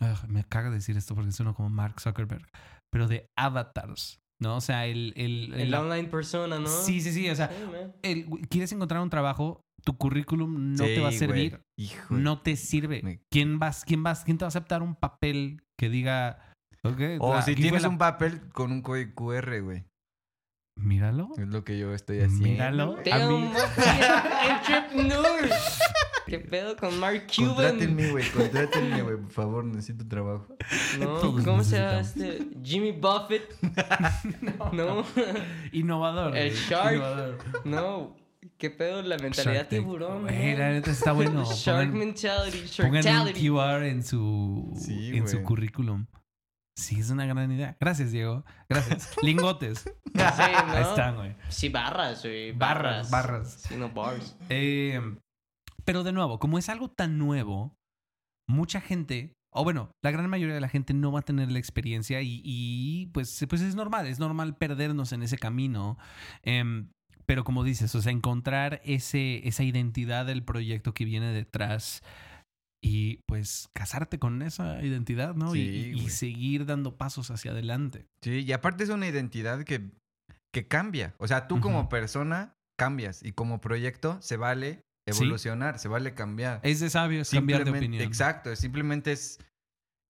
Ugh, 0.00 0.28
me 0.28 0.44
caga 0.44 0.70
decir 0.70 0.96
esto 0.96 1.14
porque 1.14 1.32
suena 1.32 1.52
como 1.52 1.68
Mark 1.70 2.00
Zuckerberg, 2.00 2.46
pero 2.90 3.06
de 3.08 3.30
avatars, 3.36 4.20
¿no? 4.40 4.56
O 4.56 4.60
sea, 4.60 4.86
el. 4.86 5.12
el, 5.16 5.52
El 5.54 5.60
el- 5.60 5.74
online 5.74 6.08
persona, 6.08 6.58
¿no? 6.58 6.68
Sí, 6.68 7.00
sí, 7.00 7.12
sí. 7.12 7.28
O 7.30 7.36
sea, 7.36 7.48
Sí, 7.48 7.54
man. 7.70 7.92
el- 8.02 8.26
quieres 8.48 8.72
encontrar 8.72 9.00
un 9.02 9.10
trabajo, 9.10 9.60
tu 9.84 9.96
currículum 9.96 10.72
no 10.74 10.84
te 10.84 11.00
va 11.00 11.08
a 11.08 11.12
servir. 11.12 11.60
Hijo 11.78 12.14
No 12.14 12.40
te 12.42 12.56
sirve. 12.56 13.02
Me- 13.02 13.20
¿Quién 13.32 13.58
vas, 13.58 13.84
quién 13.84 14.02
vas, 14.02 14.24
quién 14.24 14.38
te 14.38 14.44
va 14.44 14.46
a 14.46 14.48
aceptar 14.48 14.82
un 14.82 14.94
papel 14.96 15.62
que 15.78 15.88
diga, 15.88 16.52
O 17.20 17.34
la- 17.34 17.42
si 17.42 17.54
tienes 17.54 17.82
la- 17.82 17.88
un 17.88 17.98
papel 17.98 18.48
con 18.52 18.72
un 18.72 18.82
código 18.82 19.14
QR, 19.14 19.60
güey. 19.60 19.84
Míralo. 20.78 21.30
Es 21.38 21.48
lo 21.48 21.64
que 21.64 21.78
yo 21.78 21.94
estoy 21.94 22.18
haciendo. 22.18 22.48
Míralo. 22.48 22.92
güey. 22.96 23.10
A 23.10 23.18
Damn, 23.18 23.42
mí-. 23.42 23.50
¿Qué 26.26 26.38
pedo 26.40 26.76
con 26.76 26.98
Mark 26.98 27.26
Cuban? 27.34 27.54
Contrátenme, 27.54 28.10
güey. 28.10 28.28
Contrátenme, 28.30 29.02
güey. 29.02 29.16
Por 29.16 29.30
favor, 29.30 29.64
necesito 29.64 30.06
trabajo. 30.06 30.46
No, 30.98 31.06
Todos 31.18 31.44
¿cómo 31.44 31.62
se 31.64 31.78
llama 31.78 32.00
este? 32.00 32.48
Jimmy 32.62 32.92
Buffett. 32.92 33.54
no, 34.72 35.04
Innovador. 35.72 36.36
El 36.36 36.52
Shark. 36.54 36.94
innovador. 36.96 37.38
no. 37.64 38.16
¿Qué 38.58 38.70
pedo 38.70 39.02
la 39.02 39.18
mentalidad 39.18 39.66
tiburón? 39.68 40.22
Güey, 40.22 40.56
la 40.56 40.70
neta 40.70 40.90
está 40.90 41.12
bueno. 41.12 41.44
Shark 41.44 41.88
Pongan- 41.92 41.98
mentality, 41.98 42.58
Pongan 42.76 42.94
un 42.94 43.02
sharktality. 43.02 43.48
QR 43.48 43.82
en 43.84 44.02
su, 44.02 44.72
Sí, 44.76 45.16
en 45.16 45.28
su 45.28 45.42
currículum. 45.42 46.06
Sí, 46.76 47.00
es 47.00 47.10
una 47.10 47.26
gran 47.26 47.50
idea. 47.50 47.76
Gracias, 47.80 48.12
Diego. 48.12 48.44
Gracias. 48.68 49.14
Lingotes. 49.22 49.80
Sí, 49.80 49.90
¿no? 50.14 50.24
Ahí 50.24 50.82
están, 50.82 51.16
güey. 51.16 51.34
Sí, 51.48 51.68
barras, 51.70 52.22
güey. 52.22 52.52
Barras, 52.52 53.10
Barras. 53.10 53.10
barras. 53.10 53.52
Sí, 53.68 53.74
no 53.76 53.90
bars. 53.90 54.36
Eh, 54.48 55.00
pero 55.86 56.02
de 56.04 56.12
nuevo, 56.12 56.38
como 56.38 56.58
es 56.58 56.68
algo 56.68 56.90
tan 56.90 57.16
nuevo, 57.16 57.74
mucha 58.48 58.80
gente, 58.80 59.32
o 59.54 59.64
bueno, 59.64 59.90
la 60.04 60.10
gran 60.10 60.28
mayoría 60.28 60.54
de 60.54 60.60
la 60.60 60.68
gente 60.68 60.92
no 60.92 61.12
va 61.12 61.20
a 61.20 61.24
tener 61.24 61.50
la 61.50 61.58
experiencia 61.58 62.20
y, 62.20 62.42
y, 62.44 63.06
pues, 63.06 63.46
pues 63.48 63.62
es 63.62 63.74
normal, 63.76 64.06
es 64.06 64.18
normal 64.18 64.56
perdernos 64.56 65.12
en 65.12 65.22
ese 65.22 65.38
camino. 65.38 65.96
Em, 66.42 66.90
pero 67.24 67.44
como 67.44 67.64
dices, 67.64 67.94
o 67.94 68.02
sea, 68.02 68.12
encontrar 68.12 68.80
ese, 68.84 69.46
esa 69.48 69.62
identidad 69.62 70.26
del 70.26 70.42
proyecto 70.42 70.92
que 70.92 71.04
viene 71.04 71.32
detrás 71.32 72.02
y 72.82 73.20
pues 73.26 73.68
casarte 73.72 74.18
con 74.18 74.42
esa 74.42 74.82
identidad, 74.84 75.34
¿no? 75.34 75.54
Y- 75.56 75.58
Sí, 75.58 75.92
y, 75.96 76.10
seguir 76.10 76.66
dando 76.66 76.96
pasos 76.96 77.30
hacia 77.30 77.52
adelante. 77.52 78.06
Sí, 78.22 78.40
y 78.44 78.52
aparte 78.52 78.84
es 78.84 78.90
una 78.90 79.08
identidad 79.08 79.64
que, 79.64 79.90
que 80.52 80.68
cambia. 80.68 81.14
O 81.18 81.26
sea, 81.26 81.48
tú 81.48 81.60
como 81.60 81.88
persona 81.88 82.54
cambias 82.78 83.22
y 83.24 83.32
como 83.32 83.60
proyecto 83.60 84.20
se 84.20 84.36
vale 84.36 84.82
Sí. 85.12 85.22
evolucionar, 85.24 85.78
se 85.78 85.88
vale 85.88 86.14
cambiar. 86.14 86.60
Es 86.62 86.80
de 86.80 86.90
sabios 86.90 87.30
cambiar 87.30 87.64
de 87.64 87.70
opinión. 87.70 88.02
Exacto, 88.02 88.54
simplemente 88.56 89.12
es, 89.12 89.38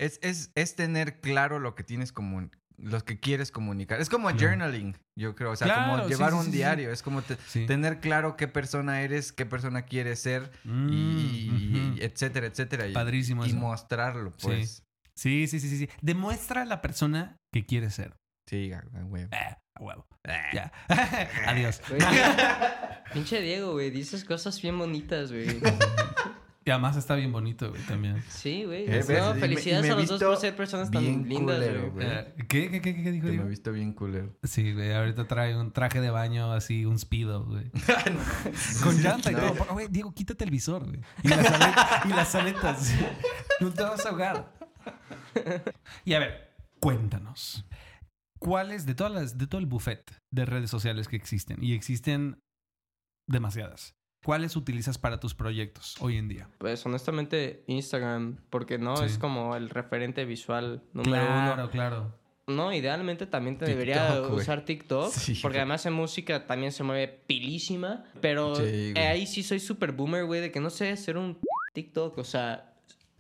es, 0.00 0.18
es, 0.22 0.50
es 0.54 0.74
tener 0.74 1.20
claro 1.20 1.58
lo 1.58 1.74
que 1.74 1.84
tienes 1.84 2.12
como 2.12 2.48
lo 2.78 3.00
que 3.06 3.18
quieres 3.18 3.50
comunicar. 3.50 4.00
Es 4.02 4.10
como 4.10 4.28
Claro. 4.28 4.38
journaling, 4.48 4.96
yo 5.18 5.34
creo. 5.34 5.52
O 5.52 5.56
sea, 5.56 5.66
Claro, 5.66 5.92
como 5.92 6.04
sí, 6.04 6.10
llevar 6.10 6.32
sí, 6.32 6.36
un 6.36 6.44
sí, 6.44 6.50
sí. 6.50 6.56
diario. 6.58 6.90
Es 6.92 7.02
como 7.02 7.22
te- 7.22 7.38
Sí. 7.46 7.64
tener 7.64 8.00
claro 8.00 8.36
qué 8.36 8.48
persona 8.48 9.00
eres, 9.00 9.32
qué 9.32 9.46
persona 9.46 9.82
quieres 9.86 10.18
ser, 10.20 10.50
Mm, 10.64 10.88
y, 10.90 11.48
ujú. 11.50 11.96
etcétera, 12.00 12.46
etcétera. 12.46 12.86
Y, 12.86 12.92
Padrísimo 12.92 13.46
y 13.46 13.48
eso. 13.48 13.56
mostrarlo, 13.56 14.32
Sí. 14.36 14.46
pues. 14.46 14.82
Sí, 15.14 15.46
sí, 15.46 15.58
sí, 15.60 15.70
sí, 15.70 15.78
sí. 15.78 15.88
Demuestra 16.02 16.62
a 16.62 16.64
la 16.66 16.82
persona 16.82 17.36
que 17.50 17.64
quiere 17.64 17.88
ser. 17.88 18.14
Sí, 18.46 18.70
huevo. 18.92 19.30
Eh, 19.32 19.56
a 19.76 19.82
huevo. 19.82 20.06
Eh. 20.24 20.32
Ya. 20.54 20.72
Adiós. 21.46 21.80
Güey, 21.88 22.00
Pinche 23.12 23.40
Diego, 23.40 23.72
güey. 23.72 23.90
Dices 23.90 24.24
cosas 24.24 24.60
bien 24.60 24.78
bonitas, 24.78 25.30
güey. 25.30 25.60
Y 26.64 26.70
además 26.70 26.96
está 26.96 27.14
bien 27.14 27.30
bonito, 27.30 27.70
güey, 27.70 27.80
también. 27.82 28.20
Sí, 28.28 28.64
güey. 28.64 28.86
Eh, 28.88 29.04
No, 29.08 29.34
felicidades 29.34 29.86
me 29.86 29.92
a 29.92 29.94
los 29.94 30.08
dos 30.08 30.20
por 30.20 30.36
ser 30.36 30.56
personas 30.56 30.90
tan 30.90 31.04
lindas, 31.28 31.58
culero, 31.58 31.92
güey. 31.92 32.06
Eh, 32.08 32.34
¿Qué, 32.48 32.70
qué, 32.72 32.80
qué, 32.82 33.02
qué 33.04 33.10
dijo? 33.12 33.26
Que 33.28 33.32
me 33.34 33.44
he 33.44 33.48
visto 33.48 33.70
bien 33.70 33.92
culero. 33.92 34.34
Sí, 34.42 34.72
güey, 34.72 34.92
ahorita 34.92 35.28
trae 35.28 35.56
un 35.56 35.70
traje 35.70 36.00
de 36.00 36.10
baño 36.10 36.50
así, 36.52 36.84
un 36.84 36.98
speedo, 36.98 37.44
güey. 37.44 37.70
Con 38.82 39.00
llanta 39.00 39.30
y 39.30 39.34
No. 39.34 39.52
todo. 39.52 39.74
Güey, 39.74 39.86
Diego, 39.88 40.12
quítate 40.12 40.42
el 40.42 40.50
visor, 40.50 40.84
güey. 40.84 40.98
Y 41.22 41.28
las, 41.28 41.46
ale- 41.52 41.74
y 42.06 42.08
las 42.08 42.34
aletas. 42.34 42.92
No 43.60 43.70
te 43.70 43.82
vas 43.84 44.04
a 44.04 44.08
ahogar. 44.08 44.52
Y 46.04 46.14
a 46.14 46.18
ver, 46.18 46.52
cuéntanos. 46.80 47.64
¿Cuáles 48.38 48.86
de 48.86 48.94
todas 48.94 49.12
las, 49.12 49.38
de 49.38 49.46
todo 49.46 49.60
el 49.60 49.66
buffet 49.66 50.10
de 50.30 50.44
redes 50.44 50.70
sociales 50.70 51.08
que 51.08 51.16
existen? 51.16 51.62
Y 51.62 51.74
existen 51.74 52.38
demasiadas. 53.28 53.94
¿Cuáles 54.24 54.56
utilizas 54.56 54.98
para 54.98 55.20
tus 55.20 55.34
proyectos 55.34 55.94
hoy 56.00 56.16
en 56.16 56.28
día? 56.28 56.48
Pues 56.58 56.84
honestamente, 56.84 57.62
Instagram, 57.68 58.38
porque 58.50 58.78
no 58.78 58.96
Sí. 58.96 59.04
es 59.04 59.18
como 59.18 59.54
el 59.56 59.70
referente 59.70 60.24
visual 60.24 60.82
número 60.92 61.24
Claro, 61.26 61.54
uno. 61.62 61.70
claro. 61.70 62.14
No, 62.48 62.72
idealmente 62.72 63.26
también 63.26 63.58
te 63.58 63.64
debería 63.66 64.06
TikTok, 64.14 64.32
usar 64.32 64.64
TikTok, 64.64 65.12
Sí, 65.12 65.34
porque 65.42 65.58
además 65.58 65.84
en 65.86 65.92
música 65.94 66.46
también 66.46 66.70
se 66.72 66.84
mueve 66.84 67.08
pilísima, 67.26 68.04
pero 68.20 68.54
Sí, 68.56 68.94
ahí 68.96 69.26
sí 69.26 69.42
soy 69.42 69.58
súper 69.60 69.92
boomer, 69.92 70.24
güey, 70.26 70.40
de 70.40 70.52
que 70.52 70.60
no 70.60 70.70
sé 70.70 70.90
hacer 70.90 71.16
un 71.18 71.38
TikTok, 71.74 72.16
o 72.18 72.24
sea, 72.24 72.75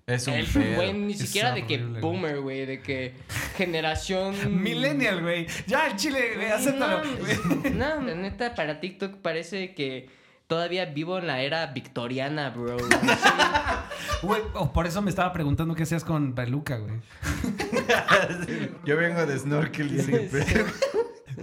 Es 0.06 0.28
un 0.28 0.34
el- 0.34 0.46
pedo. 0.46 0.76
güey, 0.76 0.92
ni 0.92 1.14
Es 1.14 1.18
siquiera 1.18 1.50
de 1.52 1.66
que 1.66 1.74
horrible, 1.74 2.00
boomer, 2.00 2.40
güey, 2.40 2.64
de 2.64 2.80
que 2.80 3.14
generación... 3.56 4.36
Millennial, 4.62 5.20
güey. 5.20 5.48
Ya, 5.66 5.88
el 5.88 5.96
chile, 5.96 6.34
güey, 6.36 6.48
acéptalo. 6.48 7.02
No, 7.74 8.00
no, 8.00 8.02
la 8.06 8.14
neta, 8.14 8.54
para 8.54 8.78
TikTok 8.78 9.16
parece 9.16 9.74
que 9.74 10.08
todavía 10.46 10.84
vivo 10.84 11.18
en 11.18 11.26
la 11.26 11.40
era 11.42 11.66
victoriana, 11.66 12.50
bro. 12.50 12.78
Sí. 12.78 12.84
Güey, 14.22 14.40
oh, 14.54 14.72
por 14.72 14.86
eso 14.86 15.02
me 15.02 15.10
estaba 15.10 15.30
preguntando 15.32 15.74
qué 15.74 15.82
hacías 15.82 16.02
con 16.02 16.34
peluca, 16.34 16.78
güey. 16.78 16.94
Yo 18.84 18.96
vengo 18.96 19.26
de 19.26 19.38
snorkel 19.38 19.88
pedo. 20.30 20.64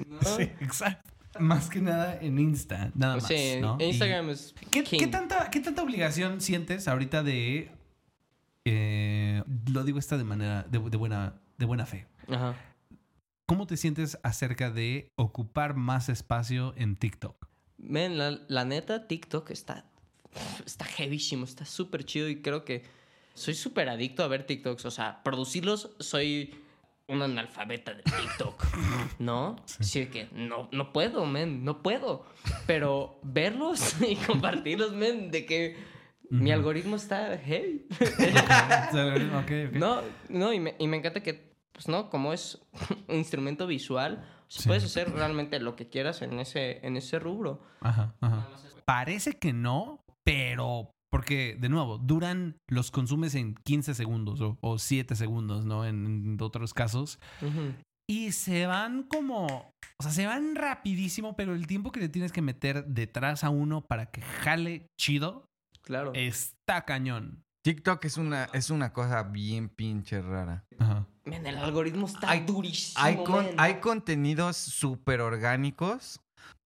¿no? 0.08 0.22
Sí, 0.38 0.44
exacto. 0.60 1.12
Más 1.40 1.70
que 1.70 1.82
nada 1.82 2.18
en 2.22 2.40
Insta, 2.40 2.92
nada 2.96 3.16
más. 3.16 3.28
Sí, 3.28 3.58
¿no? 3.62 3.78
Y- 3.80 3.86
Instagram 3.86 4.30
es 4.32 4.56
¿Qué, 4.72 4.84
king. 4.84 5.00
qué 5.00 5.08
tanta, 5.08 5.50
¿Qué 5.52 5.60
tanta 5.60 5.84
obligación 5.84 6.42
sientes 6.42 6.88
ahorita 6.88 7.22
de... 7.24 7.70
eh, 8.66 9.44
lo 9.72 9.84
digo 9.84 10.00
esta 10.00 10.18
de 10.18 10.24
manera, 10.24 10.64
de, 10.64 10.80
de 10.80 10.98
buena, 10.98 11.42
de 11.58 11.66
buena 11.66 11.86
fe. 11.86 12.08
Ajá. 12.28 12.56
¿Cómo 13.46 13.68
te 13.68 13.78
sientes 13.78 14.18
acerca 14.24 14.72
de 14.72 15.12
ocupar 15.16 15.76
más 15.76 16.10
espacio 16.10 16.74
en 16.78 16.96
TikTok? 16.96 17.48
Men, 17.78 18.18
la, 18.18 18.40
la 18.48 18.66
neta, 18.66 19.08
TikTok 19.08 19.52
está, 19.52 19.86
está 20.66 20.86
heavísimo, 20.98 21.44
está 21.44 21.66
súper 21.66 22.06
chido 22.06 22.30
y 22.30 22.42
creo 22.42 22.64
que 22.64 22.84
soy 23.34 23.54
súper 23.54 23.90
adicto 23.90 24.24
a 24.24 24.28
ver 24.28 24.46
TikToks. 24.46 24.86
O 24.86 24.92
sea, 24.92 25.22
producirlos, 25.24 25.92
soy 26.00 26.56
un 27.08 27.22
analfabeta 27.22 27.94
de 27.94 28.04
TikTok, 28.04 28.64
¿no? 29.20 29.58
Sí. 29.66 30.06
que 30.08 30.30
no, 30.32 30.70
no 30.72 30.94
puedo, 30.94 31.26
men, 31.26 31.66
no 31.66 31.82
puedo. 31.82 32.26
Pero 32.66 33.20
verlos 33.24 34.02
y 34.08 34.16
compartirlos, 34.16 34.94
men, 34.94 35.32
de 35.32 35.46
que 35.46 35.93
mi 36.42 36.52
algoritmo 36.52 36.96
está 36.96 37.38
heavy. 37.38 37.86
Ok, 39.34 39.52
ok. 39.70 39.74
No, 39.74 40.02
no, 40.30 40.54
y 40.54 40.60
me, 40.60 40.76
y 40.80 40.88
me 40.88 40.98
encanta 40.98 41.22
que, 41.22 41.54
pues 41.72 41.88
no, 41.88 42.10
como 42.10 42.34
es 42.34 42.60
un 43.08 43.16
instrumento 43.16 43.68
visual, 43.68 44.26
sea, 44.48 44.62
Sí. 44.64 44.68
puedes 44.70 44.84
hacer 44.84 45.12
realmente 45.12 45.60
lo 45.60 45.76
que 45.76 45.90
quieras 45.90 46.22
en 46.22 46.40
ese, 46.40 46.86
en 46.86 46.96
ese 46.98 47.18
rubro. 47.20 47.62
Ajá, 47.82 48.16
ajá. 48.22 48.48
Parece 48.86 49.34
que 49.34 49.54
no, 49.54 50.00
pero 50.24 50.90
Porque, 51.12 51.56
de 51.60 51.70
nuevo, 51.70 52.00
duran, 52.00 52.58
los 52.68 52.90
consumes 52.90 53.36
en 53.36 53.54
15 53.66 53.94
segundos 53.94 54.42
o, 54.42 54.58
o 54.62 54.80
7 54.80 55.16
segundos, 55.16 55.64
¿no? 55.64 55.86
En, 55.86 56.06
en 56.08 56.38
otros 56.42 56.74
casos. 56.74 57.20
Ujú. 57.42 57.74
Y 58.10 58.32
se 58.32 58.66
van 58.66 59.04
como. 59.04 59.46
O 60.00 60.04
sea, 60.04 60.12
se 60.12 60.26
van 60.26 60.56
rapidísimo, 60.56 61.36
pero 61.36 61.54
el 61.54 61.68
tiempo 61.68 61.92
que 61.92 62.00
le 62.00 62.10
tienes 62.10 62.32
que 62.32 62.42
meter 62.42 62.86
detrás 62.86 63.44
a 63.44 63.50
uno 63.52 63.82
para 63.82 64.08
que 64.08 64.22
jale 64.22 64.88
chido 65.00 65.46
Claro. 65.84 66.12
está 66.16 66.86
cañón. 66.86 67.44
TikTok 67.64 68.04
es 68.06 68.18
una, 68.18 68.46
es 68.54 68.70
una 68.70 68.92
cosa 68.94 69.24
bien 69.24 69.70
pinche 69.70 70.22
rara. 70.22 70.66
Ajá. 70.80 71.08
El 71.26 71.58
algoritmo 71.58 72.08
está 72.08 72.30
Hay- 72.32 72.46
durísimo. 72.46 73.04
Hay, 73.04 73.24
con- 73.24 73.48
hay 73.58 73.76
contenidos 73.80 74.58
súper 74.58 75.22
orgánicos. 75.22 76.20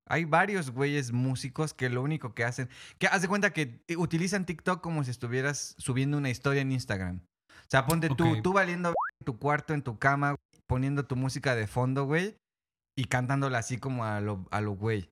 Hay 0.09 0.25
varios 0.25 0.71
güeyes 0.71 1.11
músicos 1.11 1.73
que 1.73 1.89
lo 1.89 2.01
único 2.01 2.33
que 2.33 2.45
hacen, 2.45 2.69
que 2.97 3.07
haz 3.07 3.21
de 3.21 3.27
cuenta 3.27 3.51
que 3.51 3.81
utilizan 3.97 4.45
TikTok 4.45 4.81
como 4.81 5.03
si 5.03 5.11
estuvieras 5.11 5.75
subiendo 5.77 6.17
una 6.17 6.29
historia 6.29 6.61
en 6.61 6.71
Instagram. 6.71 7.17
O 7.19 7.69
sea, 7.69 7.85
ponte 7.85 8.07
tú, 8.09 8.41
tú 8.41 8.53
valiendo 8.53 8.89
en 8.89 9.25
tu 9.25 9.37
cuarto, 9.37 9.73
en 9.73 9.81
tu 9.83 9.99
cama, 9.99 10.35
poniendo 10.65 11.05
tu 11.05 11.15
música 11.17 11.55
de 11.55 11.67
fondo, 11.67 12.05
güey, 12.05 12.37
y 12.97 13.05
cantándola 13.05 13.57
así 13.57 13.77
como 13.77 14.05
a 14.05 14.21
lo, 14.21 14.47
a 14.49 14.61
lo 14.61 14.71
güey. 14.71 15.09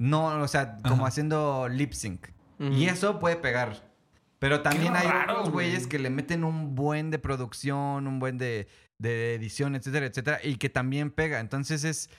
No, 0.00 0.26
o 0.40 0.48
sea, 0.48 0.78
como 0.82 1.02
Ajá. 1.02 1.06
haciendo 1.08 1.68
lip 1.68 1.92
sync. 1.92 2.28
Y 2.60 2.86
eso 2.86 3.18
puede 3.18 3.36
pegar. 3.36 3.90
Pero 4.38 4.60
también 4.62 4.94
hay 4.96 5.06
raro, 5.08 5.32
otros 5.32 5.50
güeyes 5.50 5.78
güey. 5.80 5.88
que 5.88 5.98
le 5.98 6.10
meten 6.10 6.44
un 6.44 6.74
buen 6.74 7.10
de 7.10 7.18
producción, 7.18 8.06
un 8.06 8.18
buen 8.20 8.38
de, 8.38 8.68
de 8.98 9.34
edición, 9.34 9.74
etcétera, 9.74 10.06
etcétera, 10.06 10.40
y 10.42 10.56
que 10.56 10.68
también 10.68 11.10
pega. 11.10 11.40
Entonces 11.40 11.84
es, 11.84 12.10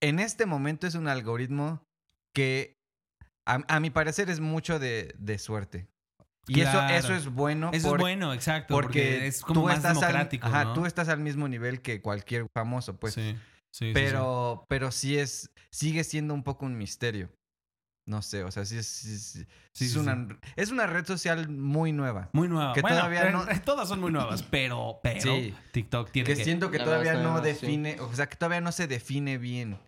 en 0.00 0.18
este 0.18 0.46
momento 0.46 0.86
es 0.86 0.94
un 0.94 1.08
algoritmo 1.08 1.82
que 2.34 2.76
a, 3.46 3.60
a 3.68 3.80
mi 3.80 3.90
parecer 3.90 4.30
es 4.30 4.40
mucho 4.40 4.78
de, 4.78 5.14
de 5.18 5.38
suerte. 5.38 5.88
Y 6.48 6.60
eso, 6.60 6.72
Claro. 6.72 6.94
eso 6.94 7.14
es 7.14 7.28
bueno. 7.28 7.70
Eso 7.72 7.88
por- 7.90 7.98
es 8.00 8.02
bueno, 8.02 8.32
exacto. 8.34 8.74
Porque, 8.74 8.86
Porque, 9.12 9.26
es 9.26 9.42
como 9.42 9.60
tú 9.60 9.66
más 9.68 9.76
estás 9.76 9.94
democrático. 10.00 10.46
Al, 10.46 10.54
ajá, 10.54 10.64
¿no? 10.64 10.72
tú 10.74 10.86
estás 10.86 11.08
al 11.08 11.20
mismo 11.20 11.48
nivel 11.48 11.80
que 11.82 12.00
cualquier 12.02 12.46
famoso, 12.54 12.98
pues. 12.98 13.14
sí, 13.14 13.20
sí, 13.22 13.38
sí, 13.70 13.84
sí. 13.88 13.90
pero, 13.94 14.64
pero 14.68 14.90
sí 14.90 15.18
es, 15.18 15.50
sigue 15.70 16.02
siendo 16.04 16.34
un 16.34 16.42
poco 16.42 16.66
un 16.66 16.76
misterio. 16.76 17.30
No 18.08 18.20
sé, 18.20 18.42
o 18.42 18.50
sea, 18.50 18.64
sí 18.64 18.76
es, 18.78 18.86
sí 18.86 19.14
es- 19.14 19.22
sí 19.22 19.46
Sí, 19.74 19.84
es 19.86 19.92
sí, 19.92 19.98
una, 19.98 20.26
es 20.56 20.70
una 20.70 20.86
red 20.86 21.06
social 21.06 21.48
muy 21.48 21.92
nueva. 21.92 22.28
Muy 22.32 22.48
nueva. 22.48 22.72
que 22.74 22.80
Bueno, 22.82 22.96
todavía 22.96 23.28
eh, 23.28 23.32
no- 23.32 23.46
Todas 23.64 23.88
son 23.88 24.00
muy 24.00 24.10
nuevas, 24.10 24.42
pero, 24.50 24.98
pero 25.02 25.20
Sí. 25.20 25.54
TikTok 25.72 26.10
tiene 26.10 26.26
Que 26.26 26.34
que... 26.36 26.44
siento 26.44 26.70
que 26.70 26.78
todavía 26.78 27.14
más 27.14 27.22
no 27.22 27.40
define, 27.40 28.00
o 28.00 28.12
sea, 28.14 28.28
que 28.28 28.36
todavía 28.36 28.60
no 28.60 28.72
se 28.72 28.86
define 28.88 29.38
bien. 29.38 29.78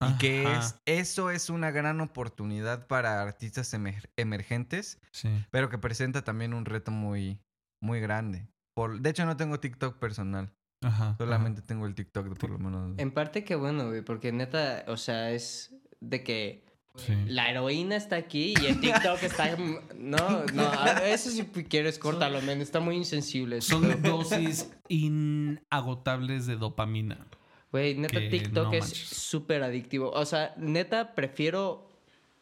Y 0.00 0.16
que 0.18 0.44
es, 0.54 0.76
eso 0.86 1.30
es 1.30 1.50
una 1.50 1.70
gran 1.72 2.00
oportunidad 2.00 2.86
para 2.86 3.20
artistas 3.20 3.74
emer- 3.74 4.08
emergentes, 4.16 5.00
Sí. 5.12 5.28
pero 5.50 5.68
que 5.70 5.76
presenta 5.78 6.22
también 6.22 6.54
un 6.54 6.64
reto 6.66 6.90
muy, 6.92 7.40
muy 7.82 8.00
grande. 8.00 8.46
Por, 8.76 9.00
de 9.00 9.10
hecho, 9.10 9.26
no 9.26 9.36
tengo 9.36 9.58
TikTok 9.58 9.98
personal. 9.98 10.52
Ajá. 10.84 11.16
Solamente 11.18 11.62
tengo 11.62 11.86
el 11.86 11.96
TikTok 11.96 12.28
de 12.28 12.34
por 12.36 12.50
lo 12.50 12.58
menos. 12.60 12.94
En 12.98 13.10
parte 13.10 13.42
que 13.44 13.56
bueno, 13.56 13.88
güey, 13.88 14.02
porque 14.02 14.30
neta, 14.30 14.84
o 14.86 14.96
sea, 14.96 15.32
es 15.32 15.74
de 16.00 16.22
que 16.22 16.64
sí. 16.96 17.14
la 17.26 17.50
heroína 17.50 17.96
está 17.96 18.16
aquí 18.16 18.54
y 18.60 18.66
el 18.66 18.80
TikTok 18.80 19.22
está... 19.22 19.56
No, 19.98 20.44
no, 20.54 20.72
eso 21.04 21.30
si 21.30 21.44
quieres, 21.44 21.98
córtalo, 21.98 22.40
men, 22.42 22.60
está 22.60 22.80
muy 22.80 22.96
insensible. 22.96 23.60
Son 23.60 24.00
dosis 24.02 24.70
inagotables 24.88 26.46
de 26.46 26.56
dopamina. 26.56 27.26
Güey, 27.70 27.96
neta, 27.96 28.18
TikTok 28.18 28.66
no 28.66 28.72
es 28.72 28.88
súper 28.88 29.62
adictivo. 29.62 30.10
O 30.10 30.24
sea, 30.24 30.54
neta, 30.56 31.14
prefiero 31.14 31.90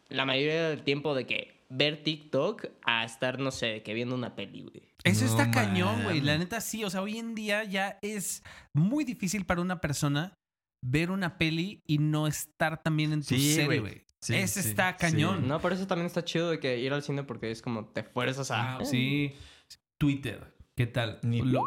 la 0.08 0.24
mayoría 0.24 0.68
del 0.68 0.82
tiempo 0.82 1.14
de 1.14 1.26
que 1.26 1.56
ver 1.68 2.02
TikTok 2.04 2.66
a 2.84 3.04
estar, 3.04 3.40
no 3.40 3.50
sé, 3.50 3.82
que 3.82 3.94
viendo 3.94 4.14
una 4.14 4.36
peli, 4.36 4.62
güey. 4.62 4.82
Eso 5.02 5.24
No 5.24 5.30
está 5.30 5.50
cañón, 5.50 6.04
güey. 6.04 6.20
La 6.20 6.38
neta 6.38 6.60
sí. 6.60 6.84
O 6.84 6.90
sea, 6.90 7.02
hoy 7.02 7.18
en 7.18 7.34
día 7.34 7.64
ya 7.64 7.98
es 8.02 8.42
muy 8.72 9.04
difícil 9.04 9.44
para 9.44 9.60
una 9.60 9.80
persona 9.80 10.34
ver 10.82 11.10
una 11.10 11.38
peli 11.38 11.82
y 11.86 11.98
no 11.98 12.26
estar 12.26 12.82
también 12.82 13.12
en 13.12 13.20
tu 13.20 13.34
Sí, 13.34 13.54
serie, 13.54 13.80
güey. 13.80 14.05
Sí, 14.22 14.34
Ese 14.34 14.62
sí, 14.62 14.70
está 14.70 14.92
sí. 14.92 14.96
cañón. 14.98 15.46
No, 15.46 15.60
por 15.60 15.72
eso 15.72 15.86
también 15.86 16.06
está 16.06 16.24
chido 16.24 16.50
de 16.50 16.58
que 16.58 16.78
ir 16.78 16.92
al 16.92 17.02
cine 17.02 17.22
porque 17.22 17.50
es 17.50 17.62
como 17.62 17.86
te 17.86 18.02
fuerzas 18.02 18.50
a... 18.50 18.76
Ah, 18.78 18.84
sí. 18.84 19.34
Twitter. 20.00 20.54
¿Qué 20.76 20.86
tal? 20.86 21.20
Ni 21.22 21.42
Lo-. 21.42 21.64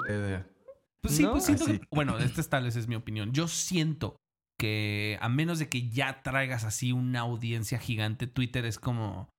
Pues 1.02 1.16
sí, 1.16 1.24
No. 1.24 1.32
pues 1.32 1.45
siento 1.45 1.64
Así. 1.66 1.80
que. 1.80 1.86
Bueno, 1.91 2.18
esta 2.20 2.41
es 2.41 2.50
tal 2.50 2.64
vez 2.66 2.76
es 2.76 2.88
mi 2.88 2.95
opinión. 2.95 3.32
Yo 3.32 3.47
siento 3.47 4.18
que 4.60 5.18
a 5.22 5.30
menos 5.30 5.58
de 5.60 5.70
que 5.70 5.89
ya 5.89 6.22
traigas 6.22 6.64
así 6.66 6.91
una 6.91 7.22
audiencia 7.22 7.80
gigante, 7.80 8.28
Twitter 8.28 8.66
es 8.66 8.78
como. 8.80 9.30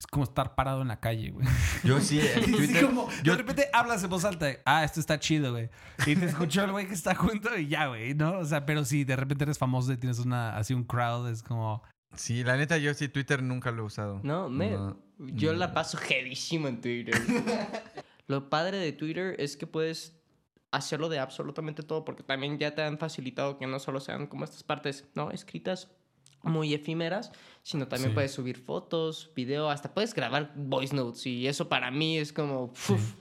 Es 0.00 0.06
como 0.06 0.24
estar 0.24 0.54
parado 0.54 0.80
en 0.82 0.88
la 0.88 1.00
calle, 1.00 1.30
güey. 1.30 1.46
Yo 1.84 2.00
sí, 2.00 2.20
en 2.20 2.44
Twitter. 2.56 2.86
como, 2.86 3.08
yo- 3.22 3.32
de 3.32 3.38
repente 3.38 3.68
hablas 3.72 4.02
en 4.04 4.10
voz 4.10 4.24
alta. 4.24 4.46
de, 4.46 4.60
Ah, 4.64 4.84
esto 4.84 5.00
está 5.00 5.18
chido, 5.18 5.52
güey. 5.52 5.68
Y 6.06 6.14
te 6.16 6.26
escuchó 6.26 6.64
el 6.64 6.72
güey 6.72 6.86
que 6.86 6.94
está 6.94 7.14
junto 7.14 7.56
y 7.58 7.68
ya, 7.68 7.86
güey, 7.88 8.14
¿no? 8.14 8.38
O 8.38 8.44
sea, 8.44 8.64
pero 8.64 8.84
si 8.84 9.04
de 9.04 9.16
repente 9.16 9.44
eres 9.44 9.58
famoso 9.58 9.92
y 9.92 9.96
tienes 9.96 10.18
una, 10.18 10.56
así 10.56 10.72
un 10.74 10.84
crowd, 10.84 11.28
es 11.30 11.42
como. 11.42 11.82
Sí, 12.14 12.42
la 12.44 12.56
neta, 12.56 12.76
yo 12.78 12.92
sí 12.94 13.08
Twitter 13.08 13.42
nunca 13.42 13.70
lo 13.70 13.82
he 13.82 13.86
usado. 13.86 14.20
No, 14.22 14.48
me, 14.48 14.70
No, 14.70 14.96
yo 15.18 15.52
no. 15.52 15.58
la 15.58 15.72
paso 15.74 15.96
jedísimo 15.96 16.68
en 16.68 16.80
Twitter. 16.80 17.14
Lo 18.26 18.48
padre 18.48 18.78
de 18.78 18.92
Twitter 18.92 19.34
es 19.38 19.56
que 19.56 19.66
puedes 19.66 20.16
hacerlo 20.70 21.08
de 21.08 21.18
absolutamente 21.18 21.82
todo 21.82 22.04
porque 22.04 22.22
también 22.22 22.58
ya 22.58 22.74
te 22.74 22.82
han 22.82 22.96
facilitado 22.98 23.58
que 23.58 23.66
no 23.66 23.80
solo 23.80 23.98
sean 24.00 24.26
como 24.28 24.44
estas 24.44 24.62
partes, 24.62 25.04
¿no? 25.14 25.30
Escritas 25.32 25.90
muy 26.42 26.72
efímeras, 26.72 27.32
sino 27.62 27.86
también 27.86 28.10
Sí. 28.12 28.14
puedes 28.14 28.32
subir 28.32 28.56
fotos, 28.56 29.30
video, 29.36 29.68
hasta 29.68 29.92
puedes 29.92 30.14
grabar 30.14 30.52
voice 30.56 30.96
notes 30.96 31.26
y 31.26 31.46
eso 31.46 31.68
para 31.68 31.90
mí 31.90 32.16
es 32.16 32.32
como... 32.32 32.72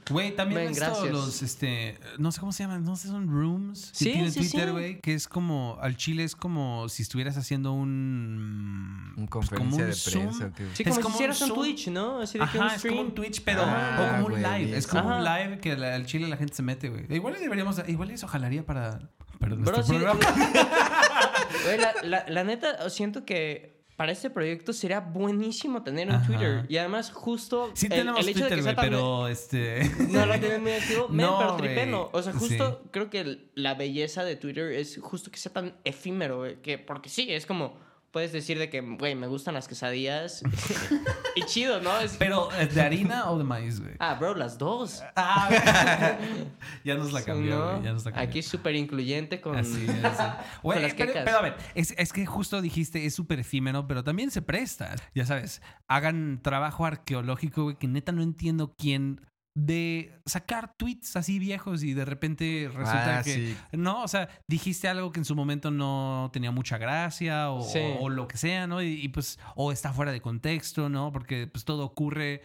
Güey, 0.10 0.34
también 0.36 0.62
esto, 0.72 0.86
gracias. 0.86 1.12
los, 1.12 1.42
este, 1.42 2.00
no 2.18 2.32
sé 2.32 2.40
cómo 2.40 2.54
se 2.54 2.64
llaman, 2.64 2.86
no 2.86 2.96
sé, 2.96 3.10
son 3.10 3.28
rooms. 3.28 3.90
Sí, 3.94 4.06
que 4.06 4.12
tiene 4.14 4.32
sí, 4.32 4.40
Twitter, 4.40 4.66
sí. 4.68 4.72
güey, 4.72 5.00
que 5.02 5.14
es 5.14 5.28
como, 5.28 5.78
al 5.82 5.98
chile 5.98 6.24
es 6.24 6.36
como 6.38 6.88
si 6.88 7.02
estuvieras 7.04 7.36
haciendo 7.36 7.74
un... 7.74 9.14
Un 9.18 9.28
pues, 9.28 9.50
como 9.50 9.70
conferencia 9.72 9.84
un 9.84 9.90
de 9.90 9.94
Zoom. 9.94 10.24
prensa. 10.40 10.46
¿o 10.46 10.54
qué? 10.54 10.68
Sí, 10.76 10.84
Es 10.84 10.90
como, 10.90 10.96
si 10.96 11.02
como 11.02 11.08
un 11.10 11.16
hicieras 11.16 11.42
un 11.42 11.48
Zoom. 11.50 11.60
Twitch, 11.60 11.88
¿no? 11.90 12.20
Así 12.22 12.40
de 12.40 12.46
que 12.48 12.58
un 12.58 12.64
Ajá, 12.64 12.76
es 12.76 12.86
como 12.86 13.02
un 13.02 13.12
Twitch, 13.16 13.42
pero 13.44 13.62
Ah, 13.66 13.98
o 14.00 14.24
como 14.24 14.36
un 14.36 14.42
live. 14.42 14.78
Es 14.78 14.88
como 14.88 15.08
un 15.08 15.14
Ajá. 15.28 15.40
live 15.44 15.60
que 15.60 15.72
al 15.74 16.06
chile 16.06 16.28
la 16.30 16.38
gente 16.38 16.56
se 16.56 16.64
mete, 16.64 16.88
güey. 16.90 17.06
Igual 17.14 17.36
deberíamos, 17.40 17.82
igual 17.90 18.12
eso 18.12 18.28
jalaría 18.28 18.66
para, 18.66 19.00
para 19.40 19.56
Bro, 19.56 19.64
nuestro 19.78 19.84
sí, 19.84 19.94
la, 21.78 21.94
la- 22.04 22.26
la 22.28 22.44
neta, 22.44 22.90
siento 22.90 23.26
que 23.26 23.80
para 23.96 24.14
este 24.14 24.30
proyecto 24.30 24.72
sería 24.72 25.02
buenísimo 25.02 25.84
tener 25.84 26.10
un. 26.10 26.26
Twitter. 26.26 26.66
Y 26.70 26.78
además, 26.78 27.12
justo 27.12 27.70
Sí 27.74 27.88
el, 27.88 27.92
tenemos 27.92 28.22
el 28.22 28.30
hecho 28.30 28.40
Twitter, 28.40 28.50
de 28.52 28.56
que 28.58 28.64
sea 28.64 28.76
tan... 28.76 28.86
pero 28.86 29.28
este... 29.28 29.82
No 30.10 30.26
lo 30.26 30.40
tienen 30.40 30.62
muy 30.62 30.72
activo. 30.72 31.10
Men, 31.10 31.26
No, 31.26 31.38
pero 31.40 31.56
tripeno. 31.58 32.10
O 32.14 32.22
sea, 32.22 32.32
justo 32.34 32.80
Sí. 32.84 32.90
creo 32.92 33.10
que 33.10 33.50
la 33.56 33.74
belleza 33.74 34.24
de 34.24 34.38
Twitter 34.38 34.72
es 34.72 34.98
justo 35.02 35.32
que 35.32 35.38
sea 35.38 35.52
tan 35.52 35.76
efímero. 35.84 36.44
Que, 36.62 36.78
porque 36.78 37.10
sí, 37.10 37.28
es 37.30 37.46
como... 37.46 37.89
Puedes 38.12 38.32
decir 38.32 38.58
de 38.58 38.70
que, 38.72 38.82
güey, 38.82 39.14
me 39.14 39.28
gustan 39.28 39.54
las 39.54 39.68
quesadillas. 39.68 40.42
y 41.36 41.44
chido, 41.44 41.80
¿no? 41.80 42.00
Es- 42.00 42.16
Pero, 42.18 42.52
¿es 42.54 42.74
¿de 42.74 42.82
harina 42.82 43.30
o 43.30 43.38
de 43.38 43.44
maíz, 43.44 43.80
güey? 43.80 43.94
Ah, 44.00 44.16
bro, 44.16 44.34
las 44.34 44.58
dos. 44.58 45.04
Ah, 45.16 45.48
ya 46.84 46.96
nos 46.96 47.14
la 47.14 47.24
cambió, 47.24 47.58
¿no? 47.60 47.72
güey. 47.74 47.84
Ya 47.84 47.94
nos 47.94 48.06
la 48.06 48.12
cambió. 48.12 48.30
Aquí 48.30 48.42
súper 48.42 48.76
incluyente 48.76 49.40
con... 49.42 49.56
Así 49.58 49.86
es. 49.88 49.92
sí. 49.92 50.24
Güey, 50.64 50.82
las 50.82 50.94
pero, 50.96 51.12
quecas. 51.12 51.24
pero 51.26 51.38
a 51.38 51.42
ver, 51.42 51.56
es, 51.76 51.94
es 51.98 52.12
que 52.12 52.26
justo 52.26 52.62
dijiste, 52.62 53.06
es 53.06 53.14
súper 53.14 53.40
efímero, 53.40 53.88
pero 53.88 54.04
también 54.04 54.32
se 54.32 54.42
presta. 54.42 54.96
Ya 55.14 55.26
sabes, 55.26 55.62
hagan 55.88 56.40
trabajo 56.42 56.86
arqueológico, 56.86 57.64
güey, 57.64 57.76
que 57.78 57.88
neta 57.88 58.12
no 58.12 58.24
entiendo 58.24 58.74
quién 58.78 59.22
de 59.56 60.14
sacar 60.26 60.76
tweets 60.78 61.16
así 61.16 61.40
viejos 61.40 61.84
y 61.84 61.94
de 61.94 62.06
repente 62.06 62.70
resulta 62.74 63.20
Ah, 63.20 63.24
que 63.24 63.34
sí. 63.34 63.58
no, 63.74 64.04
o 64.04 64.08
sea, 64.08 64.30
dijiste 64.48 64.88
algo 64.88 65.12
que 65.12 65.20
en 65.20 65.26
su 65.26 65.36
momento 65.36 65.72
no 65.72 66.30
tenía 66.32 66.52
mucha 66.52 66.78
gracia 66.78 67.52
o, 67.52 67.62
Sí. 67.64 67.80
o 68.00 68.10
lo 68.10 68.28
que 68.28 68.38
sea, 68.38 68.68
¿no? 68.68 68.82
Y, 68.82 68.88
y, 69.02 69.08
pues 69.10 69.40
o 69.56 69.72
está 69.72 69.92
fuera 69.92 70.12
de 70.12 70.22
contexto, 70.22 70.88
¿no? 70.90 71.12
Porque 71.12 71.48
pues 71.48 71.66
todo 71.66 71.84
ocurre 71.84 72.42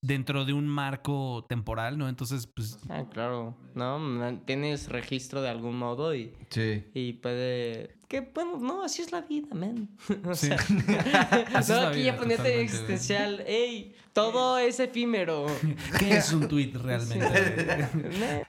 dentro 0.00 0.44
de 0.44 0.52
un 0.52 0.68
marco 0.68 1.44
temporal, 1.48 1.98
¿no? 1.98 2.08
Entonces, 2.08 2.46
pues 2.46 2.78
Ah, 2.88 3.04
claro. 3.10 3.56
No, 3.74 3.98
tienes 4.44 4.88
registro 4.88 5.42
de 5.42 5.48
algún 5.48 5.76
modo 5.76 6.14
y... 6.14 6.32
Sí. 6.50 6.84
Y 6.94 7.14
puede... 7.14 7.97
Que 8.08 8.22
bueno, 8.22 8.56
no, 8.58 8.82
así 8.82 9.02
es 9.02 9.12
la 9.12 9.20
vida, 9.20 9.54
man. 9.54 9.90
o 10.24 10.34
Sí. 10.34 10.46
sea, 10.48 10.56
no, 11.68 11.86
aquí 11.88 12.04
ya 12.04 12.16
ponete 12.16 12.62
existencial. 12.62 13.40
Ey, 13.46 13.94
todo 14.14 14.56
es 14.58 14.80
efímero. 14.80 15.46
¿qué 15.98 16.16
es 16.16 16.32
un 16.32 16.48
tweet 16.48 16.72
realmente? 16.74 17.86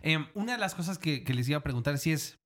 Em, 0.01 0.25
una 0.33 0.53
de 0.53 0.57
las 0.59 0.75
cosas 0.75 0.97
que, 0.97 1.23
que 1.23 1.33
les 1.33 1.47
iba 1.49 1.57
a 1.57 1.63
preguntar 1.63 1.97
si 1.97 2.13
es 2.13 2.39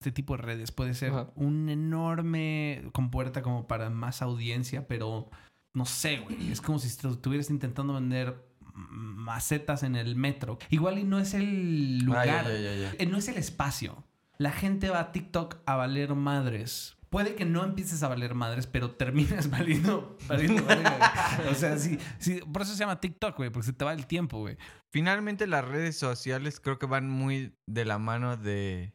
este 0.00 0.12
tipo 0.12 0.36
de 0.36 0.42
redes 0.42 0.70
puede 0.70 0.94
ser 0.94 1.10
Ajá. 1.10 1.30
un 1.34 1.68
enorme 1.70 2.84
compuerta 2.92 3.42
como 3.42 3.66
para 3.66 3.90
más 3.90 4.22
audiencia, 4.22 4.86
pero 4.86 5.28
no 5.74 5.86
sé, 5.86 6.18
güey. 6.18 6.52
Es 6.52 6.60
como 6.60 6.78
si 6.78 6.88
estu- 6.88 7.12
estuvieras 7.12 7.50
intentando 7.50 7.94
vender 7.94 8.46
macetas 8.74 9.82
en 9.82 9.96
el 9.96 10.14
metro. 10.16 10.58
Igual 10.70 10.98
y 10.98 11.04
no 11.04 11.18
es 11.18 11.34
el 11.34 11.98
Ah, 12.02 12.04
lugar, 12.04 12.46
eh, 12.48 13.06
no 13.10 13.16
es 13.18 13.26
el 13.28 13.38
espacio. 13.38 14.04
La 14.40 14.52
gente 14.52 14.88
va 14.90 15.00
a 15.00 15.12
TikTok 15.12 15.56
a 15.66 15.76
valer 15.76 16.14
madres 16.14 16.94
puede 17.10 17.34
que 17.34 17.46
no 17.46 17.64
empieces 17.64 18.02
a 18.02 18.08
valer 18.08 18.34
madres, 18.34 18.66
pero 18.66 18.90
terminas 18.90 19.48
valiendo, 19.50 20.18
valiendo 20.28 20.62
güey. 20.62 20.78
O 21.50 21.54
sea, 21.54 21.78
sí, 21.78 21.98
sí, 22.18 22.40
por 22.52 22.62
eso 22.62 22.72
se 22.74 22.80
llama 22.80 23.00
TikTok, 23.00 23.34
güey, 23.36 23.48
porque 23.50 23.64
se 23.66 23.72
te 23.72 23.82
va 23.84 23.94
el 23.94 24.06
tiempo, 24.06 24.38
güey. 24.40 24.58
Finalmente 24.92 25.46
las 25.46 25.64
redes 25.64 25.96
sociales 25.98 26.60
creo 26.60 26.78
que 26.78 26.84
van 26.86 27.08
muy 27.08 27.54
de 27.66 27.84
la 27.86 27.98
mano 27.98 28.36
de, 28.36 28.92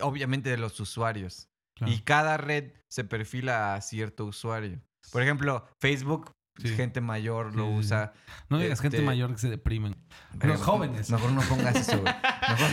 obviamente, 0.00 0.48
de 0.50 0.58
los 0.58 0.78
usuarios. 0.78 1.48
Claro. 1.76 1.92
Y 1.92 1.98
cada 2.02 2.36
red 2.36 2.72
se 2.88 3.02
perfila 3.04 3.74
a 3.74 3.80
cierto 3.80 4.26
usuario. 4.26 4.80
Por 5.10 5.22
ejemplo, 5.22 5.66
Facebook, 5.80 6.32
Sí. 6.58 6.68
gente 6.68 7.00
mayor 7.00 7.56
lo 7.56 7.64
Sí, 7.64 7.68
sí, 7.70 7.72
sí. 7.72 7.78
usa. 7.86 8.12
No 8.50 8.58
digas 8.58 8.80
gente 8.80 8.98
Este- 8.98 9.06
mayor 9.06 9.32
que 9.32 9.38
se 9.38 9.48
deprimen. 9.48 9.96
Los 10.42 10.60
jóvenes. 10.60 11.10
Mejor 11.10 11.32
no 11.32 11.40
pongas 11.42 11.74
eso, 11.74 11.98
güey. 12.00 12.12
Mejor 12.50 12.70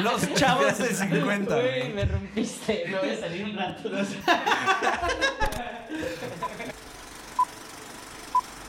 Los 0.00 0.34
chavos 0.34 0.78
de 0.78 0.86
50, 0.94 1.56
Uy, 1.56 1.62
güey. 1.62 1.92
me 1.92 2.04
rompiste. 2.04 2.84
Me 2.88 2.98
voy 2.98 3.10
a 3.10 3.20
salir 3.20 3.44
un 3.44 3.56
rato. 3.56 3.90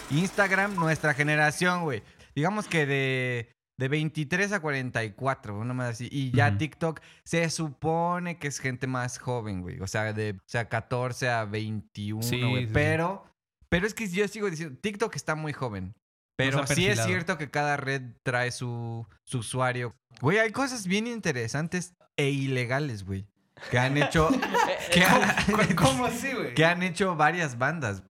Instagram, 0.10 0.76
nuestra 0.76 1.14
generación, 1.14 1.84
güey. 1.84 2.04
Digamos 2.36 2.68
que 2.68 2.86
de, 2.86 3.56
de 3.78 3.88
23 3.88 4.52
a 4.52 4.60
44, 4.60 5.58
una 5.58 5.74
más 5.74 5.90
así. 5.92 6.08
Y 6.12 6.32
ya. 6.32 6.58
TikTok 6.58 7.00
se 7.24 7.50
supone 7.50 8.38
que 8.38 8.48
es 8.48 8.60
gente 8.60 8.88
más 8.88 9.18
joven, 9.18 9.62
güey. 9.62 9.80
O 9.82 9.88
sea, 9.88 10.14
de 10.14 10.32
o 10.38 10.44
sea, 10.46 10.68
14 10.70 11.30
a 11.30 11.46
21, 11.46 12.22
Sí, 12.24 12.42
güey. 12.42 12.62
sí, 12.64 12.68
sí. 12.68 12.72
pero, 12.74 13.26
pero 13.70 13.88
es 13.88 13.94
que 13.94 14.08
yo 14.08 14.28
sigo 14.28 14.50
diciendo, 14.50 14.78
TikTok 14.82 15.16
está 15.16 15.36
muy 15.36 15.54
joven. 15.54 15.96
Pero 16.36 16.66
sí 16.68 16.88
es 16.88 17.04
cierto 17.04 17.38
que 17.38 17.50
cada 17.52 17.78
red 17.78 18.02
trae 18.24 18.52
su, 18.52 19.06
su 19.24 19.40
usuario. 19.40 19.94
Güey, 20.22 20.40
hay 20.40 20.52
cosas 20.52 20.88
bien 20.88 21.06
interesantes 21.08 21.94
e 22.18 22.30
ilegales, 22.30 23.06
güey. 23.06 23.26
Que 23.70 23.78
han 23.80 23.98
hecho... 23.98 24.30
que 24.92 25.04
han- 25.04 25.76
¿Cómo 25.76 26.06
así, 26.06 26.32
güey? 26.34 26.54
que 26.56 26.66
han 26.66 26.82
hecho 26.84 27.16
varias 27.16 27.58
bandas. 27.58 28.04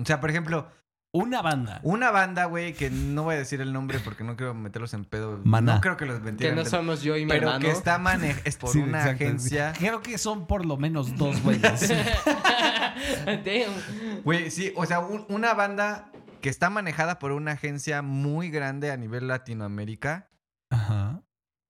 O 0.00 0.04
sea, 0.04 0.18
por 0.20 0.30
ejemplo, 0.30 0.70
Una 1.12 1.42
banda. 1.42 1.80
una 1.82 2.10
banda, 2.10 2.46
güey, 2.46 2.72
que 2.72 2.88
no 2.90 3.24
voy 3.24 3.34
a 3.34 3.38
decir 3.38 3.60
el 3.60 3.72
nombre 3.72 3.98
porque 4.00 4.24
no 4.24 4.36
quiero 4.36 4.54
meterlos 4.54 4.94
en 4.94 5.04
pedo. 5.04 5.38
Maná. 5.44 5.74
No 5.74 5.80
creo 5.80 5.96
que 5.96 6.06
los 6.06 6.18
Que 6.18 6.24
vendieran. 6.24 6.56
no 6.56 6.64
somos 6.64 7.02
yo 7.02 7.16
y 7.16 7.24
mi 7.24 7.30
pero 7.30 7.48
hermano. 7.48 7.64
que 7.64 7.70
está 7.70 7.98
manejada 7.98 8.42
es 8.44 8.56
por 8.58 8.70
Sí, 8.70 8.78
una 8.78 9.00
exacto. 9.00 9.24
agencia. 9.24 9.72
Creo 9.78 10.00
que 10.02 10.16
son 10.18 10.46
por 10.46 10.64
lo 10.64 10.76
menos 10.78 11.16
dos 11.16 11.42
güeyes. 11.42 11.92
Güey, 14.24 14.50
sí, 14.50 14.72
o 14.76 14.86
sea, 14.86 15.00
un- 15.00 15.26
una 15.28 15.54
banda 15.54 16.10
que 16.40 16.48
está 16.48 16.70
manejada 16.70 17.18
por 17.18 17.32
una 17.32 17.52
agencia 17.52 18.02
muy 18.02 18.50
grande 18.50 18.90
a 18.90 18.96
nivel 18.96 19.28
Latinoamérica. 19.28 20.30
Ajá. 20.70 21.22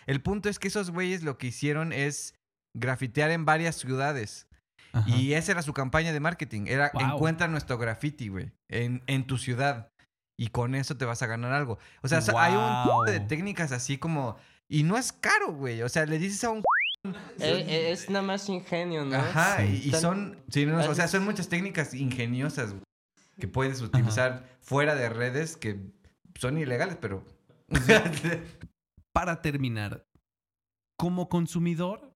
El 0.07 0.23
punto 0.23 0.49
es 0.49 0.59
que 0.59 0.69
esos 0.69 0.91
güeyes 0.91 1.23
lo 1.23 1.39
que 1.39 1.49
hicieron 1.49 1.93
es 1.93 2.35
grafitear 2.75 3.31
en 3.31 3.45
varias 3.45 3.77
ciudades. 3.77 4.49
ajá. 4.93 5.09
Y 5.11 5.35
esa 5.35 5.53
era 5.53 5.63
su 5.63 5.73
campaña 5.75 6.13
de 6.13 6.21
marketing. 6.21 6.67
Era 6.67 6.91
Wow. 6.95 7.03
encuentra 7.03 7.49
nuestro 7.49 7.79
graffiti, 7.79 8.29
güey, 8.29 8.53
en, 8.69 9.03
en 9.07 9.27
tu 9.27 9.37
ciudad. 9.39 9.93
Y 10.39 10.49
con 10.49 10.75
eso 10.75 10.97
te 10.97 11.05
vas 11.05 11.21
a 11.23 11.27
ganar 11.27 11.53
algo. 11.53 11.79
O 12.03 12.09
sea, 12.09 12.21
hay 12.39 12.55
un 12.55 12.83
tipo 12.85 13.05
de 13.05 13.21
técnicas 13.21 13.73
así 13.73 13.99
como... 13.99 14.37
Y 14.71 14.83
no 14.85 14.97
es 14.97 15.13
caro, 15.13 15.53
güey. 15.53 15.83
O 15.83 15.89
sea, 15.89 16.07
le 16.07 16.19
dices 16.19 16.45
a 16.45 16.51
un... 16.51 16.63
Eh, 17.09 17.13
eh, 17.41 17.91
es 17.93 18.09
nada 18.11 18.25
más 18.25 18.49
ingenio, 18.49 19.05
¿no? 19.05 19.17
Ajá, 19.17 19.65
y, 19.65 19.91
son... 19.93 20.39
sí, 20.49 20.67
no, 20.67 20.79
o 20.79 20.95
sea, 20.95 21.09
son 21.09 21.25
muchas 21.25 21.49
técnicas 21.49 21.95
ingeniosas 21.95 22.71
güey, 22.71 22.83
que 23.39 23.49
puedes 23.49 23.81
utilizar 23.81 24.45
fuera 24.61 24.95
de 24.95 25.09
redes 25.09 25.57
que 25.57 25.93
son 26.39 26.59
ilegales, 26.59 26.97
pero... 27.01 27.25
Para 29.13 29.43
terminar, 29.43 30.07
como 30.99 31.29
consumidor, 31.29 32.13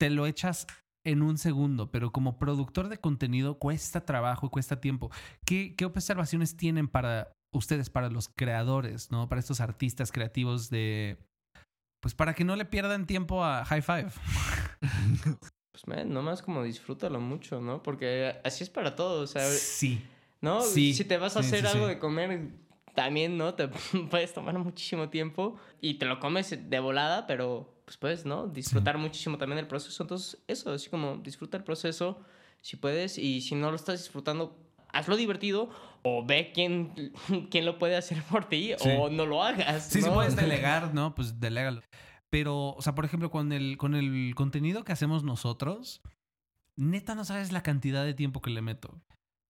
te 0.00 0.10
lo 0.10 0.26
echas 0.26 0.66
en 1.04 1.22
un 1.22 1.38
segundo, 1.38 1.90
pero 1.90 2.12
como 2.12 2.38
productor 2.38 2.88
de 2.88 2.98
contenido 2.98 3.58
cuesta 3.58 4.04
trabajo, 4.04 4.50
cuesta 4.50 4.80
tiempo. 4.80 5.10
¿Qué, 5.44 5.74
qué 5.76 5.84
observaciones 5.84 6.56
tienen 6.56 6.88
para 6.88 7.32
ustedes, 7.52 7.90
para 7.90 8.10
los 8.10 8.28
creadores, 8.28 9.10
¿no? 9.10 9.28
Para 9.28 9.40
estos 9.40 9.60
artistas 9.60 10.12
creativos 10.12 10.70
de... 10.70 11.18
Pues 12.00 12.14
para 12.14 12.34
que 12.34 12.44
no 12.44 12.56
le 12.56 12.64
pierdan 12.64 13.06
tiempo 13.06 13.44
a 13.44 13.64
High 13.64 13.82
Five. 13.82 14.10
Pues, 15.74 15.88
man, 15.88 16.08
nomás 16.12 16.40
como 16.40 16.62
disfrútalo 16.62 17.20
mucho, 17.20 17.60
¿no? 17.60 17.82
Porque 17.82 18.40
así 18.44 18.62
es 18.62 18.70
para 18.70 18.94
todos, 18.94 19.28
o 19.28 19.32
sea, 19.32 19.50
Sí. 19.50 20.06
¿No? 20.44 20.60
Sí, 20.60 20.94
Si 20.94 21.04
te 21.04 21.18
vas 21.18 21.36
a 21.36 21.42
sí, 21.42 21.48
hacer 21.48 21.60
sí, 21.66 21.66
algo 21.66 21.86
de 21.88 21.98
comer, 21.98 22.50
también, 22.94 23.36
¿no? 23.36 23.54
Te 23.54 23.68
puedes 24.10 24.32
tomar 24.32 24.58
muchísimo 24.58 25.08
tiempo 25.08 25.56
y 25.80 25.94
te 25.94 26.06
lo 26.06 26.20
comes 26.20 26.56
de 26.70 26.78
volada, 26.80 27.26
pero 27.26 27.74
pues 27.84 27.96
puedes, 27.96 28.24
¿no? 28.24 28.46
Disfrutar 28.46 28.96
muchísimo 28.96 29.36
también 29.36 29.58
el 29.58 29.66
proceso. 29.66 30.02
Entonces, 30.02 30.42
eso, 30.46 30.72
así 30.72 30.88
como 30.88 31.16
disfruta 31.16 31.56
el 31.56 31.64
proceso 31.64 32.18
si 32.60 32.76
puedes 32.76 33.18
y 33.18 33.42
si 33.42 33.54
no 33.54 33.70
lo 33.70 33.76
estás 33.76 34.00
disfrutando, 34.00 34.56
hazlo 34.88 35.16
divertido 35.16 35.68
o 36.02 36.24
ve 36.24 36.50
quién, 36.54 37.12
quién 37.50 37.66
lo 37.66 37.78
puede 37.78 37.96
hacer 37.96 38.22
por 38.22 38.46
ti 38.46 38.72
o 38.80 39.10
no 39.10 39.26
lo 39.26 39.42
hagas. 39.42 39.88
Sí, 39.88 40.00
si 40.00 40.08
¿no? 40.08 40.14
puedes 40.14 40.36
delegar, 40.36 40.94
¿no? 40.94 41.14
Pues 41.14 41.40
delégalo. 41.40 41.82
Pero, 42.30 42.70
o 42.70 42.82
sea, 42.82 42.94
por 42.94 43.04
ejemplo, 43.04 43.30
con 43.30 43.52
el, 43.52 43.76
con 43.76 43.94
el 43.94 44.34
contenido 44.34 44.84
que 44.84 44.92
hacemos 44.92 45.24
nosotros, 45.24 46.00
neta 46.76 47.14
no 47.14 47.24
sabes 47.24 47.52
la 47.52 47.62
cantidad 47.62 48.04
de 48.04 48.14
tiempo 48.14 48.40
que 48.40 48.50
le 48.50 48.62
meto. 48.62 49.00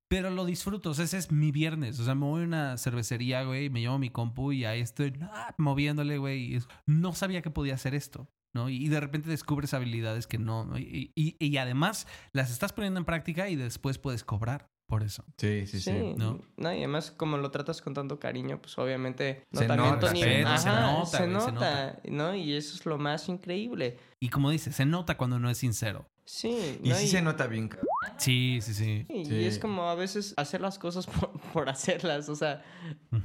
Pero 0.08 0.30
lo 0.30 0.44
disfruto, 0.44 0.90
o 0.90 0.94
sea, 0.94 1.04
ese 1.06 1.18
es 1.18 1.32
mi 1.32 1.50
viernes. 1.50 1.98
O 1.98 2.04
sea, 2.04 2.14
me 2.14 2.26
voy 2.26 2.42
a 2.42 2.44
una 2.46 2.76
cervecería, 2.78 3.42
güey, 3.44 3.70
me 3.70 3.80
llevo 3.80 3.98
mi 3.98 4.10
compu 4.10 4.52
y 4.52 4.64
ahí 4.64 4.80
estoy 4.80 5.12
ah, 5.22 5.54
moviéndole, 5.58 6.18
güey. 6.18 6.58
No 6.86 7.14
sabía 7.14 7.42
que 7.42 7.50
podía 7.50 7.74
hacer 7.74 7.94
esto, 7.94 8.28
¿no? 8.54 8.68
Y, 8.68 8.76
y 8.84 8.88
de 8.88 9.00
repente 9.00 9.30
descubres 9.30 9.72
habilidades 9.74 10.26
que 10.26 10.38
no. 10.38 10.64
¿no? 10.66 10.78
Y, 10.78 11.10
y- 11.14 11.36
y 11.38 11.56
además 11.56 12.06
las 12.32 12.50
estás 12.50 12.72
poniendo 12.72 12.98
en 13.00 13.06
práctica 13.06 13.48
y 13.48 13.56
después 13.56 13.98
puedes 13.98 14.24
cobrar 14.24 14.68
por 14.86 15.02
eso. 15.02 15.24
Sí, 15.38 15.66
sí, 15.66 15.80
sí. 15.80 15.90
Sí, 15.90 16.14
¿no? 16.18 16.38
¿no? 16.58 16.72
y 16.74 16.78
además 16.78 17.10
como 17.10 17.38
lo 17.38 17.50
tratas 17.50 17.80
con 17.80 17.94
tanto 17.94 18.20
cariño, 18.20 18.60
pues 18.60 18.76
obviamente 18.78 19.42
Se 19.50 19.66
notamiento 19.66 19.94
nota, 20.06 20.12
ni- 20.12 20.22
respeto, 20.22 20.58
se 20.58 20.68
Ajá, 20.68 20.80
nota, 20.92 21.06
se 21.06 21.26
güey, 21.26 21.40
se 21.40 21.52
nota, 21.52 22.00
¿no? 22.10 22.34
Y 22.34 22.52
eso 22.52 22.74
es 22.76 22.84
lo 22.84 22.98
más 22.98 23.28
increíble. 23.30 23.96
Y 24.20 24.28
como 24.28 24.50
dices, 24.50 24.76
se 24.76 24.84
nota 24.84 25.16
cuando 25.16 25.38
no 25.38 25.48
es 25.48 25.56
sincero. 25.56 26.06
Sí, 26.26 26.78
Y 26.82 26.90
¿no? 26.90 26.94
sí 26.96 27.08
se 27.08 27.22
nota 27.22 27.46
bien, 27.46 27.68
cabrón. 27.68 27.88
Sí, 28.18 28.60
sí, 28.62 28.74
sí. 28.74 29.06
y, 29.08 29.24
Sí. 29.24 29.34
y 29.34 29.44
es 29.44 29.58
como 29.58 29.88
a 29.88 29.94
veces 29.94 30.34
hacer 30.36 30.60
las 30.60 30.78
cosas 30.78 31.06
por, 31.06 31.30
por 31.52 31.68
hacerlas, 31.68 32.28
o 32.28 32.34
sea, 32.36 32.62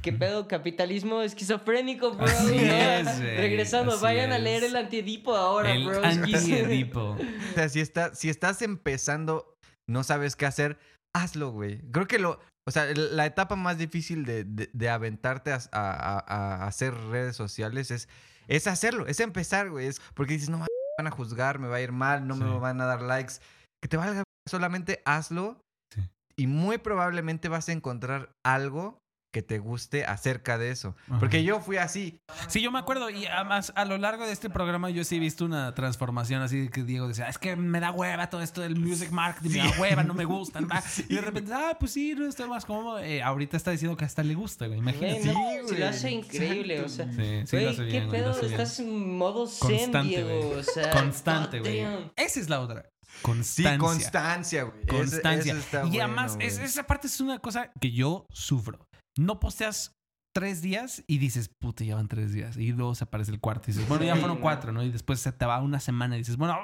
¿qué 0.02 0.12
pedo? 0.12 0.48
Capitalismo 0.48 1.22
esquizofrénico, 1.22 2.12
bro. 2.14 2.26
Así 2.26 2.56
¿no? 2.56 2.72
es, 2.72 3.18
Regresando, 3.18 3.92
así 3.92 4.02
vayan 4.02 4.32
a 4.32 4.38
leer 4.38 4.64
el 4.64 4.76
antiedipo 4.76 5.34
ahora, 5.36 5.72
El 5.72 5.86
bro. 5.86 6.04
anti-Edipo. 6.04 7.16
O 7.50 7.54
sea, 7.54 7.68
si, 7.68 7.80
está, 7.80 8.14
si 8.14 8.28
estás 8.30 8.62
empezando, 8.62 9.56
no 9.88 10.04
sabes 10.04 10.36
qué 10.36 10.46
hacer, 10.46 10.78
hazlo, 11.14 11.50
güey. 11.50 11.80
Creo 11.90 12.06
que 12.06 12.18
lo... 12.18 12.38
O 12.68 12.70
sea, 12.72 12.86
la 12.94 13.26
etapa 13.26 13.56
más 13.56 13.78
difícil 13.78 14.24
de, 14.24 14.44
de- 14.44 14.70
de 14.72 14.88
aventarte 14.90 15.50
a, 15.52 15.58
a- 15.72 16.66
hacer 16.66 16.94
redes 16.94 17.34
sociales 17.34 17.90
es, 17.90 18.08
es 18.46 18.66
hacerlo, 18.68 19.06
es 19.06 19.18
empezar, 19.18 19.70
güey. 19.70 19.86
Es 19.88 20.00
porque 20.14 20.34
dices, 20.34 20.50
no 20.50 20.58
me 20.58 20.66
van 20.98 21.06
a 21.06 21.10
juzgar, 21.10 21.58
me 21.58 21.66
va 21.68 21.76
a 21.76 21.80
ir 21.80 21.90
mal, 21.90 22.28
no 22.28 22.34
Sí. 22.36 22.42
me 22.44 22.58
van 22.58 22.80
a 22.80 22.84
dar 22.86 23.02
likes. 23.02 23.34
Que 23.82 23.88
te 23.88 23.96
valga, 23.96 24.22
solamente 24.46 25.02
hazlo 25.04 25.60
Sí. 25.94 26.00
y 26.36 26.46
muy 26.46 26.78
probablemente 26.78 27.48
vas 27.48 27.68
a 27.68 27.72
encontrar 27.72 28.30
algo 28.44 28.98
que 29.32 29.42
te 29.42 29.60
guste 29.60 30.04
acerca 30.04 30.58
de 30.58 30.72
eso. 30.72 30.96
Porque 31.20 31.44
yo 31.44 31.60
fui 31.60 31.76
así. 31.76 32.18
Sí, 32.48 32.60
yo 32.60 32.72
me 32.72 32.80
acuerdo 32.80 33.10
y 33.10 33.26
además 33.26 33.72
a 33.76 33.84
lo 33.84 33.96
largo 33.96 34.26
de 34.26 34.32
este 34.32 34.50
programa 34.50 34.90
yo 34.90 35.04
sí 35.04 35.18
he 35.18 35.18
visto 35.20 35.44
una 35.44 35.72
transformación 35.72 36.42
así 36.42 36.62
de 36.62 36.68
que 36.68 36.82
Diego 36.82 37.06
decía, 37.06 37.28
es 37.28 37.38
que 37.38 37.54
me 37.54 37.78
da 37.78 37.92
hueva 37.92 38.28
todo 38.28 38.42
esto 38.42 38.60
del 38.60 38.74
music 38.74 39.12
marketing, 39.12 39.50
me 39.50 39.58
da 39.70 39.80
hueva, 39.80 40.02
no 40.02 40.14
me 40.14 40.24
gustan. 40.24 40.66
va". 40.68 40.82
Y 41.08 41.14
de 41.14 41.20
repente, 41.20 41.52
ah, 41.54 41.76
pues 41.78 41.92
sí, 41.92 42.12
no 42.16 42.26
estoy 42.26 42.48
más 42.48 42.64
cómodo. 42.64 42.98
Eh, 42.98 43.22
ahorita 43.22 43.56
está 43.56 43.70
diciendo 43.70 43.96
que 43.96 44.04
hasta 44.04 44.24
le 44.24 44.34
gusta, 44.34 44.66
güey, 44.66 44.80
Güey, 44.80 44.96
imagínate. 44.96 45.22
Sí, 45.22 45.68
si 45.68 45.76
lo 45.76 45.86
hace 45.86 46.02
güey, 46.10 46.14
increíble, 46.14 46.80
o 46.80 46.88
sea. 46.88 47.06
Sí, 47.12 47.42
sí 47.46 47.56
lo 47.60 47.62
Güey, 47.74 47.76
¿qué 47.76 47.84
güey, 47.84 48.00
lo 48.06 48.10
pedo? 48.10 48.30
hace 48.32 48.40
bien. 48.48 48.52
Estás 48.60 48.80
en 48.80 49.16
modo 49.16 49.46
zen, 49.46 49.68
Constante, 49.78 50.08
Diego. 50.24 50.28
güey. 50.48 50.58
O 50.58 50.62
sea, 50.64 50.90
Constante, 50.90 51.60
güey. 51.60 51.86
Esa 52.16 52.40
es 52.40 52.48
la 52.48 52.58
otra. 52.60 52.84
Sí, 53.16 53.22
Constancia. 53.22 53.78
constancia, 53.78 54.62
güey. 54.64 54.86
Constancia. 54.86 55.52
eso 55.52 55.60
está 55.60 55.78
y 55.84 55.90
bueno, 55.90 56.04
además, 56.04 56.36
es- 56.40 56.58
esa 56.58 56.84
parte 56.86 57.06
es 57.06 57.20
una 57.20 57.38
cosa 57.38 57.70
que 57.80 57.90
yo 57.92 58.26
sufro. 58.30 58.86
No 59.18 59.40
posteas 59.40 59.94
tres 60.34 60.62
días 60.62 61.02
y 61.06 61.18
dices, 61.18 61.50
puta, 61.60 61.84
ya 61.84 61.96
van 61.96 62.08
tres 62.08 62.32
días. 62.32 62.56
Y 62.56 62.72
luego 62.72 62.94
se 62.94 63.04
aparece 63.04 63.32
el 63.32 63.40
cuarto 63.40 63.64
y 63.70 63.72
dices, 63.74 63.88
bueno, 63.88 64.04
ya 64.04 64.16
fueron 64.16 64.38
cuatro, 64.38 64.72
¿no? 64.72 64.82
Y 64.82 64.90
después 64.90 65.20
se 65.20 65.32
te 65.32 65.44
va 65.44 65.60
una 65.60 65.80
semana 65.80 66.14
y 66.16 66.20
dices, 66.20 66.36
bueno, 66.36 66.56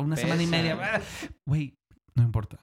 una 0.00 0.16
semana 0.16 0.42
y 0.42 0.46
media. 0.46 1.02
Güey, 1.46 1.74
no 2.14 2.22
importa. 2.22 2.58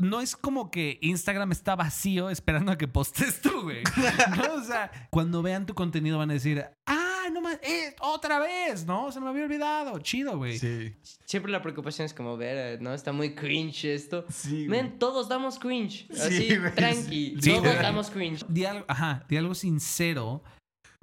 No 0.00 0.20
es 0.20 0.34
como 0.36 0.70
que 0.72 0.98
Instagram 1.02 1.52
está 1.52 1.76
vacío 1.76 2.28
esperando 2.28 2.72
a 2.72 2.78
que 2.78 2.88
postes 2.88 3.40
tú, 3.40 3.62
güey. 3.62 3.82
¿No? 4.36 4.54
O 4.54 4.62
sea, 4.64 4.90
cuando 5.10 5.40
vean 5.42 5.66
tu 5.66 5.74
contenido 5.74 6.18
van 6.18 6.30
a 6.30 6.34
decir, 6.34 6.64
ah, 6.86 7.03
no 7.30 7.40
más, 7.40 7.58
eh, 7.62 7.94
otra 8.00 8.38
vez, 8.38 8.84
¿no? 8.86 9.10
Se 9.12 9.20
me 9.20 9.28
había 9.28 9.44
olvidado. 9.44 9.98
Chido, 10.00 10.36
güey. 10.36 10.58
Sí. 10.58 10.94
Siempre 11.24 11.50
la 11.52 11.62
preocupación 11.62 12.06
es 12.06 12.14
como 12.14 12.36
ver, 12.36 12.56
eh, 12.56 12.78
¿no? 12.80 12.92
Está 12.94 13.12
muy 13.12 13.34
cringe 13.34 13.84
esto. 13.86 14.24
Sí. 14.30 14.66
Men, 14.68 14.98
todos 14.98 15.28
damos 15.28 15.58
cringe. 15.58 16.06
Sí, 16.12 16.20
Así, 16.20 16.56
güey, 16.56 16.74
tranqui. 16.74 17.36
sí. 17.40 17.50
todos 17.52 17.72
Sí. 17.76 17.82
damos 17.82 18.10
cringe. 18.10 18.44
Di 18.48 18.64
algo, 18.64 18.84
ajá, 18.88 19.24
di 19.28 19.36
algo 19.36 19.54
sincero. 19.54 20.42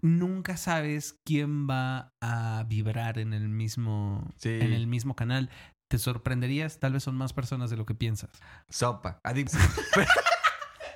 Nunca 0.03 0.57
sabes 0.57 1.15
quién 1.25 1.67
va 1.69 2.11
a 2.21 2.65
vibrar 2.67 3.19
en 3.19 3.33
el 3.33 3.47
mismo, 3.49 4.27
Sí. 4.37 4.49
en 4.49 4.73
el 4.73 4.87
mismo 4.87 5.15
canal. 5.15 5.49
Te 5.89 5.97
sorprenderías, 5.99 6.79
tal 6.79 6.93
vez 6.93 7.03
son 7.03 7.15
más 7.17 7.33
personas 7.33 7.69
de 7.69 7.77
lo 7.77 7.85
que 7.85 7.93
piensas. 7.93 8.31
Sopa. 8.69 9.19
Adicción. 9.23 9.61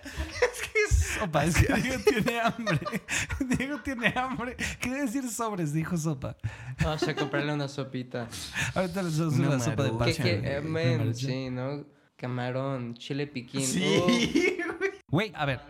Sopa, 1.19 1.45
es 1.45 1.55
que 1.57 1.73
Diego 1.81 2.03
tiene 2.03 2.39
hambre. 2.41 2.79
Diego 3.57 3.79
tiene 3.81 4.13
hambre. 4.15 4.55
Quiere 4.79 5.01
decir 5.01 5.29
sobres, 5.29 5.73
dijo 5.73 5.97
sopa. 5.97 6.35
Vamos 6.83 7.07
a 7.07 7.15
comprarle 7.15 7.53
una 7.53 7.67
sopita. 7.67 8.27
Ahorita 8.73 9.03
les 9.03 9.17
damos 9.17 9.35
Una 9.35 9.47
una 9.49 9.59
sopa 9.59 9.83
de 9.83 9.91
maruchan. 9.91 10.13
¿Qué, 10.25 10.33
pacha. 10.35 10.41
qué? 10.41 10.55
Eh, 10.57 10.61
maruchan. 10.61 11.15
sí, 11.15 11.49
¿no? 11.49 11.85
Camarón, 12.15 12.93
chile 12.95 13.27
piquín. 13.27 13.61
Uh, 13.61 13.65
Sí. 13.65 14.57
Güey, 15.07 15.31
a 15.35 15.45
ver. 15.45 15.61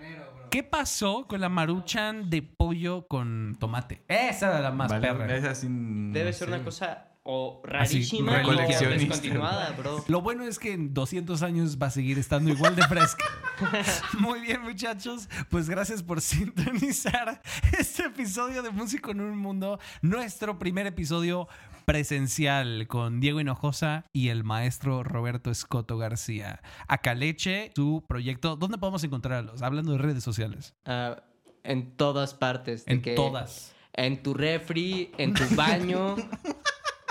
¿Qué 0.49 0.63
pasó 0.63 1.27
con 1.27 1.41
la 1.41 1.49
maruchan 1.49 2.29
de 2.29 2.41
pollo 2.41 3.07
con 3.07 3.57
tomate? 3.59 4.01
Esa 4.07 4.47
era 4.47 4.61
la 4.61 4.71
más 4.71 4.89
Vale, 4.89 5.07
perra. 5.07 5.35
Esa 5.35 5.53
sí, 5.53 5.67
Debe 5.69 6.31
ser 6.33 6.47
una 6.47 6.63
cosa 6.63 7.09
o 7.27 7.59
rarísima 7.63 8.39
o 8.41 8.43
coleccionista. 8.43 8.89
descontinuada, 9.15 9.71
bro. 9.71 10.05
Lo 10.07 10.21
bueno 10.21 10.43
es 10.43 10.59
que 10.59 10.73
en 10.73 10.93
200 10.93 11.41
años 11.41 11.77
va 11.81 11.87
a 11.87 11.89
seguir 11.89 12.19
estando 12.19 12.51
igual 12.51 12.75
de 12.75 12.83
fresca. 12.83 13.25
Muy 14.19 14.41
bien, 14.41 14.61
muchachos. 14.61 15.27
Pues 15.49 15.67
gracias 15.67 16.03
por 16.03 16.21
sintonizar 16.21 17.41
este 17.77 18.03
episodio 18.03 18.61
de 18.61 18.69
Músico 18.69 19.09
en 19.11 19.21
un 19.21 19.37
Mundo. 19.39 19.79
Nuestro 20.03 20.59
primer 20.59 20.85
episodio 20.85 21.47
presencial 21.85 22.85
con 22.87 23.19
Diego 23.19 23.39
Hinojosa 23.39 24.05
y 24.13 24.29
el 24.29 24.43
maestro 24.43 25.03
Roberto 25.03 25.49
Escoto 25.49 25.97
García. 25.97 26.61
Acaleche, 26.87 27.71
su 27.75 28.03
proyecto. 28.07 28.55
¿Dónde 28.55 28.77
podemos 28.77 29.03
encontrarlos? 29.03 29.63
Hablando 29.63 29.93
de 29.93 29.97
redes 29.97 30.23
sociales. 30.23 30.75
Ah, 30.85 31.23
en 31.63 31.95
todas 31.97 32.35
partes. 32.35 32.85
de 32.85 32.93
En 32.93 33.01
que- 33.01 33.15
todas. 33.15 33.71
En 33.97 34.21
tu 34.21 34.33
refri, 34.33 35.11
en 35.17 35.33
tu 35.33 35.43
baño, 35.55 36.15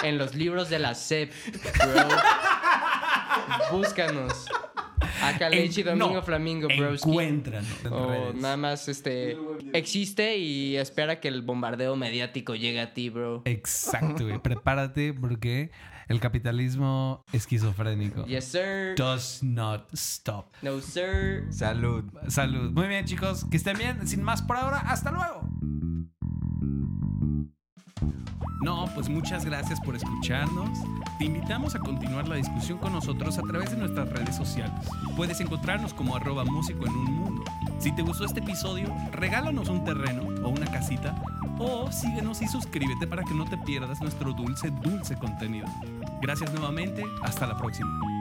en 0.05 0.19
los 0.19 0.35
libros 0.35 0.69
de 0.71 0.79
la 0.79 0.95
SEP, 0.95 1.33
bro. 1.79 2.09
Búscanos. 3.73 4.47
Acá 5.23 5.49
Leche 5.49 5.81
En- 5.83 5.87
Domingo 5.99 6.15
no, 6.15 6.23
Flamingo, 6.23 6.69
broski. 6.77 7.09
Encuéntranos 7.09 7.85
en 7.85 7.93
O 7.93 8.09
redes. 8.09 8.35
nada 8.37 8.57
más 8.57 8.89
este 8.89 9.37
existe 9.73 10.37
y 10.39 10.77
espera 10.77 11.21
que 11.21 11.29
el 11.29 11.43
bombardeo 11.43 11.97
mediático 11.97 12.55
llegue 12.55 12.81
a 12.81 12.93
ti, 12.95 13.11
bro. 13.11 13.43
Exacto, 13.45 14.25
güey. 14.25 14.39
Prepárate 14.39 15.13
porque 15.15 15.71
el 16.09 16.21
capitalismo 16.21 17.25
esquizofrénico 17.33 18.27
Yes, 18.27 18.45
sir. 18.47 18.95
does 18.97 19.43
not 19.43 19.89
stop. 19.95 20.53
No, 20.63 20.81
sir. 20.81 21.47
Salud. 21.51 22.05
Salud. 22.29 22.71
Muy 22.73 22.89
bien, 22.89 23.05
chicos. 23.07 23.47
Que 23.51 23.57
estén 23.57 23.79
bien. 23.79 24.07
Sin 24.07 24.23
más 24.23 24.43
por 24.43 24.57
ahora, 24.57 24.79
hasta 24.79 25.11
luego. 25.11 25.49
No, 28.65 28.87
pues 28.95 29.11
muchas 29.11 29.45
gracias 29.45 29.79
por 29.79 29.95
escucharnos. 29.95 30.79
Te 31.19 31.27
invitamos 31.27 31.75
a 31.75 31.79
continuar 31.81 32.27
la 32.27 32.37
discusión 32.37 32.79
con 32.79 32.95
nosotros 32.95 33.37
a 33.37 33.43
través 33.43 33.73
de 33.73 33.77
nuestras 33.77 34.09
redes 34.09 34.35
sociales. 34.35 34.89
Puedes 35.17 35.39
encontrarnos 35.41 35.93
como 35.93 36.17
arroba 36.17 36.47
músico 36.47 36.87
en 36.87 36.93
un 36.95 37.13
mundo. 37.13 37.45
Si 37.79 37.95
te 37.95 38.01
gustó 38.01 38.25
este 38.25 38.41
episodio, 38.41 38.89
regálanos 39.13 39.69
un 39.69 39.85
terreno 39.85 40.23
o 40.43 40.49
una 40.49 40.65
casita 40.65 41.15
o 41.59 41.93
síguenos 41.93 42.41
y 42.41 42.49
suscríbete 42.49 43.07
para 43.07 43.23
que 43.23 43.35
no 43.35 43.45
te 43.45 43.59
pierdas 43.59 44.01
nuestro 44.01 44.33
dulce, 44.33 44.71
dulce 44.71 45.15
contenido. 45.15 45.67
Gracias 46.23 46.51
nuevamente. 46.55 47.05
Hasta 47.23 47.47
la 47.47 47.59
próxima. 47.59 48.14